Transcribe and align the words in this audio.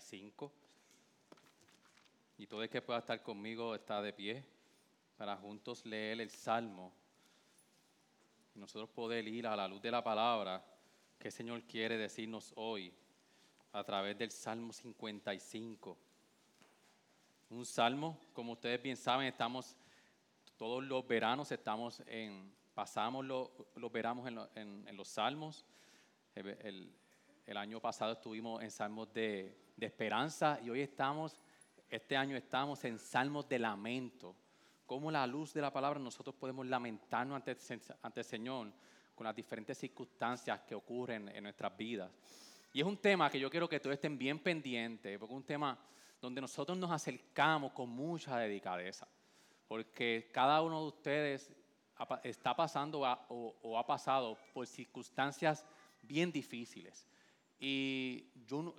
55. 0.00 0.50
Y 2.38 2.46
todo 2.46 2.62
el 2.62 2.70
que 2.70 2.80
pueda 2.80 2.98
estar 3.00 3.22
conmigo 3.22 3.74
está 3.74 4.00
de 4.00 4.12
pie 4.12 4.44
para 5.16 5.36
juntos 5.36 5.84
leer 5.84 6.20
el 6.20 6.30
Salmo. 6.30 6.90
Y 8.54 8.58
nosotros 8.58 8.88
poder 8.90 9.28
ir 9.28 9.46
a 9.46 9.54
la 9.54 9.68
luz 9.68 9.82
de 9.82 9.90
la 9.90 10.02
palabra 10.02 10.64
que 11.18 11.28
el 11.28 11.32
Señor 11.32 11.62
quiere 11.64 11.98
decirnos 11.98 12.52
hoy 12.56 12.92
a 13.72 13.84
través 13.84 14.16
del 14.16 14.30
Salmo 14.30 14.72
55. 14.72 15.96
Un 17.50 17.66
salmo, 17.66 18.18
como 18.32 18.52
ustedes 18.52 18.80
bien 18.82 18.96
saben, 18.96 19.26
estamos 19.26 19.76
todos 20.56 20.82
los 20.84 21.06
veranos, 21.06 21.50
estamos 21.52 22.00
en, 22.06 22.50
pasamos 22.74 23.24
los, 23.24 23.50
los 23.74 23.92
veranos 23.92 24.26
en, 24.26 24.34
lo- 24.36 24.48
en- 24.54 24.86
en 24.88 24.96
los 24.96 25.08
salmos. 25.08 25.64
El 27.50 27.56
año 27.56 27.80
pasado 27.80 28.12
estuvimos 28.12 28.62
en 28.62 28.70
salmos 28.70 29.12
de, 29.12 29.72
de 29.76 29.86
esperanza 29.86 30.60
y 30.62 30.70
hoy 30.70 30.82
estamos, 30.82 31.42
este 31.88 32.16
año 32.16 32.36
estamos 32.36 32.84
en 32.84 32.96
salmos 32.96 33.48
de 33.48 33.58
lamento. 33.58 34.36
Cómo 34.86 35.10
la 35.10 35.26
luz 35.26 35.52
de 35.52 35.60
la 35.60 35.72
palabra 35.72 35.98
nosotros 35.98 36.36
podemos 36.36 36.64
lamentarnos 36.64 37.34
ante, 37.34 37.56
ante 38.02 38.20
el 38.20 38.24
Señor 38.24 38.72
con 39.16 39.24
las 39.24 39.34
diferentes 39.34 39.76
circunstancias 39.78 40.60
que 40.60 40.76
ocurren 40.76 41.28
en 41.28 41.42
nuestras 41.42 41.76
vidas. 41.76 42.12
Y 42.72 42.82
es 42.82 42.86
un 42.86 42.98
tema 42.98 43.28
que 43.28 43.40
yo 43.40 43.50
quiero 43.50 43.68
que 43.68 43.80
todos 43.80 43.94
estén 43.94 44.16
bien 44.16 44.38
pendientes, 44.38 45.18
porque 45.18 45.34
es 45.34 45.36
un 45.36 45.44
tema 45.44 45.76
donde 46.20 46.40
nosotros 46.40 46.78
nos 46.78 46.92
acercamos 46.92 47.72
con 47.72 47.88
mucha 47.88 48.38
delicadeza, 48.38 49.08
porque 49.66 50.30
cada 50.32 50.62
uno 50.62 50.82
de 50.82 50.86
ustedes 50.86 51.52
está 52.22 52.54
pasando 52.54 53.00
o 53.00 53.76
ha 53.76 53.84
pasado 53.84 54.38
por 54.54 54.68
circunstancias 54.68 55.66
bien 56.00 56.30
difíciles. 56.30 57.08
Y 57.60 58.26
yo 58.46 58.74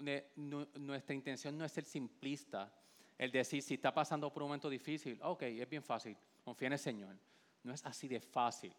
nuestra 0.75 1.15
intención 1.15 1.55
no 1.55 1.63
es 1.63 1.71
ser 1.71 1.85
simplista, 1.85 2.73
el 3.17 3.31
decir 3.31 3.61
si 3.61 3.75
está 3.75 3.93
pasando 3.93 4.33
por 4.33 4.41
un 4.41 4.49
momento 4.49 4.69
difícil, 4.69 5.19
ok, 5.21 5.43
es 5.43 5.69
bien 5.69 5.83
fácil, 5.83 6.17
confía 6.43 6.67
en 6.67 6.73
el 6.73 6.79
Señor. 6.79 7.15
No 7.63 7.71
es 7.71 7.85
así 7.85 8.07
de 8.07 8.19
fácil 8.19 8.73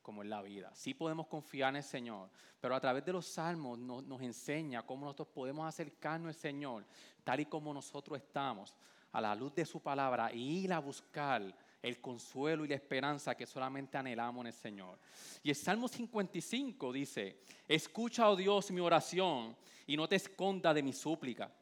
como 0.00 0.22
en 0.22 0.30
la 0.30 0.40
vida. 0.40 0.70
Sí 0.74 0.94
podemos 0.94 1.26
confiar 1.26 1.68
en 1.68 1.76
el 1.76 1.82
Señor, 1.82 2.30
pero 2.58 2.74
a 2.74 2.80
través 2.80 3.04
de 3.04 3.12
los 3.12 3.26
salmos 3.26 3.78
nos, 3.78 4.02
nos 4.04 4.22
enseña 4.22 4.86
cómo 4.86 5.04
nosotros 5.04 5.28
podemos 5.28 5.68
acercarnos 5.68 6.28
al 6.28 6.34
Señor 6.34 6.86
tal 7.22 7.40
y 7.40 7.46
como 7.46 7.74
nosotros 7.74 8.18
estamos, 8.18 8.74
a 9.12 9.20
la 9.20 9.34
luz 9.34 9.54
de 9.54 9.66
su 9.66 9.80
palabra, 9.80 10.32
y 10.32 10.64
ir 10.64 10.72
a 10.72 10.78
buscar 10.78 11.54
el 11.82 12.00
consuelo 12.00 12.64
y 12.64 12.68
la 12.68 12.76
esperanza 12.76 13.34
que 13.34 13.44
solamente 13.46 13.98
anhelamos 13.98 14.42
en 14.42 14.46
el 14.46 14.52
Señor. 14.52 14.98
Y 15.42 15.50
el 15.50 15.56
Salmo 15.56 15.88
55 15.88 16.92
dice, 16.92 17.40
escucha, 17.66 18.30
oh 18.30 18.36
Dios, 18.36 18.70
mi 18.70 18.80
oración 18.80 19.56
y 19.86 19.96
no 19.96 20.08
te 20.08 20.16
esconda 20.16 20.72
de 20.72 20.82
mi 20.82 20.92
súplica. 20.92 21.52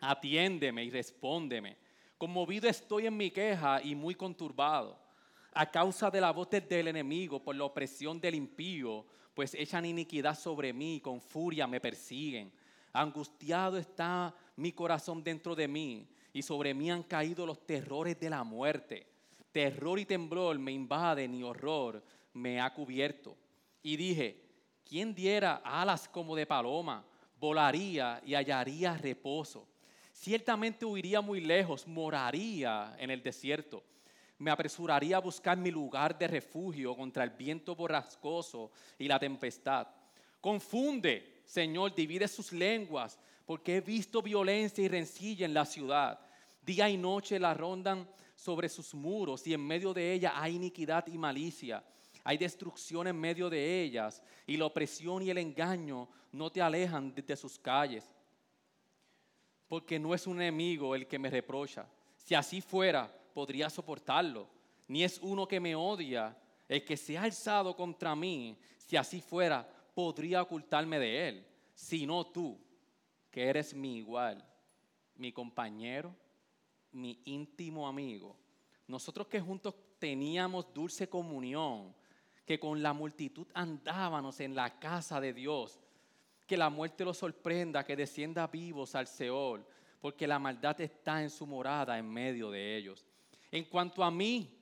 Atiéndeme 0.00 0.84
y 0.84 0.90
respóndeme. 0.90 1.76
Conmovido 2.18 2.68
estoy 2.68 3.06
en 3.06 3.16
mi 3.16 3.30
queja 3.30 3.80
y 3.82 3.94
muy 3.94 4.14
conturbado 4.14 4.98
a 5.52 5.70
causa 5.70 6.10
de 6.10 6.20
la 6.20 6.30
voz 6.30 6.48
del- 6.50 6.88
enemigo, 6.88 7.42
por 7.42 7.54
la 7.56 7.64
opresión 7.64 8.20
del 8.20 8.34
impío, 8.36 9.04
pues 9.34 9.54
echan 9.54 9.84
iniquidad 9.84 10.38
sobre 10.38 10.72
mí 10.72 10.96
y 10.96 11.00
con 11.00 11.20
furia 11.20 11.66
me 11.66 11.80
persiguen. 11.80 12.52
Angustiado 12.92 13.76
está 13.76 14.34
mi 14.56 14.72
corazón 14.72 15.22
dentro 15.22 15.54
de 15.54 15.66
mí 15.68 16.08
y 16.32 16.42
sobre 16.42 16.74
mí 16.74 16.90
han 16.90 17.02
caído 17.02 17.46
los 17.46 17.64
terrores 17.66 18.18
de 18.20 18.30
la 18.30 18.44
muerte. 18.44 19.06
Terror 19.52 19.98
y 19.98 20.04
temblor 20.04 20.58
me 20.58 20.72
invaden 20.72 21.34
y 21.34 21.42
horror 21.42 22.02
me 22.32 22.60
ha 22.60 22.72
cubierto. 22.72 23.36
Y 23.82 23.96
dije, 23.96 24.42
¿quién 24.84 25.14
diera 25.14 25.62
alas 25.64 26.08
como 26.08 26.36
de 26.36 26.46
paloma? 26.46 27.04
Volaría 27.38 28.20
y 28.24 28.34
hallaría 28.34 28.96
reposo. 28.96 29.66
Ciertamente 30.12 30.84
huiría 30.84 31.20
muy 31.20 31.40
lejos, 31.40 31.86
moraría 31.86 32.94
en 32.98 33.10
el 33.10 33.22
desierto. 33.22 33.82
Me 34.38 34.50
apresuraría 34.50 35.16
a 35.16 35.20
buscar 35.20 35.56
mi 35.56 35.70
lugar 35.70 36.18
de 36.18 36.28
refugio 36.28 36.96
contra 36.96 37.24
el 37.24 37.30
viento 37.30 37.74
borrascoso 37.74 38.70
y 38.98 39.08
la 39.08 39.18
tempestad. 39.18 39.86
Confunde, 40.40 41.42
Señor, 41.44 41.94
divide 41.94 42.26
sus 42.28 42.52
lenguas, 42.52 43.18
porque 43.44 43.76
he 43.76 43.80
visto 43.80 44.22
violencia 44.22 44.84
y 44.84 44.88
rencilla 44.88 45.44
en 45.44 45.54
la 45.54 45.64
ciudad. 45.66 46.20
Día 46.62 46.88
y 46.88 46.96
noche 46.96 47.38
la 47.38 47.52
rondan 47.52 48.08
sobre 48.40 48.70
sus 48.70 48.94
muros 48.94 49.46
y 49.46 49.52
en 49.52 49.60
medio 49.60 49.92
de 49.92 50.14
ella 50.14 50.32
hay 50.34 50.56
iniquidad 50.56 51.06
y 51.08 51.18
malicia. 51.18 51.84
Hay 52.24 52.38
destrucción 52.38 53.06
en 53.06 53.16
medio 53.20 53.50
de 53.50 53.82
ellas 53.82 54.22
y 54.46 54.56
la 54.56 54.64
opresión 54.64 55.22
y 55.22 55.28
el 55.28 55.36
engaño 55.36 56.08
no 56.32 56.50
te 56.50 56.62
alejan 56.62 57.14
de- 57.14 57.36
sus 57.36 57.58
calles 57.58 58.10
porque 59.68 59.98
no 59.98 60.14
es 60.14 60.26
un 60.26 60.40
enemigo 60.40 60.94
el 60.94 61.06
que 61.06 61.18
me 61.18 61.28
reprocha. 61.30 61.86
Si 62.16 62.34
así 62.34 62.60
fuera, 62.62 63.12
podría 63.34 63.68
soportarlo. 63.68 64.48
Ni 64.88 65.04
es 65.04 65.18
uno 65.22 65.46
que 65.46 65.60
me 65.60 65.74
odia 65.76 66.34
el 66.66 66.82
que 66.84 66.96
se 66.96 67.16
ha 67.18 67.22
alzado 67.24 67.76
contra 67.76 68.16
mí. 68.16 68.56
Si 68.78 68.96
así 68.96 69.20
fuera, 69.20 69.68
podría 69.94 70.42
ocultarme 70.42 70.98
de 70.98 71.28
él. 71.28 71.46
Sino 71.74 72.24
tú, 72.26 72.58
que 73.30 73.44
eres 73.44 73.74
mi 73.74 73.98
igual, 73.98 74.44
mi 75.16 75.30
compañero, 75.30 76.14
mi 76.92 77.20
íntimo 77.24 77.86
amigo. 77.86 78.36
Nosotros 78.86 79.26
que 79.26 79.40
juntos 79.40 79.74
teníamos 79.98 80.72
dulce 80.72 81.08
comunión, 81.08 81.94
que 82.44 82.58
con 82.58 82.82
la 82.82 82.92
multitud 82.92 83.46
andábamos 83.54 84.40
en 84.40 84.54
la 84.54 84.78
casa 84.78 85.20
de 85.20 85.32
Dios 85.32 85.80
que 86.50 86.56
la 86.56 86.68
muerte 86.68 87.04
los 87.04 87.16
sorprenda, 87.16 87.84
que 87.84 87.94
descienda 87.94 88.48
vivos 88.48 88.96
al 88.96 89.06
Seol, 89.06 89.64
porque 90.00 90.26
la 90.26 90.40
maldad 90.40 90.80
está 90.80 91.22
en 91.22 91.30
su 91.30 91.46
morada 91.46 91.96
en 91.96 92.10
medio 92.10 92.50
de 92.50 92.76
ellos. 92.76 93.06
En 93.52 93.66
cuanto 93.66 94.02
a 94.02 94.10
mí, 94.10 94.52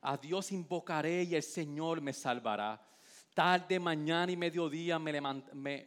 a 0.00 0.16
Dios 0.16 0.50
invocaré 0.50 1.22
y 1.22 1.36
el 1.36 1.44
Señor 1.44 2.00
me 2.00 2.12
salvará. 2.12 2.84
Tarde, 3.32 3.78
mañana 3.78 4.32
y 4.32 4.36
mediodía 4.36 4.98
me, 4.98 5.20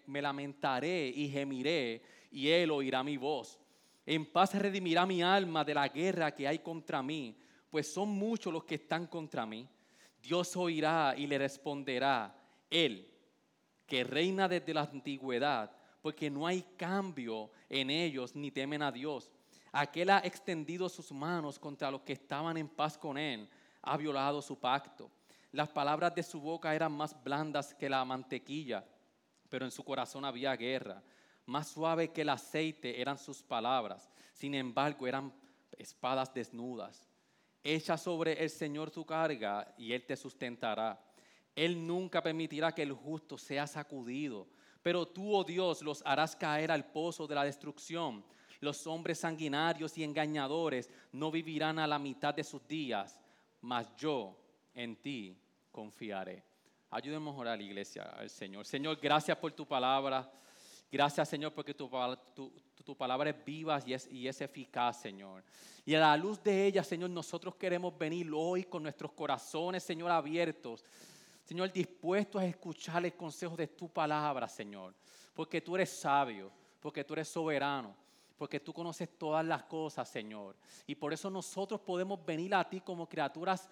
me 0.06 0.22
lamentaré 0.22 1.10
y 1.10 1.28
gemiré, 1.28 2.04
y 2.32 2.48
Él 2.48 2.72
oirá 2.72 3.04
mi 3.04 3.18
voz. 3.18 3.60
En 4.12 4.26
paz 4.26 4.56
redimirá 4.56 5.06
mi 5.06 5.22
alma 5.22 5.64
de 5.64 5.76
la 5.76 5.88
guerra 5.88 6.34
que 6.34 6.48
hay 6.48 6.58
contra 6.58 7.04
mí, 7.04 7.38
pues 7.70 7.94
son 7.94 8.10
muchos 8.10 8.52
los 8.52 8.64
que 8.64 8.74
están 8.74 9.06
contra 9.06 9.46
mí. 9.46 9.70
Dios 10.20 10.58
oirá 10.58 11.14
y 11.16 11.28
le 11.28 11.38
responderá, 11.38 12.36
Él 12.72 13.08
que 13.86 14.04
reina 14.04 14.48
desde 14.48 14.74
la 14.74 14.82
antigüedad, 14.82 15.72
porque 16.02 16.28
no 16.32 16.48
hay 16.48 16.64
cambio 16.76 17.52
en 17.70 17.92
ellos 17.92 18.36
ni 18.36 18.50
temen 18.50 18.82
a 18.82 18.92
Dios. 18.92 19.32
Aquel 19.72 20.10
ha 20.10 20.22
extendido 20.24 20.90
sus 20.90 21.12
manos 21.12 21.60
contra 21.60 21.92
los 21.92 22.02
que 22.02 22.14
estaban 22.14 22.58
en 22.58 22.68
paz 22.68 22.98
con 22.98 23.16
él, 23.16 23.48
ha 23.84 23.96
violado 23.96 24.42
su 24.42 24.58
pacto. 24.58 25.12
Las 25.52 25.70
palabras 25.70 26.16
de 26.16 26.24
su 26.24 26.42
boca 26.42 26.74
eran 26.74 26.94
más 26.94 27.16
blandas 27.24 27.76
que 27.76 27.88
la 27.88 28.04
mantequilla, 28.04 28.84
pero 29.50 29.66
en 29.66 29.72
su 29.72 29.84
corazón 29.84 30.26
había 30.26 30.56
guerra. 30.56 31.04
Más 31.50 31.70
suave 31.70 32.12
que 32.12 32.22
el 32.22 32.30
aceite 32.30 33.02
eran 33.02 33.18
sus 33.18 33.42
palabras, 33.42 34.08
sin 34.34 34.54
embargo 34.54 35.08
eran 35.08 35.34
espadas 35.80 36.32
desnudas. 36.32 37.10
Echa 37.64 37.98
sobre 37.98 38.34
el 38.44 38.52
Señor 38.52 38.92
tu 38.92 39.04
carga 39.04 39.74
y 39.76 39.92
Él 39.94 40.06
te 40.06 40.16
sustentará. 40.16 41.04
Él 41.56 41.88
nunca 41.88 42.22
permitirá 42.22 42.72
que 42.72 42.84
el 42.84 42.94
justo 42.94 43.36
sea 43.36 43.66
sacudido. 43.66 44.48
Pero 44.84 45.08
tú, 45.08 45.34
oh 45.36 45.44
Dios, 45.44 45.82
los 45.82 46.04
harás 46.06 46.36
caer 46.36 46.72
al 46.72 46.86
pozo 46.86 47.26
de 47.26 47.34
la 47.34 47.44
destrucción. 47.44 48.24
Los 48.60 48.86
hombres 48.86 49.18
sanguinarios 49.18 49.98
y 49.98 50.04
engañadores 50.04 50.88
no 51.12 51.32
vivirán 51.32 51.80
a 51.80 51.88
la 51.88 51.98
mitad 51.98 52.32
de 52.32 52.44
sus 52.44 52.68
días, 52.68 53.20
mas 53.62 53.92
yo 53.98 54.38
en 54.76 54.96
ti 54.98 55.36
confiaré. 55.72 56.44
Ayúdenos 56.92 57.34
a 57.34 57.40
orar, 57.40 57.60
iglesia, 57.60 58.04
al 58.04 58.30
Señor. 58.30 58.68
Señor, 58.68 59.00
gracias 59.02 59.36
por 59.40 59.52
tu 59.54 59.66
palabra. 59.66 60.32
Gracias, 60.92 61.30
Señor, 61.30 61.54
porque 61.54 61.74
tu, 61.74 61.88
tu- 62.34 62.52
tu 62.84 62.96
palabra 62.96 63.30
es 63.30 63.46
viva 63.46 63.80
y 63.86 63.94
es, 63.94 64.08
y 64.12 64.28
es 64.28 64.42
eficaz, 64.42 65.00
Señor. 65.02 65.44
Y 65.86 65.94
a 65.94 66.00
la 66.00 66.18
luz 66.18 66.42
de 66.44 66.66
ella, 66.66 66.84
Señor, 66.84 67.12
nosotros 67.12 67.56
queremos 67.56 67.96
venir 67.98 68.30
hoy 68.34 68.64
con 68.64 68.82
nuestros 68.84 69.12
corazones, 69.12 69.84
Señor, 69.84 70.10
abiertos 70.12 70.84
Señor, 71.46 71.72
dispuestos 71.72 72.40
a 72.44 72.46
escuchar 72.46 73.04
el 73.06 73.16
consejo 73.16 73.56
de 73.56 73.66
tu 73.68 73.90
palabra, 73.90 74.48
Señor, 74.48 74.94
porque 75.34 75.62
tú 75.62 75.76
eres 75.76 75.90
sabio, 75.90 76.52
porque 76.80 77.04
tú 77.04 77.14
eres 77.14 77.28
soberano, 77.28 77.96
porque 78.38 78.60
tú 78.60 78.72
conoces 78.72 79.18
todas 79.18 79.44
las 79.44 79.64
cosas, 79.64 80.08
Señor. 80.08 80.56
Y 80.86 80.94
por 80.94 81.12
eso 81.12 81.28
nosotros 81.32 81.82
podemos 81.82 82.24
venir 82.24 82.54
a 82.54 82.70
ti 82.70 82.82
como 82.82 83.10
criaturas 83.10 83.68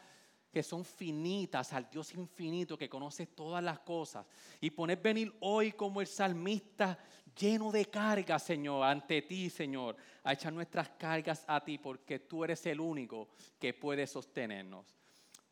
que 0.51 0.63
son 0.63 0.83
finitas, 0.83 1.73
al 1.73 1.89
Dios 1.89 2.13
infinito 2.13 2.77
que 2.77 2.89
conoce 2.89 3.27
todas 3.27 3.63
las 3.63 3.79
cosas. 3.79 4.25
Y 4.61 4.71
poner 4.71 4.99
venir 4.99 5.35
hoy 5.41 5.73
como 5.73 6.01
el 6.01 6.07
salmista 6.07 6.97
lleno 7.37 7.71
de 7.71 7.85
cargas, 7.85 8.43
Señor, 8.43 8.83
ante 8.83 9.21
ti, 9.21 9.49
Señor, 9.49 9.95
a 10.23 10.33
echar 10.33 10.51
nuestras 10.53 10.89
cargas 10.89 11.43
a 11.47 11.63
ti, 11.63 11.77
porque 11.77 12.19
tú 12.19 12.43
eres 12.43 12.65
el 12.65 12.79
único 12.79 13.29
que 13.59 13.73
puede 13.73 14.07
sostenernos. 14.07 14.95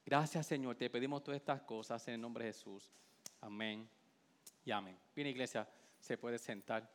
Gracias, 0.05 0.47
Señor. 0.47 0.75
Te 0.75 0.89
pedimos 0.89 1.23
todas 1.23 1.39
estas 1.39 1.61
cosas 1.61 2.07
en 2.07 2.15
el 2.15 2.21
nombre 2.21 2.45
de 2.45 2.53
Jesús. 2.53 2.91
Amén 3.41 3.87
y 4.63 4.71
amén. 4.71 4.97
Bien, 5.15 5.27
iglesia, 5.27 5.67
se 5.99 6.17
puede 6.17 6.37
sentar. 6.37 6.89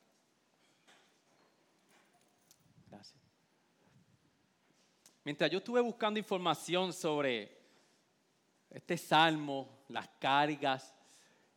Gracias. 2.88 3.20
Mientras 5.25 5.50
yo 5.50 5.58
estuve 5.58 5.81
buscando 5.81 6.19
información 6.19 6.93
sobre 6.93 7.60
este 8.71 8.97
salmo, 8.97 9.83
las 9.89 10.09
cargas 10.19 10.95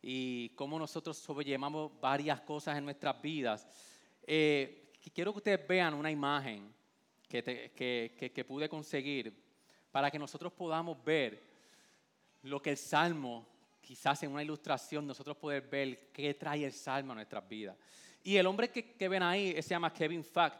y 0.02 0.50
cómo 0.50 0.78
nosotros 0.78 1.16
sobrellevamos 1.16 1.92
varias 2.00 2.40
cosas 2.40 2.76
en 2.76 2.84
nuestras 2.84 3.20
vidas, 3.22 3.66
eh, 4.26 4.92
quiero 5.14 5.32
que 5.32 5.38
ustedes 5.38 5.66
vean 5.66 5.94
una 5.94 6.10
imagen 6.10 6.72
que, 7.28 7.72
que, 7.74 8.32
que 8.32 8.44
pude 8.44 8.68
conseguir 8.68 9.34
para 9.90 10.10
que 10.10 10.18
nosotros 10.18 10.52
podamos 10.52 11.02
ver 11.04 11.40
lo 12.42 12.60
que 12.60 12.70
el 12.70 12.76
Salmo, 12.76 13.46
quizás 13.80 14.22
en 14.22 14.32
una 14.32 14.42
ilustración, 14.42 15.06
nosotros 15.06 15.36
poder 15.36 15.62
ver 15.62 16.10
qué 16.12 16.34
trae 16.34 16.64
el 16.64 16.72
Salmo 16.72 17.12
a 17.12 17.14
nuestras 17.14 17.48
vidas. 17.48 17.76
Y 18.22 18.36
el 18.36 18.46
hombre 18.46 18.70
que, 18.70 19.08
ven 19.08 19.22
ahí 19.22 19.54
se 19.62 19.70
llama 19.70 19.92
Kevin 19.92 20.24
Fact. 20.24 20.58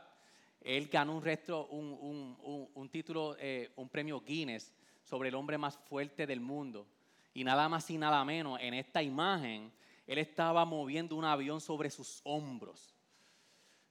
Él 0.61 0.89
ganó 0.89 1.17
un, 1.17 1.23
resto, 1.23 1.67
un, 1.67 2.89
título, 2.91 3.37
eh, 3.39 3.73
un 3.77 3.89
premio 3.89 4.21
Guinness 4.21 4.73
sobre 5.05 5.29
el 5.29 5.35
hombre 5.35 5.59
más 5.59 5.77
fuerte 5.77 6.27
del 6.27 6.41
mundo. 6.41 6.87
Y 7.33 7.45
nada 7.45 7.69
más 7.69 7.89
y 7.91 7.99
nada 7.99 8.25
menos, 8.25 8.59
en 8.61 8.75
esta 8.75 9.03
imagen, 9.03 9.73
él 10.06 10.19
estaba 10.19 10.65
moviendo 10.65 11.17
un 11.17 11.25
avión 11.25 11.61
sobre 11.61 11.91
sus 11.91 12.21
hombros. 12.25 12.95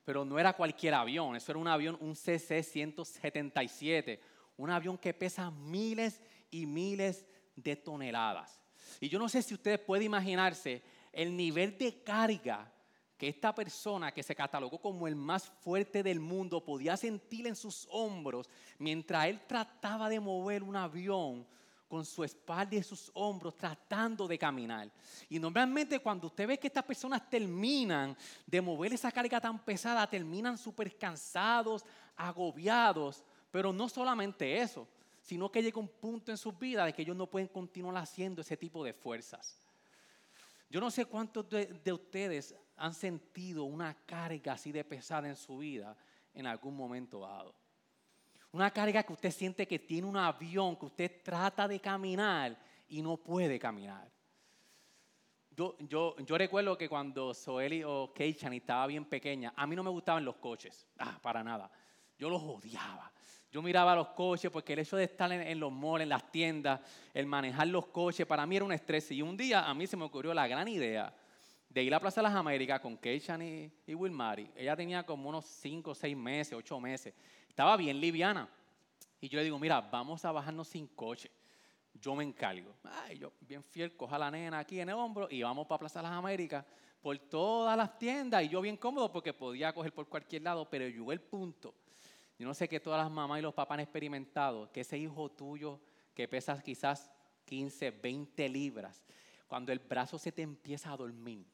Pero 0.03 0.25
no 0.25 0.37
era 0.37 0.53
cualquier 0.53 0.95
avión, 0.95 1.35
eso 1.35 1.51
era 1.51 1.59
un 1.59 1.67
avión, 1.67 1.97
un 2.01 2.13
CC-177, 2.13 4.19
un 4.57 4.69
avión 4.69 4.97
que 4.97 5.13
pesa 5.13 5.49
miles 5.49 6.21
y 6.51 6.65
miles 6.65 7.25
de 7.55 7.75
toneladas. 7.75 8.61
Y 8.99 9.09
yo 9.09 9.19
no 9.19 9.29
sé 9.29 9.41
si 9.41 9.53
ustedes 9.53 9.79
pueden 9.79 10.07
imaginarse 10.07 10.83
el 11.11 11.35
nivel 11.35 11.77
de 11.77 12.03
carga 12.03 12.72
que 13.23 13.29
esta 13.29 13.55
persona 13.55 14.11
que 14.11 14.21
se 14.21 14.35
catalogó 14.35 14.81
como 14.81 15.07
el 15.07 15.15
más 15.15 15.47
fuerte 15.47 16.03
del 16.03 16.19
mundo 16.19 16.61
podía 16.61 16.97
sentir 16.97 17.47
en 17.47 17.55
sus 17.55 17.87
hombros 17.89 18.49
mientras 18.77 19.27
él 19.27 19.39
trataba 19.47 20.09
de 20.09 20.19
mover 20.19 20.61
un 20.61 20.75
avión 20.75 21.47
con 21.87 22.03
su 22.03 22.25
espalda 22.25 22.75
y 22.75 22.83
sus 22.83 23.09
hombros 23.13 23.55
tratando 23.55 24.27
de 24.27 24.37
caminar. 24.37 24.91
Y 25.29 25.39
normalmente 25.39 25.99
cuando 25.99 26.27
usted 26.27 26.45
ve 26.45 26.59
que 26.59 26.67
estas 26.67 26.83
personas 26.83 27.29
terminan 27.29 28.13
de 28.45 28.59
mover 28.59 28.91
esa 28.91 29.09
carga 29.09 29.39
tan 29.39 29.57
pesada, 29.63 30.05
terminan 30.05 30.57
súper 30.57 30.97
cansados, 30.97 31.85
agobiados, 32.17 33.23
pero 33.51 33.71
no 33.71 33.87
solamente 33.87 34.57
eso, 34.57 34.85
sino 35.21 35.49
que 35.49 35.63
llega 35.63 35.79
un 35.79 35.87
punto 35.87 36.29
en 36.29 36.37
sus 36.37 36.59
vidas 36.59 36.87
de 36.87 36.93
que 36.93 37.03
ellos 37.03 37.15
no 37.15 37.27
pueden 37.27 37.47
continuar 37.47 37.95
haciendo 37.95 38.41
ese 38.41 38.57
tipo 38.57 38.83
de 38.83 38.91
fuerzas. 38.91 39.62
Yo 40.73 40.81
no 40.81 40.89
sé 40.89 41.05
cuántos 41.05 41.47
de, 41.51 41.93
ustedes 41.93 42.55
han 42.77 42.95
sentido 42.95 43.63
una 43.65 43.93
carga 43.93 44.53
así 44.53 44.71
de 44.71 44.83
pesada 44.83 45.27
en 45.27 45.35
su 45.35 45.59
vida 45.59 45.95
en 46.33 46.47
algún 46.47 46.75
momento 46.75 47.19
dado. 47.19 47.53
Una 48.51 48.71
carga 48.71 49.03
que 49.03 49.13
usted 49.13 49.29
siente 49.29 49.67
que 49.67 49.77
tiene 49.77 50.07
un 50.07 50.17
avión, 50.17 50.75
que 50.75 50.87
usted 50.87 51.21
trata 51.21 51.67
de 51.67 51.79
caminar 51.79 52.57
y 52.87 53.03
no 53.03 53.17
puede 53.17 53.59
caminar. 53.59 54.11
Yo, 55.51 55.77
yo, 55.77 56.15
yo 56.17 56.37
recuerdo 56.39 56.75
que 56.75 56.89
cuando 56.89 57.35
Zoeli 57.35 57.83
o 57.83 58.11
Keichan 58.11 58.53
estaba 58.53 58.87
bien 58.87 59.05
pequeña, 59.05 59.53
a 59.55 59.67
mí 59.67 59.75
no 59.75 59.83
me 59.83 59.91
gustaban 59.91 60.25
los 60.25 60.37
coches, 60.37 60.87
ah, 60.97 61.19
para 61.21 61.43
nada. 61.43 61.69
Yo 62.17 62.31
los 62.31 62.41
odiaba. 62.41 63.13
Yo 63.53 63.61
miraba 63.61 63.93
los 63.93 64.07
coches 64.09 64.49
porque 64.49 64.73
el 64.73 64.79
hecho 64.79 64.97
de 64.97 65.03
estar 65.03 65.31
en, 65.31 65.59
los 65.59 65.71
malls, 65.71 66.01
en 66.01 66.09
las 66.09 66.31
tiendas, 66.31 66.81
el 67.13 67.27
manejar 67.27 67.67
los 67.67 67.85
coches, 67.85 68.25
para 68.25 68.47
mí 68.47 68.55
era 68.55 68.65
un 68.65 68.71
estrés. 68.71 69.11
Y 69.11 69.21
un 69.21 69.37
día 69.37 69.69
a 69.69 69.75
mí 69.75 69.85
se 69.85 69.95
me 69.95 70.05
ocurrió 70.05 70.33
la 70.33 70.47
gran 70.47 70.67
idea 70.67 71.15
de 71.69 71.83
ir 71.83 71.93
a 71.93 71.99
Plaza 71.99 72.21
de 72.21 72.29
las 72.29 72.35
Américas 72.35 72.79
con 72.79 72.97
Keishan 72.97 73.43
y, 73.43 73.71
y 73.85 73.93
Wilmary. 73.93 74.49
Ella 74.55 74.75
tenía 74.75 75.05
como 75.05 75.29
unos 75.29 75.45
5, 75.45 75.93
6 75.93 76.17
meses, 76.17 76.53
8 76.53 76.79
meses. 76.79 77.13
Estaba 77.47 77.77
bien 77.77 78.01
liviana. 78.01 78.49
Y 79.21 79.29
yo 79.29 79.37
le 79.37 79.43
digo, 79.43 79.59
mira, 79.59 79.81
vamos 79.81 80.25
a 80.25 80.31
bajarnos 80.31 80.67
sin 80.67 80.87
coche. 80.87 81.29
Yo 81.93 82.15
me 82.15 82.23
encargo. 82.23 82.73
Ay, 82.83 83.19
yo 83.19 83.33
bien 83.39 83.63
fiel, 83.63 83.95
coja 83.95 84.15
a 84.15 84.19
la 84.19 84.31
nena 84.31 84.57
aquí 84.57 84.79
en 84.79 84.89
el 84.89 84.95
hombro 84.95 85.27
y 85.29 85.43
vamos 85.43 85.67
para 85.67 85.77
Plaza 85.77 85.99
de 85.99 86.09
las 86.09 86.13
Américas 86.13 86.65
por 86.99 87.15
todas 87.19 87.77
las 87.77 87.99
tiendas. 87.99 88.43
Y 88.45 88.49
yo 88.49 88.61
bien 88.61 88.77
cómodo 88.77 89.11
porque 89.11 89.31
podía 89.31 89.71
coger 89.73 89.93
por 89.93 90.09
cualquier 90.09 90.41
lado, 90.41 90.67
pero 90.67 90.87
llegó 90.87 91.11
el 91.11 91.21
punto 91.21 91.75
yo 92.43 92.47
no 92.49 92.53
sé 92.53 92.67
que 92.67 92.81
todas 92.81 93.01
las 93.01 93.09
mamás 93.09 93.39
y 93.39 93.41
los 93.41 93.53
papás 93.53 93.75
han 93.75 93.79
experimentado 93.79 94.69
que 94.73 94.81
ese 94.81 94.97
hijo 94.97 95.31
tuyo 95.31 95.79
que 96.13 96.27
pesa 96.27 96.61
quizás 96.61 97.09
15, 97.45 97.91
20 97.91 98.49
libras, 98.49 99.01
cuando 99.47 99.71
el 99.71 99.79
brazo 99.79 100.19
se 100.19 100.33
te 100.33 100.41
empieza 100.41 100.91
a 100.91 100.97
dormir 100.97 101.45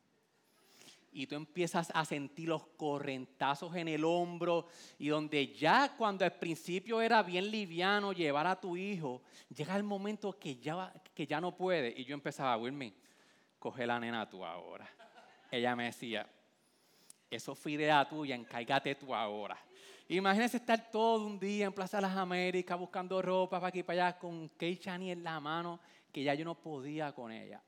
y 1.12 1.28
tú 1.28 1.36
empiezas 1.36 1.92
a 1.94 2.04
sentir 2.06 2.50
los 2.50 2.66
correntazos 2.70 3.76
en 3.76 3.88
el 3.88 4.04
hombro 4.04 4.66
y 4.98 5.10
donde 5.10 5.54
ya 5.54 5.96
cuando 5.96 6.26
al 6.26 6.34
principio 6.34 7.02
era 7.02 7.22
bien 7.22 7.52
liviano 7.52 8.12
llevar 8.12 8.48
a 8.48 8.60
tu 8.60 8.76
hijo, 8.76 9.22
llega 9.56 9.78
el 9.78 9.84
momento 9.84 10.40
que 10.40 10.56
ya, 10.56 10.92
que 11.14 11.28
ya 11.28 11.40
no 11.40 11.56
puede 11.56 11.94
y 11.96 12.04
yo 12.04 12.16
empezaba, 12.16 12.58
Wilmy, 12.58 12.96
coge 13.60 13.86
la 13.86 14.00
nena 14.00 14.28
tú 14.28 14.44
ahora. 14.44 14.90
Ella 15.52 15.76
me 15.76 15.84
decía, 15.84 16.28
eso 17.30 17.54
fue 17.54 17.74
idea 17.74 18.10
tuya, 18.10 18.34
encárgate 18.34 18.96
tú 18.96 19.14
ahora. 19.14 19.69
Imagínense 20.12 20.58
estar 20.58 20.90
todo 20.90 21.28
un 21.28 21.40
día 21.40 21.68
en 21.68 21.72
Plaza 21.72 21.98
de 21.98 22.02
las 22.02 22.18
Américas 22.18 22.80
buscando 22.80 23.22
ropa 23.22 23.60
para 23.60 23.68
aquí 23.68 23.80
y 23.80 23.84
para 23.84 24.08
allá 24.08 24.18
con 24.18 24.50
Chani 24.58 25.12
en 25.12 25.24
la 25.24 25.40
mano, 25.40 25.80
que 26.12 26.24
ya 26.24 26.34
yo 26.34 26.44
no 26.44 26.56
podía 26.56 27.14
con 27.14 27.32
ella. 27.32 27.62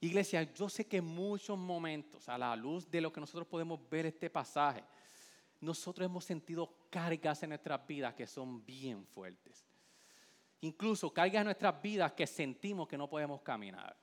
Iglesia, 0.00 0.42
yo 0.52 0.68
sé 0.68 0.88
que 0.88 0.96
en 0.96 1.04
muchos 1.04 1.56
momentos, 1.56 2.28
a 2.28 2.36
la 2.36 2.56
luz 2.56 2.90
de 2.90 3.00
lo 3.00 3.12
que 3.12 3.20
nosotros 3.20 3.46
podemos 3.46 3.78
ver 3.88 4.06
este 4.06 4.28
pasaje, 4.28 4.82
nosotros 5.60 6.04
hemos 6.04 6.24
sentido 6.24 6.68
cargas 6.90 7.44
en 7.44 7.50
nuestras 7.50 7.86
vidas 7.86 8.12
que 8.12 8.26
son 8.26 8.66
bien 8.66 9.06
fuertes. 9.06 9.64
Incluso 10.62 11.14
cargas 11.14 11.42
en 11.42 11.44
nuestras 11.44 11.80
vidas 11.80 12.10
que 12.10 12.26
sentimos 12.26 12.88
que 12.88 12.98
no 12.98 13.08
podemos 13.08 13.40
caminar. 13.42 13.96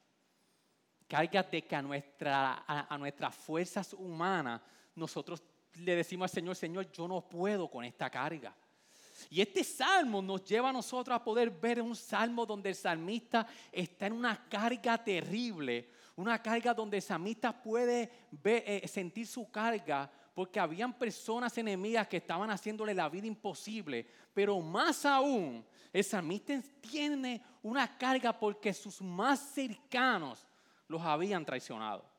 Cargas 1.10 1.52
de 1.52 1.62
que 1.62 1.76
a, 1.76 1.82
nuestra, 1.82 2.88
nuestras 2.98 3.36
fuerzas 3.36 3.92
humanas 3.92 4.62
nosotros 4.96 5.44
le 5.78 5.96
decimos 5.96 6.32
al 6.32 6.36
Señor, 6.36 6.56
Señor, 6.56 6.92
yo 6.92 7.08
no 7.08 7.22
puedo 7.22 7.70
con 7.70 7.84
esta 7.84 8.10
carga. 8.10 8.56
Y 9.30 9.42
este 9.42 9.64
salmo 9.64 10.22
nos 10.22 10.44
lleva 10.44 10.70
a 10.70 10.74
nosotros 10.74 11.16
a 11.16 11.24
poder 11.24 11.50
ver 11.50 11.82
un 11.82 11.96
salmo 11.96 12.46
donde 12.46 12.70
el 12.70 12.76
salmista 12.76 13.48
está 13.72 14.08
en 14.08 14.14
una 14.14 14.48
carga 14.48 15.04
terrible, 15.04 15.90
una 16.16 16.42
carga 16.42 16.74
donde 16.74 16.98
el 16.98 17.04
salmista 17.04 17.52
puede 17.52 18.10
eh, 18.44 18.88
sentir 18.88 19.28
su 19.28 19.50
carga 19.50 20.12
porque 20.34 20.60
habían 20.60 20.94
personas 20.94 21.58
enemigas 21.58 22.08
que 22.08 22.18
estaban 22.18 22.50
haciéndole 22.50 22.94
la 22.94 23.08
vida 23.08 23.26
imposible, 23.26 24.06
pero 24.34 24.60
más 24.60 25.06
aún, 25.06 25.66
el 25.94 26.04
salmista 26.04 26.62
tiene 26.82 27.42
una 27.64 27.98
carga 27.98 28.38
porque 28.38 28.74
sus 28.74 29.02
más 29.02 29.40
cercanos 29.40 30.46
los 30.90 31.02
habían 31.02 31.46
traicionado. 31.46 32.15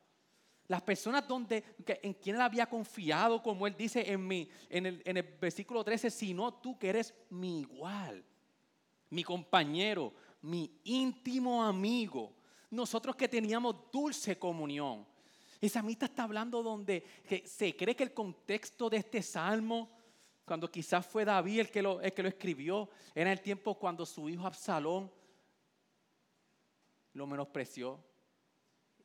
Las 0.69 0.83
personas 0.83 1.27
donde, 1.29 1.63
en 1.87 2.15
quien 2.15 2.37
él 2.37 2.43
había 2.43 2.67
confiado, 2.67 3.43
como 3.43 3.67
él 3.67 3.77
dice 3.77 4.11
en, 4.11 4.27
mi, 4.27 4.49
en, 4.69 4.87
el, 4.87 5.03
en 5.05 5.17
el 5.17 5.23
versículo 5.23 5.85
13, 5.85 6.11
sino 6.11 6.55
tú 6.55 6.77
que 6.79 6.89
eres 6.89 7.15
mi 7.31 7.61
igual, 7.61 8.25
mi 9.11 9.23
compañero, 9.23 10.13
mi 10.43 10.81
íntimo 10.85 11.63
amigo. 11.63 12.35
Nosotros 12.71 13.15
que 13.15 13.29
teníamos 13.29 13.91
dulce 13.93 14.39
comunión. 14.39 15.07
Esa 15.61 15.81
amistad 15.81 16.11
está 16.11 16.25
hablando 16.25 16.63
donde 16.63 17.05
se 17.45 17.77
cree 17.77 17.97
que 17.97 18.03
el 18.03 18.13
contexto 18.13 18.91
de 18.91 18.99
este 18.99 19.23
salmo, 19.23 19.91
cuando 20.45 20.71
quizás 20.71 21.07
fue 21.07 21.25
David 21.25 21.61
el 21.61 21.71
que, 21.71 21.83
lo, 21.83 22.01
el 22.01 22.13
que 22.13 22.23
lo 22.23 22.29
escribió, 22.29 22.91
era 23.15 23.33
el 23.33 23.41
tiempo 23.41 23.79
cuando 23.79 24.05
su 24.05 24.29
hijo 24.29 24.47
Absalón 24.47 25.11
lo 27.13 27.27
menospreció. 27.27 27.99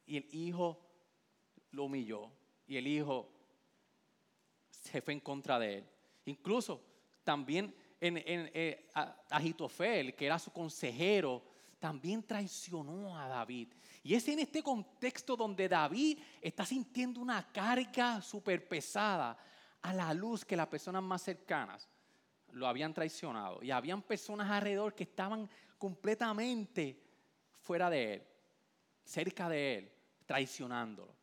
Y 0.06 0.18
el 0.18 0.28
hijo 0.32 0.91
lo 1.72 1.86
humilló 1.86 2.32
y 2.68 2.78
el 2.78 2.88
hijo 2.88 3.30
se 4.70 5.02
fue 5.02 5.14
en 5.14 5.20
contra 5.20 5.60
de 5.60 5.80
él. 5.80 5.90
Incluso 6.26 6.82
también 7.24 7.74
en, 8.00 8.22
eh, 8.26 8.90
Agitofel, 9.30 10.16
que 10.16 10.26
era 10.26 10.40
su 10.40 10.52
consejero, 10.52 11.44
también 11.80 12.24
traicionó 12.24 13.18
a 13.18 13.28
David. 13.28 13.74
Y 14.04 14.16
es 14.16 14.28
en 14.28 14.40
este 14.40 14.64
contexto 14.64 15.36
donde 15.36 15.70
David 15.70 16.20
está 16.42 16.66
sintiendo 16.66 17.20
una 17.20 17.52
carga 17.52 18.22
súper 18.22 18.68
pesada 18.68 19.38
a 19.82 19.94
la 19.94 20.14
luz 20.14 20.46
que 20.46 20.56
las 20.56 20.68
personas 20.68 21.04
más 21.04 21.22
cercanas 21.22 21.88
lo 22.52 22.68
habían 22.68 22.94
traicionado. 22.94 23.64
Y 23.64 23.72
habían 23.72 24.02
personas 24.02 24.50
alrededor 24.50 24.94
que 24.96 25.04
estaban 25.04 25.50
completamente 25.78 27.02
fuera 27.60 27.90
de 27.90 28.14
él, 28.14 28.24
cerca 29.04 29.50
de 29.50 29.78
él, 29.78 29.92
traicionándolo. 30.26 31.21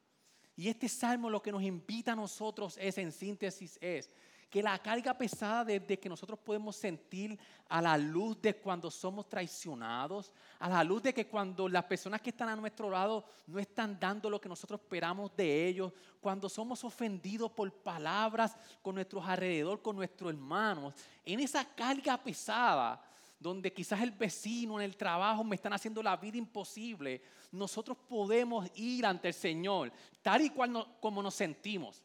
Y 0.58 0.68
este 0.68 0.88
salmo 0.88 1.30
lo 1.30 1.40
que 1.40 1.52
nos 1.52 1.62
invita 1.62 2.14
a 2.14 2.16
nosotros 2.16 2.76
es, 2.80 2.98
en 2.98 3.12
síntesis, 3.12 3.78
es 3.80 4.10
que 4.50 4.60
la 4.60 4.76
carga 4.80 5.16
pesada 5.16 5.64
de, 5.64 6.00
que 6.00 6.08
nosotros 6.08 6.36
podemos 6.36 6.74
sentir 6.74 7.38
a 7.68 7.80
la 7.80 7.96
luz 7.96 8.42
de 8.42 8.56
cuando 8.56 8.90
somos 8.90 9.28
traicionados, 9.28 10.32
a 10.58 10.68
la 10.68 10.82
luz 10.82 11.04
de 11.04 11.14
que 11.14 11.28
cuando 11.28 11.68
las 11.68 11.84
personas 11.84 12.20
que 12.20 12.30
están 12.30 12.48
a 12.48 12.56
nuestro 12.56 12.90
lado 12.90 13.24
no 13.46 13.60
están 13.60 14.00
dando 14.00 14.28
lo 14.28 14.40
que 14.40 14.48
nosotros 14.48 14.80
esperamos 14.80 15.30
de 15.36 15.68
ellos, 15.68 15.92
cuando 16.20 16.48
somos 16.48 16.82
ofendidos 16.82 17.52
por 17.52 17.72
palabras 17.72 18.56
con 18.82 18.96
nuestros 18.96 19.24
alrededor, 19.24 19.80
con 19.80 19.94
nuestros 19.94 20.30
hermanos, 20.30 20.92
en 21.24 21.38
esa 21.38 21.64
carga 21.64 22.16
pesada, 22.16 23.00
donde 23.38 23.72
quizás 23.72 24.00
el 24.02 24.10
vecino 24.10 24.80
en 24.80 24.84
el 24.84 24.96
trabajo 24.96 25.44
me 25.44 25.56
están 25.56 25.72
haciendo 25.72 26.02
la 26.02 26.16
vida 26.16 26.36
imposible, 26.36 27.22
nosotros 27.52 27.96
podemos 28.08 28.68
ir 28.74 29.06
ante 29.06 29.28
el 29.28 29.34
Señor, 29.34 29.92
tal 30.22 30.42
y 30.42 30.50
cual 30.50 30.96
como 31.00 31.22
nos 31.22 31.34
sentimos 31.34 32.02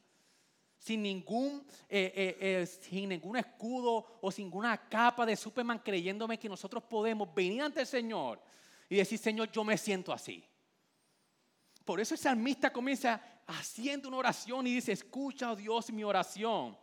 sin 0.83 1.01
ningún, 1.01 1.65
eh, 1.87 2.11
eh, 2.13 2.37
eh, 2.41 2.65
sin 2.65 3.07
ningún 3.07 3.37
escudo 3.37 4.17
o 4.19 4.29
sin 4.29 4.45
ninguna 4.45 4.89
capa 4.89 5.25
de 5.25 5.37
Superman 5.37 5.79
creyéndome 5.79 6.37
que 6.37 6.49
nosotros 6.49 6.83
podemos 6.83 7.33
venir 7.33 7.61
ante 7.61 7.79
el 7.79 7.87
Señor 7.87 8.41
y 8.89 8.97
decir, 8.97 9.17
Señor, 9.17 9.49
yo 9.49 9.63
me 9.63 9.77
siento 9.77 10.11
así. 10.11 10.43
Por 11.85 12.01
eso 12.01 12.13
el 12.13 12.19
salmista 12.19 12.71
comienza 12.71 13.21
haciendo 13.47 14.09
una 14.09 14.17
oración 14.17 14.67
y 14.67 14.75
dice, 14.75 14.91
escucha, 14.91 15.53
oh 15.53 15.55
Dios, 15.55 15.89
mi 15.89 16.03
oración. 16.03 16.77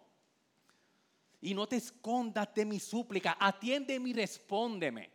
Y 1.40 1.54
no 1.54 1.66
te 1.66 1.76
escondas 1.76 2.52
de 2.54 2.64
mi 2.64 2.78
súplica, 2.78 3.36
atiéndeme 3.40 4.10
y 4.10 4.12
respóndeme. 4.12 5.10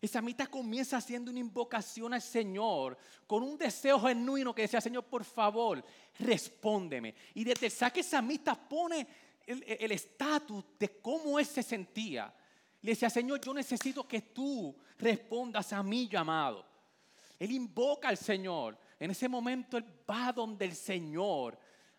El 0.00 0.08
salmista 0.08 0.48
comienza 0.48 0.96
haciendo 0.96 1.30
una 1.30 1.38
invocación 1.38 2.12
al 2.12 2.22
Señor 2.22 2.98
con 3.24 3.44
un 3.44 3.56
deseo 3.56 4.00
genuino 4.00 4.52
que 4.52 4.62
decía, 4.62 4.80
Señor, 4.80 5.04
por 5.04 5.24
favor, 5.24 5.84
respóndeme. 6.18 7.14
Y 7.34 7.44
desde 7.44 7.66
el 7.66 7.72
saque 7.72 8.02
samita 8.02 8.56
pone 8.56 9.06
el 9.46 9.92
estatus 9.92 10.64
de 10.76 11.00
cómo 11.00 11.38
él 11.38 11.46
se 11.46 11.62
sentía. 11.62 12.34
Le 12.80 12.90
decía, 12.90 13.08
Señor, 13.08 13.40
yo 13.40 13.54
necesito 13.54 14.06
que 14.08 14.22
tú 14.22 14.76
respondas 14.98 15.72
a 15.72 15.84
mi 15.84 16.08
llamado. 16.08 16.66
Él 17.38 17.52
invoca 17.52 18.08
al 18.08 18.18
Señor. 18.18 18.76
En 18.98 19.12
ese 19.12 19.28
momento 19.28 19.76
él 19.76 19.84
va 20.08 20.32
donde 20.32 20.64
el 20.64 20.74
Señor 20.74 21.56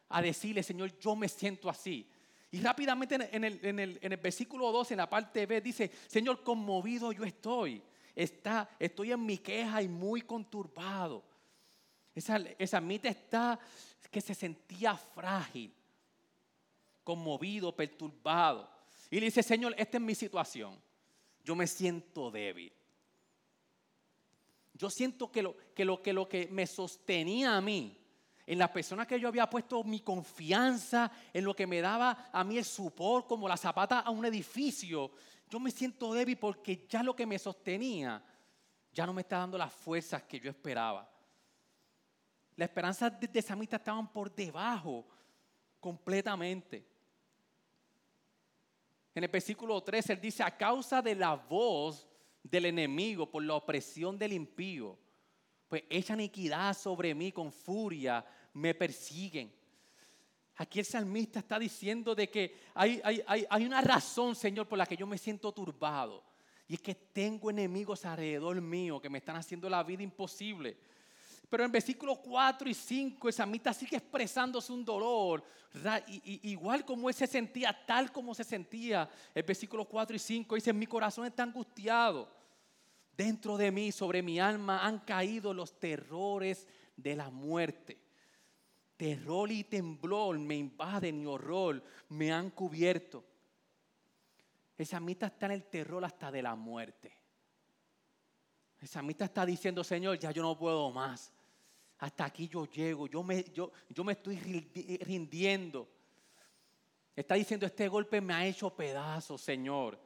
a 0.10 0.22
decirle, 0.22 0.62
Señor, 0.62 0.98
yo 1.00 1.16
me 1.16 1.30
siento 1.30 1.70
así. 1.70 2.10
Y 2.54 2.62
rápidamente 2.62 3.16
en 3.16 3.44
el, 3.44 3.60
en 3.66 3.80
el, 3.80 4.00
en 4.00 4.12
el 4.12 4.20
versículo 4.20 4.72
2, 4.72 4.92
en 4.92 4.98
la 4.98 5.10
parte 5.10 5.48
B, 5.48 5.60
dice, 5.60 5.90
Señor, 6.06 6.44
conmovido 6.44 7.12
yo 7.12 7.24
estoy. 7.24 7.82
Está, 8.16 8.70
estoy 8.78 9.12
en 9.12 9.26
mi 9.26 9.40
queja 9.40 9.82
y 9.82 9.88
muy 9.88 10.22
conturbado. 10.22 11.24
Esa, 12.14 12.38
esa 12.60 12.80
mita 12.80 13.10
está 13.10 13.60
que 14.12 14.22
se 14.22 14.36
sentía 14.36 14.96
frágil, 14.96 15.74
conmovido, 17.04 17.76
perturbado. 17.76 18.70
Y 19.10 19.20
le 19.20 19.26
dice, 19.26 19.42
Señor, 19.42 19.74
esta 19.76 19.98
es 19.98 20.04
mi 20.04 20.14
situación. 20.14 20.80
Yo 21.44 21.56
me 21.56 21.66
siento 21.66 22.30
débil. 22.30 22.72
Yo 24.76 24.92
siento 24.92 25.32
que 25.32 25.42
lo 25.42 25.58
que, 25.74 25.86
lo, 25.86 26.04
que, 26.04 26.14
lo 26.14 26.30
que 26.30 26.48
me 26.52 26.68
sostenía 26.68 27.58
a 27.58 27.62
mí, 27.62 27.98
en 28.46 28.60
la 28.60 28.72
persona 28.72 29.06
que 29.08 29.20
yo 29.20 29.28
había 29.28 29.50
puesto 29.50 29.84
mi 29.84 30.02
confianza, 30.02 31.12
en 31.34 31.46
lo 31.46 31.56
que 31.56 31.66
me 31.66 31.82
daba 31.82 32.30
a 32.32 32.44
mí 32.44 32.58
el 32.58 32.66
supor, 32.66 33.26
como 33.26 33.48
la 33.48 33.58
zapata 33.58 34.00
a 34.00 34.10
un 34.10 34.26
edificio, 34.26 35.12
yo 35.50 35.60
me 35.60 35.72
siento 35.72 36.14
débil 36.14 36.38
porque 36.38 36.86
ya 36.90 37.04
lo 37.04 37.16
que 37.16 37.26
me 37.26 37.40
sostenía 37.40 38.24
ya 38.92 39.06
no 39.06 39.14
me 39.14 39.22
está 39.22 39.38
dando 39.38 39.58
las 39.58 39.74
fuerzas 39.74 40.24
que 40.24 40.40
yo 40.40 40.50
esperaba. 40.50 41.10
Las 42.56 42.70
esperanzas 42.70 43.20
de, 43.20 43.30
esa 43.34 43.54
amistad 43.54 43.80
estaban 43.80 44.12
por 44.12 44.34
debajo 44.34 45.06
completamente. 45.80 46.86
En 49.16 49.24
el 49.24 49.30
versículo 49.30 49.82
3 49.82 50.12
él 50.12 50.22
dice, 50.22 50.44
a 50.44 50.56
causa 50.56 51.02
de 51.02 51.16
la 51.16 51.36
voz 51.36 52.08
del 52.44 52.66
enemigo, 52.66 53.30
por 53.30 53.44
la 53.44 53.56
opresión 53.56 54.18
del 54.18 54.34
impío, 54.34 54.98
pues 55.74 55.86
echan 55.90 56.20
iniquidad 56.20 56.78
sobre 56.78 57.16
mí 57.16 57.32
con 57.32 57.52
furia, 57.52 58.24
me 58.54 58.76
persiguen. 58.76 59.52
Aquí 60.58 60.78
el 60.78 60.86
salmista 60.86 61.40
está 61.40 61.58
diciendo 61.58 62.14
de 62.14 62.30
que 62.30 62.56
hay, 62.76 63.02
hay, 63.50 63.66
una 63.66 63.82
razón, 63.82 64.36
Señor, 64.36 64.68
por 64.68 64.78
la 64.78 64.86
que 64.86 64.96
yo 64.96 65.08
me 65.08 65.18
siento 65.18 65.52
turbado. 65.52 66.24
Y 66.68 66.76
es 66.76 66.80
que 66.80 66.94
tengo 66.94 67.50
enemigos 67.50 68.06
alrededor 68.06 68.62
mío 68.62 69.02
que 69.02 69.10
me 69.10 69.18
están 69.18 69.36
haciendo 69.36 69.68
la 69.68 69.82
vida 69.82 70.04
imposible. 70.04 70.78
Pero 71.50 71.66
en 71.66 71.72
versículos 71.72 72.20
4 72.20 72.70
y 72.70 72.76
5 72.76 73.28
el 73.28 73.34
salmista 73.34 73.74
sigue 73.74 73.98
expresándose 73.98 74.72
un 74.72 74.86
dolor, 74.86 75.44
igual 76.44 76.86
como 76.86 77.10
él 77.10 77.16
se 77.16 77.26
sentía, 77.26 77.76
tal 77.88 78.12
como 78.12 78.36
se 78.36 78.44
sentía. 78.44 79.10
El 79.34 79.42
versículo 79.42 79.86
4 79.86 80.16
y 80.16 80.20
5 80.20 80.54
dice, 80.54 80.72
mi 80.72 80.86
corazón 80.86 81.26
está 81.26 81.42
angustiado. 81.42 82.43
Dentro 83.16 83.58
de 83.58 83.72
mí, 83.72 83.92
sobre 83.92 84.24
mi 84.24 84.40
alma, 84.40 84.86
han 84.86 85.00
caído 85.00 85.54
los 85.54 85.80
terrores 85.80 86.68
de 86.96 87.16
la 87.16 87.30
muerte. 87.30 88.00
Terror 88.98 89.52
y 89.52 89.64
temblor 89.64 90.40
me 90.40 90.56
invaden 90.56 91.22
y 91.22 91.26
horror 91.26 91.84
me 92.10 92.32
han 92.32 92.50
cubierto. 92.50 93.24
Esa 94.78 95.00
mitad 95.00 95.32
está 95.32 95.46
en 95.48 95.52
el 95.54 95.66
terror 95.66 96.04
hasta 96.04 96.32
de 96.32 96.42
la 96.42 96.56
muerte. 96.56 97.16
Esa 98.80 99.02
mitad 99.02 99.26
está 99.26 99.46
diciendo, 99.46 99.84
Señor, 99.84 100.18
ya 100.20 100.32
yo 100.32 100.42
no 100.42 100.58
puedo 100.58 100.92
más. 100.92 101.32
Hasta 102.00 102.26
aquí 102.26 102.48
yo 102.48 102.66
llego, 102.66 103.08
yo 103.08 103.24
me, 103.24 103.44
yo, 103.54 103.72
yo 103.90 104.04
me 104.04 104.14
estoy 104.14 104.38
rindiendo. 105.02 105.88
Está 107.16 107.36
diciendo, 107.36 107.66
este 107.66 107.88
golpe 107.88 108.20
me 108.20 108.34
ha 108.34 108.46
hecho 108.46 108.76
pedazos, 108.76 109.42
Señor. 109.42 110.00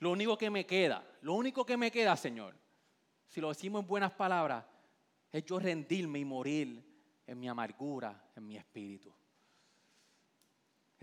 Lo 0.00 0.10
único 0.10 0.36
que 0.36 0.50
me 0.50 0.66
queda, 0.66 1.06
lo 1.20 1.34
único 1.34 1.64
que 1.64 1.76
me 1.76 1.90
queda, 1.90 2.16
Señor, 2.16 2.54
si 3.28 3.40
lo 3.40 3.50
decimos 3.50 3.82
en 3.82 3.88
buenas 3.88 4.12
palabras, 4.12 4.64
es 5.30 5.44
yo 5.44 5.58
rendirme 5.58 6.18
y 6.18 6.24
morir 6.24 6.82
en 7.26 7.38
mi 7.38 7.48
amargura, 7.48 8.30
en 8.34 8.46
mi 8.46 8.56
espíritu. 8.56 9.14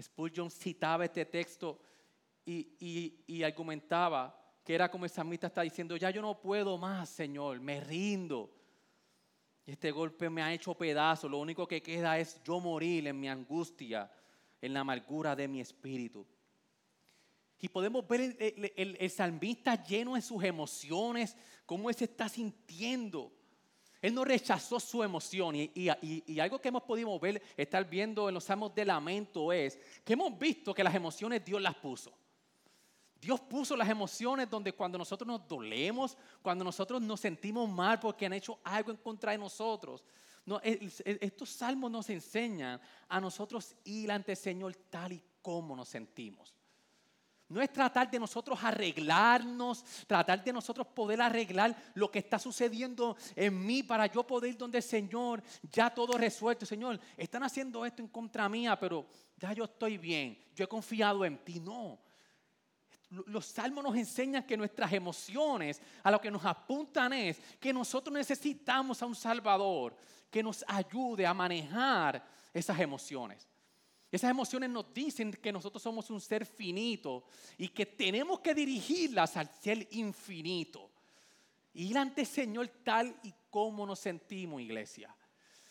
Spurgeon 0.02 0.52
citaba 0.52 1.06
este 1.06 1.26
texto 1.26 1.80
y, 2.46 3.44
argumentaba 3.44 4.36
que 4.64 4.76
era 4.76 4.90
como 4.90 5.06
el 5.06 5.12
salmista 5.12 5.48
está 5.48 5.62
diciendo, 5.62 5.96
ya 5.96 6.10
yo 6.10 6.22
no 6.22 6.40
puedo 6.40 6.78
más, 6.78 7.08
Señor, 7.08 7.60
me 7.62 7.80
rindo. 7.80 8.52
Este 9.66 9.92
golpe 9.92 10.30
me 10.30 10.42
ha 10.42 10.54
hecho 10.54 10.74
pedazo, 10.74 11.30
lo 11.30 11.38
único 11.38 11.68
que 11.68 11.82
queda 11.82 12.18
es 12.18 12.42
yo 12.44 12.60
morir 12.60 13.08
en 13.08 13.20
mi 13.20 13.30
angustia, 13.30 14.12
en 14.60 14.74
la 14.74 14.82
amargura 14.82 15.36
de 15.36 15.48
mi 15.48 15.62
espíritu. 15.62 16.26
Y 17.60 17.70
podemos 17.70 18.08
ver 18.08 18.38
el, 18.76 19.10
salmista 19.10 19.84
lleno 19.84 20.16
de 20.16 20.22
sus 20.22 20.44
emociones, 20.44 21.36
cómo 21.66 21.90
él 21.90 21.96
se 21.96 22.06
está 22.06 22.30
sintiendo. 22.30 23.32
Él 24.00 24.14
no 24.14 24.24
rechazó 24.24 24.80
su 24.80 25.04
emoción 25.04 25.56
y, 25.56 26.40
algo 26.40 26.60
que 26.60 26.68
hemos 26.68 26.84
podido 26.84 27.20
ver, 27.20 27.42
estar 27.58 27.90
viendo 27.90 28.28
en 28.28 28.36
los 28.36 28.44
salmos 28.44 28.76
de 28.76 28.86
lamento 28.86 29.52
es 29.52 29.80
que 30.04 30.14
hemos 30.14 30.38
visto 30.38 30.74
que 30.74 30.84
las 30.84 30.94
emociones 30.94 31.44
Dios 31.44 31.62
las 31.62 31.76
puso. 31.76 32.14
Dios 33.20 33.40
puso 33.42 33.76
las 33.76 33.90
emociones 33.90 34.48
donde 34.48 34.74
cuando 34.74 35.00
nosotros 35.00 35.28
nos 35.28 35.48
dolemos, 35.48 36.16
cuando 36.44 36.64
nosotros 36.64 37.02
nos 37.02 37.20
sentimos 37.20 37.68
mal 37.68 38.00
porque 38.00 38.28
han 38.28 38.34
hecho 38.34 38.60
algo 38.64 38.92
en 38.92 38.98
contra 38.98 39.32
de 39.32 39.40
nosotros. 39.40 40.04
estos 40.64 41.50
salmos 41.50 41.90
nos 41.90 42.08
enseñan 42.12 42.80
a 43.10 43.20
nosotros 43.20 43.76
ir 43.84 44.12
ante 44.12 44.34
el 44.34 44.38
Señor 44.38 44.76
tal 44.90 45.14
y 45.14 45.24
como 45.42 45.76
nos 45.76 45.90
sentimos. 45.90 46.54
No 47.50 47.62
es 47.62 47.72
tratar 47.72 48.12
de 48.12 48.20
nosotros 48.20 48.60
arreglarnos, 48.62 49.84
tratar 50.06 50.44
de 50.44 50.52
nosotros 50.52 50.86
poder 50.88 51.22
arreglar 51.22 51.76
lo 51.94 52.12
que 52.12 52.20
está 52.20 52.38
sucediendo 52.38 53.16
en 53.36 53.66
mí 53.66 53.84
para 53.84 54.06
yo 54.08 54.28
poder 54.28 54.52
ir 54.52 54.58
donde 54.58 54.80
el 54.80 54.84
Señor, 54.84 55.42
ya 55.72 55.90
todo 55.90 56.18
resuelto. 56.18 56.66
Señor, 56.66 57.00
están 57.16 57.44
haciendo 57.44 57.86
esto 57.86 58.02
en 58.02 58.10
contra 58.10 58.50
mía, 58.50 58.78
pero 58.78 59.06
ya 59.38 59.54
yo 59.54 59.64
estoy 59.64 59.98
bien, 59.98 60.38
yo 60.56 60.66
he 60.66 60.68
confiado 60.68 61.24
en 61.24 61.38
ti. 61.38 61.62
No. 61.62 61.98
Los 63.28 63.46
salmos 63.46 63.82
nos 63.82 63.96
enseñan 63.96 64.44
que 64.44 64.58
nuestras 64.58 64.92
emociones 64.92 65.82
a 66.04 66.12
lo 66.12 66.20
que 66.20 66.30
nos 66.30 66.44
apuntan 66.44 67.14
es 67.14 67.40
que 67.62 67.72
nosotros 67.72 68.14
necesitamos 68.14 69.02
a 69.02 69.06
un 69.06 69.16
Salvador 69.16 69.96
que 70.30 70.44
nos 70.44 70.66
ayude 70.68 71.26
a 71.26 71.34
manejar 71.34 72.22
esas 72.54 72.78
emociones. 72.82 73.48
Esas 74.12 74.32
emociones 74.32 74.70
nos 74.70 74.94
dicen 74.94 75.32
que 75.34 75.52
nosotros 75.52 75.84
somos 75.84 76.10
un 76.10 76.22
ser 76.22 76.46
finito 76.46 77.26
y 77.58 77.68
que 77.70 77.86
tenemos 77.86 78.40
que 78.40 78.54
dirigirlas 78.54 79.36
al 79.36 79.50
ser 79.54 79.88
infinito. 79.92 80.92
Ir 81.74 81.98
ante 81.98 82.22
el 82.22 82.28
Señor 82.28 82.68
tal 82.84 83.20
y 83.24 83.34
como 83.50 83.86
nos 83.86 84.00
sentimos, 84.00 84.62
iglesia. 84.62 85.14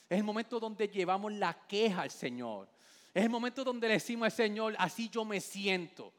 Es 0.09 0.19
el 0.19 0.25
momento 0.25 0.61
donde 0.61 0.88
llevamos 0.88 1.33
la 1.33 1.66
queja 1.66 2.02
al 2.02 2.11
Señor. 2.11 2.69
Es 3.12 3.25
el 3.25 3.31
momento 3.31 3.64
donde 3.64 3.88
le 3.88 3.95
decimos 3.95 4.26
al 4.26 4.33
Señor, 4.33 4.76
así 4.78 5.09
yo 5.09 5.25
me 5.25 5.40
siento. 5.40 6.12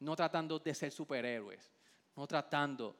No 0.00 0.14
tratando 0.14 0.58
de 0.58 0.74
ser 0.74 0.92
superhéroes, 0.92 1.72
no 2.14 2.26
tratando 2.26 2.94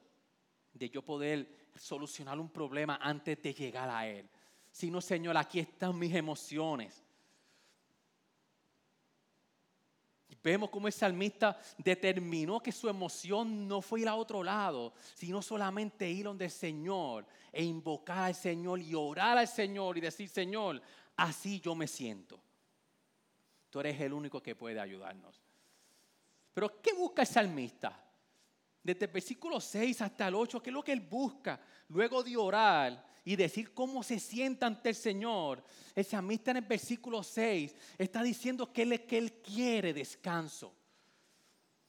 de 0.73 0.89
yo 0.89 1.03
poder 1.03 1.69
solucionar 1.75 2.39
un 2.39 2.49
problema 2.49 2.97
antes 2.99 3.39
de 3.41 3.53
llegar 3.53 3.87
a 3.89 4.07
Él. 4.07 4.27
Sino, 4.71 4.99
Señor, 4.99 5.37
aquí 5.37 5.59
están 5.59 5.97
mis 5.97 6.13
emociones. 6.13 7.03
Vemos 10.47 10.69
cómo 10.69 10.87
el 10.87 10.93
salmista 10.93 11.59
determinó 11.77 12.61
que 12.61 12.71
su 12.71 12.87
emoción 12.87 13.67
no 13.67 13.81
fue 13.81 13.99
ir 13.99 14.07
a 14.07 14.15
otro 14.15 14.41
lado, 14.41 14.93
sino 15.13 15.41
solamente 15.41 16.09
ir 16.09 16.23
donde 16.23 16.45
el 16.45 16.51
Señor 16.51 17.25
e 17.51 17.65
invocar 17.65 18.19
al 18.19 18.33
Señor 18.33 18.79
y 18.79 18.95
orar 18.95 19.37
al 19.37 19.47
Señor 19.49 19.97
y 19.97 20.01
decir, 20.01 20.29
Señor, 20.29 20.81
así 21.17 21.59
yo 21.59 21.75
me 21.75 21.85
siento. 21.85 22.39
Tú 23.69 23.81
eres 23.81 23.99
el 23.99 24.13
único 24.13 24.41
que 24.41 24.55
puede 24.55 24.79
ayudarnos. 24.79 25.43
Pero 26.53 26.81
¿qué 26.81 26.93
busca 26.93 27.23
el 27.23 27.27
salmista? 27.27 28.01
Desde 28.81 29.03
el 29.03 29.11
versículo 29.11 29.59
6 29.59 30.01
hasta 30.01 30.29
el 30.29 30.35
8, 30.35 30.63
¿qué 30.63 30.69
es 30.69 30.73
lo 30.73 30.81
que 30.81 30.93
él 30.93 31.01
busca? 31.01 31.59
Luego 31.89 32.23
de 32.23 32.37
orar 32.37 33.05
y 33.27 33.35
decir 33.35 33.73
cómo 33.73 34.03
se 34.03 34.21
sienta 34.21 34.67
ante 34.67 34.87
el 34.87 34.95
Señor, 34.95 35.61
el 35.93 36.05
salmista 36.05 36.51
en 36.51 36.57
el 36.57 36.63
versículo 36.63 37.21
6 37.21 37.75
está 37.97 38.23
diciendo 38.23 38.71
que 38.71 38.83
él, 38.83 39.05
que 39.05 39.17
él 39.17 39.33
quiere 39.41 39.93
descanso. 39.93 40.73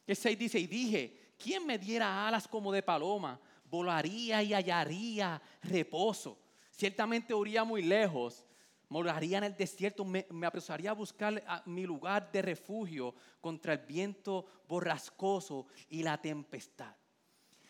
El 0.05 0.17
6 0.17 0.37
dice, 0.37 0.59
y 0.59 0.67
dije, 0.67 1.35
¿quién 1.39 1.65
me 1.65 1.79
diera 1.79 2.27
alas 2.27 2.49
como 2.49 2.73
de 2.73 2.83
paloma? 2.83 3.39
Volaría 3.71 4.43
y 4.43 4.53
hallaría 4.53 5.41
reposo. 5.63 6.41
Ciertamente 6.73 7.33
iría 7.41 7.63
muy 7.63 7.83
lejos, 7.83 8.45
moraría 8.89 9.39
en 9.39 9.45
el 9.45 9.57
desierto, 9.57 10.05
me, 10.05 10.27
apresuraría 10.45 10.91
a 10.91 10.95
buscar 10.95 11.63
mi 11.67 11.87
lugar 11.87 12.33
de 12.33 12.43
refugio 12.43 13.15
contra 13.41 13.75
el 13.75 13.87
viento 13.87 14.45
borrascoso 14.67 15.69
y 15.89 16.03
la 16.03 16.21
tempestad. 16.21 16.97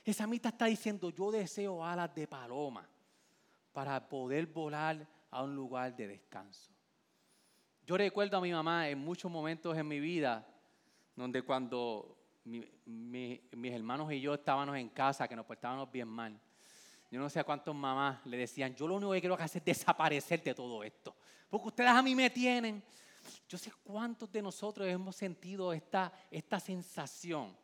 El 0.06 0.14
salmista 0.14 0.48
está 0.48 0.64
diciendo, 0.64 1.10
yo 1.10 1.30
deseo 1.30 1.84
alas 1.84 2.14
de 2.14 2.26
paloma 2.26 2.88
para 3.78 4.08
poder 4.08 4.44
volar 4.47 5.06
a 5.30 5.44
un 5.44 5.54
lugar 5.54 5.94
de 5.94 6.08
descanso. 6.08 6.73
Yo 7.87 7.97
recuerdo 7.97 8.37
a 8.37 8.40
mi 8.40 8.50
mamá 8.50 8.88
en 8.88 8.99
muchos 8.99 9.30
momentos 9.30 9.76
en 9.76 9.87
mi 9.87 10.00
vida 10.00 10.44
donde 11.14 11.42
cuando 11.42 12.18
mis 12.42 13.73
hermanos 13.73 14.12
y 14.12 14.20
yo 14.20 14.35
estábamos 14.35 14.76
en 14.76 14.88
casa, 14.88 15.28
que 15.28 15.37
nos 15.37 15.47
portábamos 15.47 15.92
bien 15.92 16.08
mal, 16.08 16.37
yo 17.08 17.20
no 17.20 17.30
sé 17.30 17.38
a 17.38 17.44
cuántos 17.44 17.73
mamás 17.73 18.26
le 18.26 18.38
decían, 18.38 18.75
yo 18.75 18.88
lo 18.88 18.97
único 18.97 19.12
que 19.12 19.20
quiero 19.20 19.37
hacer 19.37 19.62
es 19.64 19.66
desaparecer 19.66 20.42
de 20.42 20.56
todo 20.56 20.82
esto, 20.82 21.14
porque 21.49 21.68
ustedes 21.68 21.90
a 21.90 22.02
mí 22.02 22.16
me 22.16 22.30
tienen. 22.30 22.82
Yo 23.49 23.56
sé 23.56 23.70
cuántos 23.85 24.32
de 24.32 24.42
nosotros 24.42 24.88
hemos 24.88 25.14
sentido 25.14 25.73
esta, 25.73 26.12
esta 26.32 26.58
sensación 26.58 27.56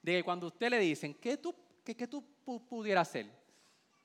de 0.00 0.12
que 0.12 0.22
cuando 0.22 0.46
usted 0.46 0.70
le 0.70 0.78
dicen, 0.78 1.14
¿qué 1.14 1.36
tú, 1.36 1.52
qué, 1.82 1.96
qué 1.96 2.06
tú 2.06 2.24
pudieras 2.44 3.08
hacer? 3.08 3.26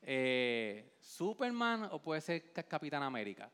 Eh, 0.01 0.90
Superman 1.01 1.89
o 1.91 2.01
puede 2.01 2.21
ser 2.21 2.53
Capitán 2.53 3.03
América. 3.03 3.51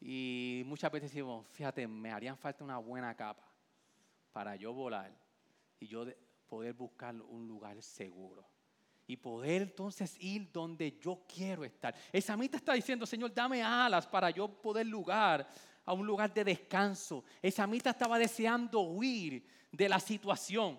Y 0.00 0.62
muchas 0.64 0.90
veces 0.92 1.10
decimos, 1.10 1.46
fíjate, 1.50 1.86
me 1.86 2.10
harían 2.10 2.38
falta 2.38 2.62
una 2.62 2.78
buena 2.78 3.14
capa 3.16 3.44
para 4.32 4.54
yo 4.54 4.72
volar 4.72 5.12
y 5.80 5.86
yo 5.86 6.06
poder 6.46 6.72
buscar 6.72 7.14
un 7.14 7.48
lugar 7.48 7.82
seguro. 7.82 8.46
Y 9.06 9.16
poder 9.16 9.62
entonces 9.62 10.16
ir 10.20 10.52
donde 10.52 10.98
yo 10.98 11.24
quiero 11.26 11.64
estar. 11.64 11.94
Esa 12.12 12.36
mita 12.36 12.58
está 12.58 12.74
diciendo, 12.74 13.06
Señor, 13.06 13.32
dame 13.34 13.62
alas 13.62 14.06
para 14.06 14.30
yo 14.30 14.48
poder 14.48 14.86
lugar 14.86 15.48
a 15.84 15.92
un 15.94 16.06
lugar 16.06 16.32
de 16.32 16.44
descanso. 16.44 17.24
Esa 17.40 17.66
mita 17.66 17.90
estaba 17.90 18.18
deseando 18.18 18.80
huir 18.80 19.46
de 19.72 19.88
la 19.88 19.98
situación. 19.98 20.78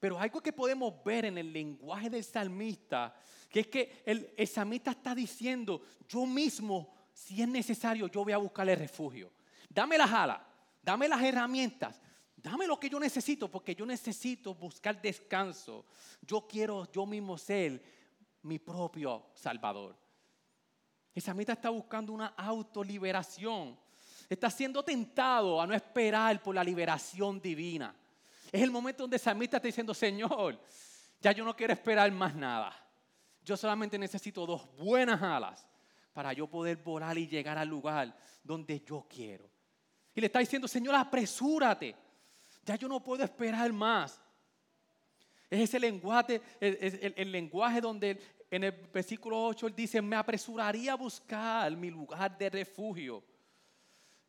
Pero 0.00 0.18
algo 0.18 0.40
que 0.40 0.52
podemos 0.52 1.02
ver 1.04 1.24
en 1.24 1.38
el 1.38 1.52
lenguaje 1.52 2.10
del 2.10 2.24
salmista 2.24 3.14
que 3.54 3.60
es 3.60 3.66
que 3.68 4.02
el, 4.04 4.48
samita 4.48 4.90
está 4.90 5.14
diciendo, 5.14 5.80
yo 6.08 6.26
mismo, 6.26 6.92
si 7.12 7.40
es 7.40 7.46
necesario, 7.46 8.08
yo 8.08 8.24
voy 8.24 8.32
a 8.32 8.38
buscarle 8.38 8.74
refugio. 8.74 9.30
Dame 9.68 9.96
las 9.96 10.10
alas, 10.10 10.40
dame 10.82 11.06
las 11.06 11.22
herramientas, 11.22 12.00
dame 12.34 12.66
lo 12.66 12.80
que 12.80 12.90
yo 12.90 12.98
necesito, 12.98 13.48
porque 13.48 13.76
yo 13.76 13.86
necesito 13.86 14.56
buscar 14.56 15.00
descanso. 15.00 15.86
Yo 16.20 16.48
quiero 16.48 16.90
yo 16.90 17.06
mismo 17.06 17.38
ser 17.38 17.80
mi 18.42 18.58
propio 18.58 19.26
Salvador. 19.34 19.96
El 21.14 21.22
samita 21.22 21.52
está 21.52 21.70
buscando 21.70 22.12
una 22.12 22.34
autoliberación. 22.36 23.78
Está 24.28 24.50
siendo 24.50 24.82
tentado 24.82 25.62
a 25.62 25.66
no 25.68 25.74
esperar 25.74 26.42
por 26.42 26.56
la 26.56 26.64
liberación 26.64 27.40
divina. 27.40 27.94
Es 28.54 28.62
el 28.62 28.70
momento 28.70 29.02
donde 29.02 29.18
samita 29.18 29.56
está 29.56 29.66
diciendo, 29.66 29.92
Señor, 29.92 30.60
ya 31.20 31.32
yo 31.32 31.44
no 31.44 31.56
quiero 31.56 31.72
esperar 31.72 32.08
más 32.12 32.36
nada. 32.36 32.72
Yo 33.44 33.56
solamente 33.56 33.98
necesito 33.98 34.46
dos 34.46 34.72
buenas 34.76 35.20
alas 35.20 35.66
para 36.12 36.32
yo 36.32 36.46
poder 36.46 36.76
volar 36.76 37.18
y 37.18 37.26
llegar 37.26 37.58
al 37.58 37.68
lugar 37.68 38.16
donde 38.44 38.78
yo 38.78 39.08
quiero. 39.10 39.50
Y 40.14 40.20
le 40.20 40.28
está 40.28 40.38
diciendo, 40.38 40.68
Señor, 40.68 40.94
apresúrate. 40.94 41.96
Ya 42.64 42.76
yo 42.76 42.86
no 42.86 43.02
puedo 43.02 43.24
esperar 43.24 43.72
más. 43.72 44.22
Es 45.50 45.62
ese 45.62 45.80
lenguaje, 45.80 46.40
el, 46.60 47.32
lenguaje 47.32 47.80
donde 47.80 48.20
en 48.48 48.62
el 48.62 48.70
versículo 48.70 49.46
8 49.46 49.66
él 49.66 49.74
dice, 49.74 50.00
me 50.00 50.14
apresuraría 50.14 50.92
a 50.92 50.96
buscar 50.96 51.76
mi 51.76 51.90
lugar 51.90 52.38
de 52.38 52.50
refugio. 52.50 53.24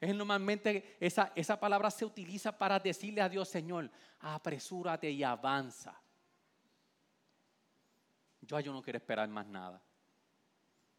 Es 0.05 0.13
normalmente 0.13 0.97
esa, 0.99 1.31
esa 1.35 1.59
palabra 1.59 1.89
se 1.89 2.05
utiliza 2.05 2.55
para 2.55 2.77
decirle 2.79 3.21
a 3.21 3.29
Dios, 3.29 3.49
Señor, 3.49 3.89
apresúrate 4.19 5.09
y 5.09 5.23
avanza. 5.23 5.99
Yo, 8.41 8.59
yo 8.59 8.71
no 8.71 8.83
quiero 8.83 8.97
esperar 8.97 9.27
más 9.27 9.47
nada. 9.47 9.81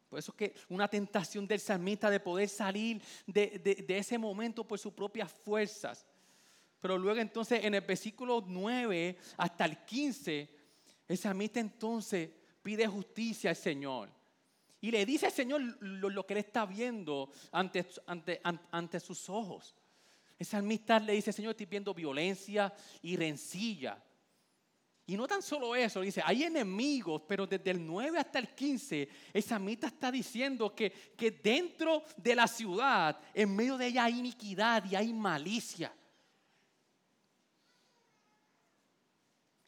Por 0.08 0.18
eso 0.18 0.32
es 0.32 0.36
que 0.36 0.54
una 0.68 0.88
tentación 0.88 1.46
del 1.46 1.60
salmista 1.60 2.10
de 2.10 2.18
poder 2.18 2.48
salir 2.48 3.00
de, 3.28 3.84
ese 3.88 4.18
momento 4.18 4.66
por 4.66 4.80
sus 4.80 4.92
propias 4.92 5.30
fuerzas. 5.30 6.04
Pero 6.80 6.98
luego 6.98 7.20
entonces 7.20 7.64
en 7.64 7.74
el 7.74 7.82
versículo 7.82 8.42
9 8.44 9.18
hasta 9.36 9.66
el 9.66 9.84
15, 9.84 10.50
el 11.06 11.16
salmista 11.16 11.60
entonces 11.60 12.28
pide 12.60 12.88
justicia 12.88 13.50
al 13.50 13.56
Señor. 13.56 14.10
Y 14.80 14.90
le 14.90 15.06
dice 15.06 15.26
al 15.26 15.32
Señor 15.32 15.60
lo, 15.80 16.26
que 16.26 16.34
él 16.34 16.40
está 16.40 16.66
viendo 16.66 17.30
ante, 17.50 17.86
ante, 18.06 18.40
ante, 18.70 19.00
sus 19.00 19.28
ojos. 19.28 19.74
El 20.38 20.46
salmista 20.46 20.98
le 21.00 21.14
dice, 21.14 21.32
Señor, 21.32 21.52
estoy 21.52 21.66
viendo 21.66 21.94
violencia 21.94 22.72
y 23.02 23.16
rencilla. 23.16 24.02
Y 25.06 25.16
no 25.16 25.26
tan 25.26 25.40
solo 25.40 25.74
eso, 25.74 26.00
dice, 26.00 26.20
hay 26.24 26.42
enemigos, 26.42 27.22
pero 27.26 27.46
desde 27.46 27.70
el 27.70 27.86
9 27.86 28.18
hasta 28.18 28.40
el 28.40 28.48
15, 28.48 29.08
esa 29.32 29.58
mita 29.58 29.86
está 29.86 30.10
diciendo 30.10 30.74
que, 30.74 30.90
que 31.16 31.30
dentro 31.30 32.02
de 32.16 32.34
la 32.34 32.48
ciudad, 32.48 33.18
en 33.32 33.54
medio 33.54 33.78
de 33.78 33.86
ella 33.86 34.04
hay 34.04 34.18
iniquidad 34.18 34.84
y 34.84 34.96
hay 34.96 35.12
malicia. 35.14 35.94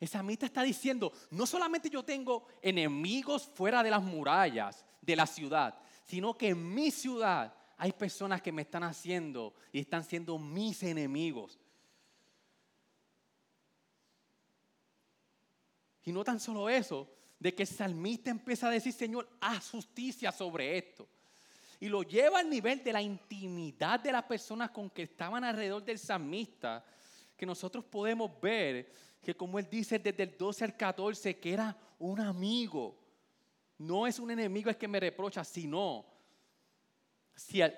Esa 0.01 0.23
mita 0.23 0.47
está 0.47 0.63
diciendo, 0.63 1.13
no 1.31 1.47
solamente 1.47 1.89
yo 1.89 2.05
tengo 2.05 2.47
enemigos 2.61 3.49
fuera 3.55 3.83
de 3.83 3.91
las 3.91 4.03
murallas 4.03 4.85
de 5.01 5.17
la 5.17 5.27
ciudad, 5.27 5.79
sino 6.05 6.37
que 6.37 6.49
en 6.49 6.75
mi 6.75 6.91
ciudad 6.91 7.55
hay 7.77 7.93
personas 7.93 8.43
que 8.43 8.53
me 8.53 8.63
están 8.63 8.83
haciendo 8.83 9.55
y 9.73 9.81
están 9.81 10.05
siendo 10.05 10.39
mis 10.39 10.83
enemigos. 10.83 11.59
Y 16.05 16.13
no 16.13 16.25
tan 16.25 16.41
solo 16.41 16.69
eso, 16.69 17.09
de 17.39 17.55
que 17.55 17.63
el 17.63 17.69
salmista 17.69 18.31
empieza 18.31 18.69
a 18.69 18.71
decir, 18.71 18.93
Señor, 18.93 19.29
haz 19.41 19.71
justicia 19.71 20.33
sobre 20.33 20.79
esto. 20.79 21.07
Y 21.81 21.89
lo 21.89 22.03
lleva 22.03 22.41
al 22.41 22.51
nivel 22.51 22.83
de 22.83 22.93
la 22.93 23.03
intimidad 23.03 24.01
de 24.01 24.11
las 24.11 24.25
personas 24.25 24.71
con 24.71 24.91
que 24.91 25.03
estaban 25.03 25.45
alrededor 25.45 25.85
del 25.85 25.99
salmista, 25.99 26.85
que 27.37 27.47
nosotros 27.47 27.85
podemos 27.85 28.41
ver 28.41 28.93
que 29.23 29.37
como 29.37 29.59
él 29.59 29.69
dice 29.71 29.99
desde 29.99 30.25
el 30.25 30.37
12 30.37 30.65
al 30.65 30.77
14, 30.77 31.39
que 31.39 31.53
era 31.53 31.77
un 31.99 32.21
amigo. 32.21 32.99
No 33.79 34.07
es 34.07 34.19
un 34.19 34.31
enemigo 34.31 34.71
el 34.71 34.77
que 34.77 34.89
me 34.89 35.01
reprocha, 35.01 35.45
sino, 35.45 36.05
si 37.35 37.61
él, 37.61 37.75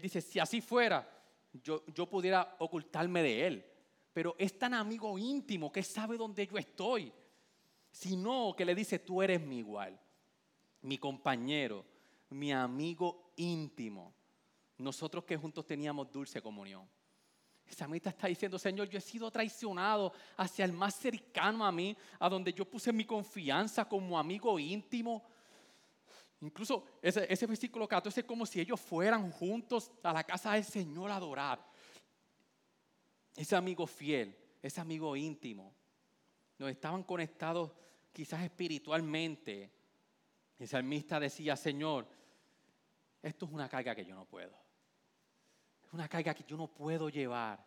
dice, 0.00 0.20
si 0.20 0.38
así 0.38 0.60
fuera, 0.60 1.08
yo, 1.52 1.84
yo 1.86 2.08
pudiera 2.08 2.56
ocultarme 2.58 3.22
de 3.22 3.46
él. 3.46 3.66
Pero 4.12 4.34
es 4.38 4.58
tan 4.58 4.74
amigo 4.74 5.18
íntimo 5.18 5.70
que 5.70 5.82
sabe 5.82 6.16
dónde 6.16 6.46
yo 6.46 6.58
estoy 6.58 7.12
sino 7.92 8.54
que 8.56 8.64
le 8.64 8.74
dice, 8.74 8.98
tú 8.98 9.22
eres 9.22 9.40
mi 9.40 9.58
igual, 9.58 9.98
mi 10.80 10.98
compañero, 10.98 11.84
mi 12.30 12.50
amigo 12.50 13.32
íntimo. 13.36 14.14
Nosotros 14.78 15.24
que 15.24 15.36
juntos 15.36 15.66
teníamos 15.66 16.10
dulce 16.10 16.40
comunión. 16.40 16.88
El 17.66 17.74
salmista 17.74 18.10
está 18.10 18.26
diciendo, 18.26 18.58
Señor, 18.58 18.88
yo 18.88 18.98
he 18.98 19.02
sido 19.02 19.30
traicionado 19.30 20.12
hacia 20.36 20.64
el 20.64 20.72
más 20.72 20.94
cercano 20.94 21.64
a 21.64 21.70
mí, 21.70 21.96
a 22.18 22.28
donde 22.28 22.52
yo 22.52 22.64
puse 22.64 22.92
mi 22.92 23.04
confianza 23.04 23.86
como 23.86 24.18
amigo 24.18 24.58
íntimo. 24.58 25.22
Incluso 26.42 26.84
ese, 27.00 27.32
ese 27.32 27.46
versículo 27.46 27.86
14 27.86 28.20
es 28.20 28.26
como 28.26 28.44
si 28.44 28.60
ellos 28.60 28.80
fueran 28.80 29.30
juntos 29.30 29.92
a 30.02 30.12
la 30.12 30.24
casa 30.24 30.52
del 30.52 30.64
Señor 30.64 31.10
a 31.10 31.16
adorar. 31.16 31.64
Ese 33.36 33.54
amigo 33.54 33.86
fiel, 33.86 34.36
ese 34.60 34.80
amigo 34.80 35.16
íntimo, 35.16 35.72
no 36.58 36.68
estaban 36.68 37.04
conectados 37.04 37.70
quizás 38.12 38.42
espiritualmente. 38.42 39.70
El 40.58 40.66
salmista 40.66 41.20
decía, 41.20 41.56
Señor, 41.56 42.08
esto 43.22 43.46
es 43.46 43.52
una 43.52 43.68
carga 43.68 43.94
que 43.94 44.04
yo 44.04 44.14
no 44.16 44.24
puedo. 44.24 44.56
Es 45.84 45.92
una 45.92 46.08
carga 46.08 46.34
que 46.34 46.44
yo 46.44 46.56
no 46.56 46.66
puedo 46.66 47.08
llevar. 47.08 47.64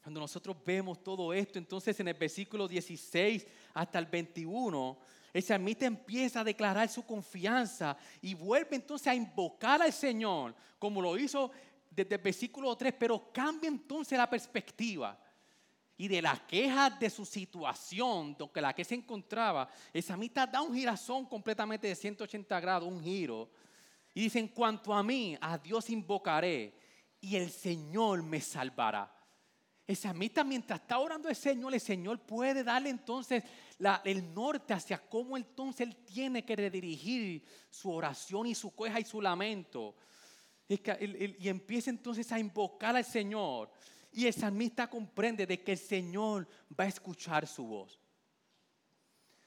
Cuando 0.00 0.20
nosotros 0.20 0.56
vemos 0.64 1.02
todo 1.02 1.32
esto, 1.32 1.58
entonces 1.58 1.98
en 1.98 2.06
el 2.06 2.14
versículo 2.14 2.68
16 2.68 3.44
hasta 3.74 3.98
el 3.98 4.06
21, 4.06 4.96
el 5.32 5.42
salmista 5.42 5.86
empieza 5.86 6.40
a 6.40 6.44
declarar 6.44 6.88
su 6.88 7.04
confianza 7.04 7.96
y 8.20 8.34
vuelve 8.34 8.76
entonces 8.76 9.08
a 9.08 9.14
invocar 9.14 9.82
al 9.82 9.92
Señor, 9.92 10.54
como 10.78 11.02
lo 11.02 11.16
hizo 11.18 11.50
desde 11.90 12.14
el 12.16 12.20
versículo 12.20 12.76
3, 12.76 12.94
pero 12.98 13.32
cambia 13.32 13.68
entonces 13.68 14.16
la 14.18 14.28
perspectiva. 14.28 15.18
Y 15.98 16.08
de 16.08 16.20
la 16.20 16.36
queja 16.46 16.90
de 16.90 17.08
su 17.08 17.24
situación, 17.24 18.36
de 18.36 18.60
la 18.60 18.74
que 18.74 18.84
se 18.84 18.94
encontraba, 18.94 19.68
el 19.92 20.02
salmista 20.02 20.46
da 20.46 20.60
un 20.60 20.74
girazón 20.74 21.24
completamente 21.24 21.88
de 21.88 21.94
180 21.94 22.60
grados, 22.60 22.86
un 22.86 23.02
giro. 23.02 23.50
Y 24.12 24.22
dice, 24.22 24.38
en 24.38 24.48
cuanto 24.48 24.92
a 24.92 25.02
mí, 25.02 25.38
a 25.40 25.56
Dios 25.56 25.88
invocaré 25.88 26.74
y 27.20 27.36
el 27.36 27.50
Señor 27.50 28.22
me 28.22 28.40
salvará. 28.40 29.15
El 29.86 29.94
salmista 29.96 30.42
mientras 30.42 30.80
está 30.80 30.98
orando 30.98 31.28
al 31.28 31.36
Señor, 31.36 31.72
el 31.72 31.80
Señor 31.80 32.18
puede 32.18 32.64
darle 32.64 32.90
entonces 32.90 33.44
el 34.04 34.34
norte 34.34 34.74
hacia 34.74 34.98
cómo 34.98 35.36
entonces 35.36 35.86
él 35.86 35.96
tiene 36.04 36.44
que 36.44 36.56
redirigir 36.56 37.44
su 37.70 37.92
oración 37.92 38.46
y 38.48 38.54
su 38.54 38.74
queja 38.74 38.98
y 38.98 39.04
su 39.04 39.20
lamento. 39.20 39.94
Y, 40.68 41.48
empieza 41.48 41.90
entonces 41.90 42.30
a 42.32 42.38
invocar 42.38 42.96
al 42.96 43.04
Señor. 43.04 43.70
Y 44.12 44.26
el 44.26 44.32
salmista 44.32 44.88
comprende 44.88 45.46
de 45.46 45.62
que 45.62 45.72
el 45.72 45.78
Señor 45.78 46.48
va 46.78 46.84
a 46.84 46.88
escuchar 46.88 47.46
su 47.46 47.64
voz. 47.64 48.00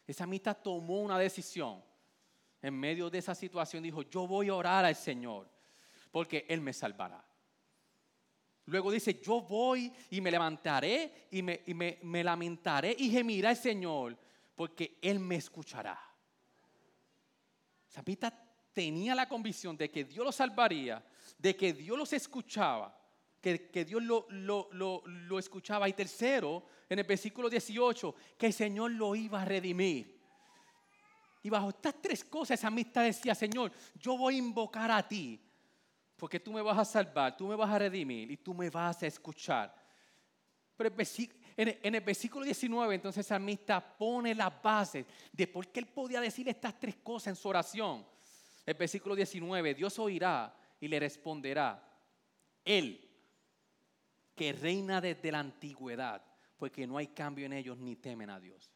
El 0.08 0.16
salmista 0.16 0.54
tomó 0.54 1.02
una 1.02 1.20
decisión. 1.20 1.84
En 2.62 2.80
medio 2.80 3.10
de 3.10 3.18
esa 3.18 3.36
situación 3.36 3.84
dijo, 3.84 4.04
yo 4.04 4.26
voy 4.26 4.48
a 4.48 4.56
orar 4.56 4.86
al 4.86 4.96
Señor 4.96 5.50
porque 6.12 6.46
Él 6.48 6.62
me 6.62 6.74
salvará. 6.74 7.24
Luego 8.70 8.92
dice, 8.92 9.20
yo 9.22 9.42
voy 9.42 9.92
y 10.12 10.22
me 10.22 10.32
levantaré 10.32 11.28
y 11.32 11.42
me, 11.42 12.00
me 12.04 12.24
lamentaré 12.24 12.96
y 12.98 13.10
gemiré 13.10 13.48
al 13.48 13.58
Señor 13.58 14.18
porque 14.56 14.98
Él 15.02 15.20
me 15.20 15.36
escuchará. 15.36 16.00
Salmista 17.88 18.32
tenía 18.74 19.16
la 19.16 19.28
convicción 19.28 19.76
de 19.76 19.90
que 19.90 20.04
Dios 20.04 20.24
lo 20.24 20.32
salvaría, 20.32 21.04
de 21.38 21.56
que 21.56 21.74
Dios 21.74 21.98
los 21.98 22.14
escuchaba, 22.14 22.96
que, 23.42 23.70
que 23.70 23.86
Dios 23.86 24.04
lo, 24.04 24.28
lo, 24.30 24.70
lo, 24.72 25.40
escuchaba. 25.40 25.90
Y 25.90 25.94
tercero, 25.94 26.64
en 26.88 27.00
el 27.00 27.06
versículo 27.06 27.50
18, 27.50 28.16
que 28.38 28.48
el 28.48 28.54
Señor 28.54 28.92
lo 28.92 29.16
iba 29.16 29.42
a 29.42 29.46
redimir. 29.46 30.20
Y 31.42 31.50
bajo 31.50 31.70
estas 31.70 32.02
tres 32.02 32.24
cosas, 32.24 32.60
esa 32.60 32.68
amistad 32.68 33.04
decía, 33.04 33.34
Señor, 33.34 33.72
yo 33.96 34.18
voy 34.18 34.36
a 34.36 34.40
invocar 34.40 34.92
a 34.92 35.08
ti, 35.08 35.40
porque 36.20 36.40
tú 36.40 36.52
me 36.52 36.62
vas 36.62 36.78
a 36.78 36.86
salvar, 36.86 37.36
tú 37.36 37.48
me 37.48 37.56
vas 37.56 37.70
a 37.70 37.80
redimir 37.80 38.30
y 38.30 38.38
tú 38.38 38.54
me 38.54 38.70
vas 38.70 39.02
a 39.02 39.08
escuchar. 39.08 39.74
Pero 40.76 40.94
en 41.58 41.96
el 41.96 42.02
versículo 42.02 42.46
19, 42.46 42.96
entonces 42.96 43.26
esa 43.26 43.36
amistad 43.36 43.84
pone 43.98 44.36
las 44.36 44.62
bases 44.62 45.06
de 45.32 45.48
por 45.48 45.68
qué 45.70 45.80
él 45.80 45.88
podía 45.88 46.22
decir 46.22 46.48
estas 46.48 46.80
tres 46.80 46.98
cosas 46.98 47.28
en 47.28 47.36
su 47.36 47.50
oración. 47.50 48.06
El 48.66 48.76
versículo 48.76 49.16
19, 49.16 49.74
Dios 49.74 49.98
oirá 50.00 50.56
y 50.80 50.88
le 50.88 51.00
responderá, 51.00 51.84
Él, 52.64 53.10
que 54.36 54.54
reina 54.54 55.02
desde 55.02 55.32
la 55.32 55.40
antigüedad, 55.40 56.24
porque 56.58 56.86
no 56.86 56.98
hay 56.98 57.08
cambio 57.08 57.46
en 57.46 57.54
ellos 57.54 57.78
ni 57.78 57.96
temen 57.96 58.30
a 58.30 58.40
Dios. 58.40 58.72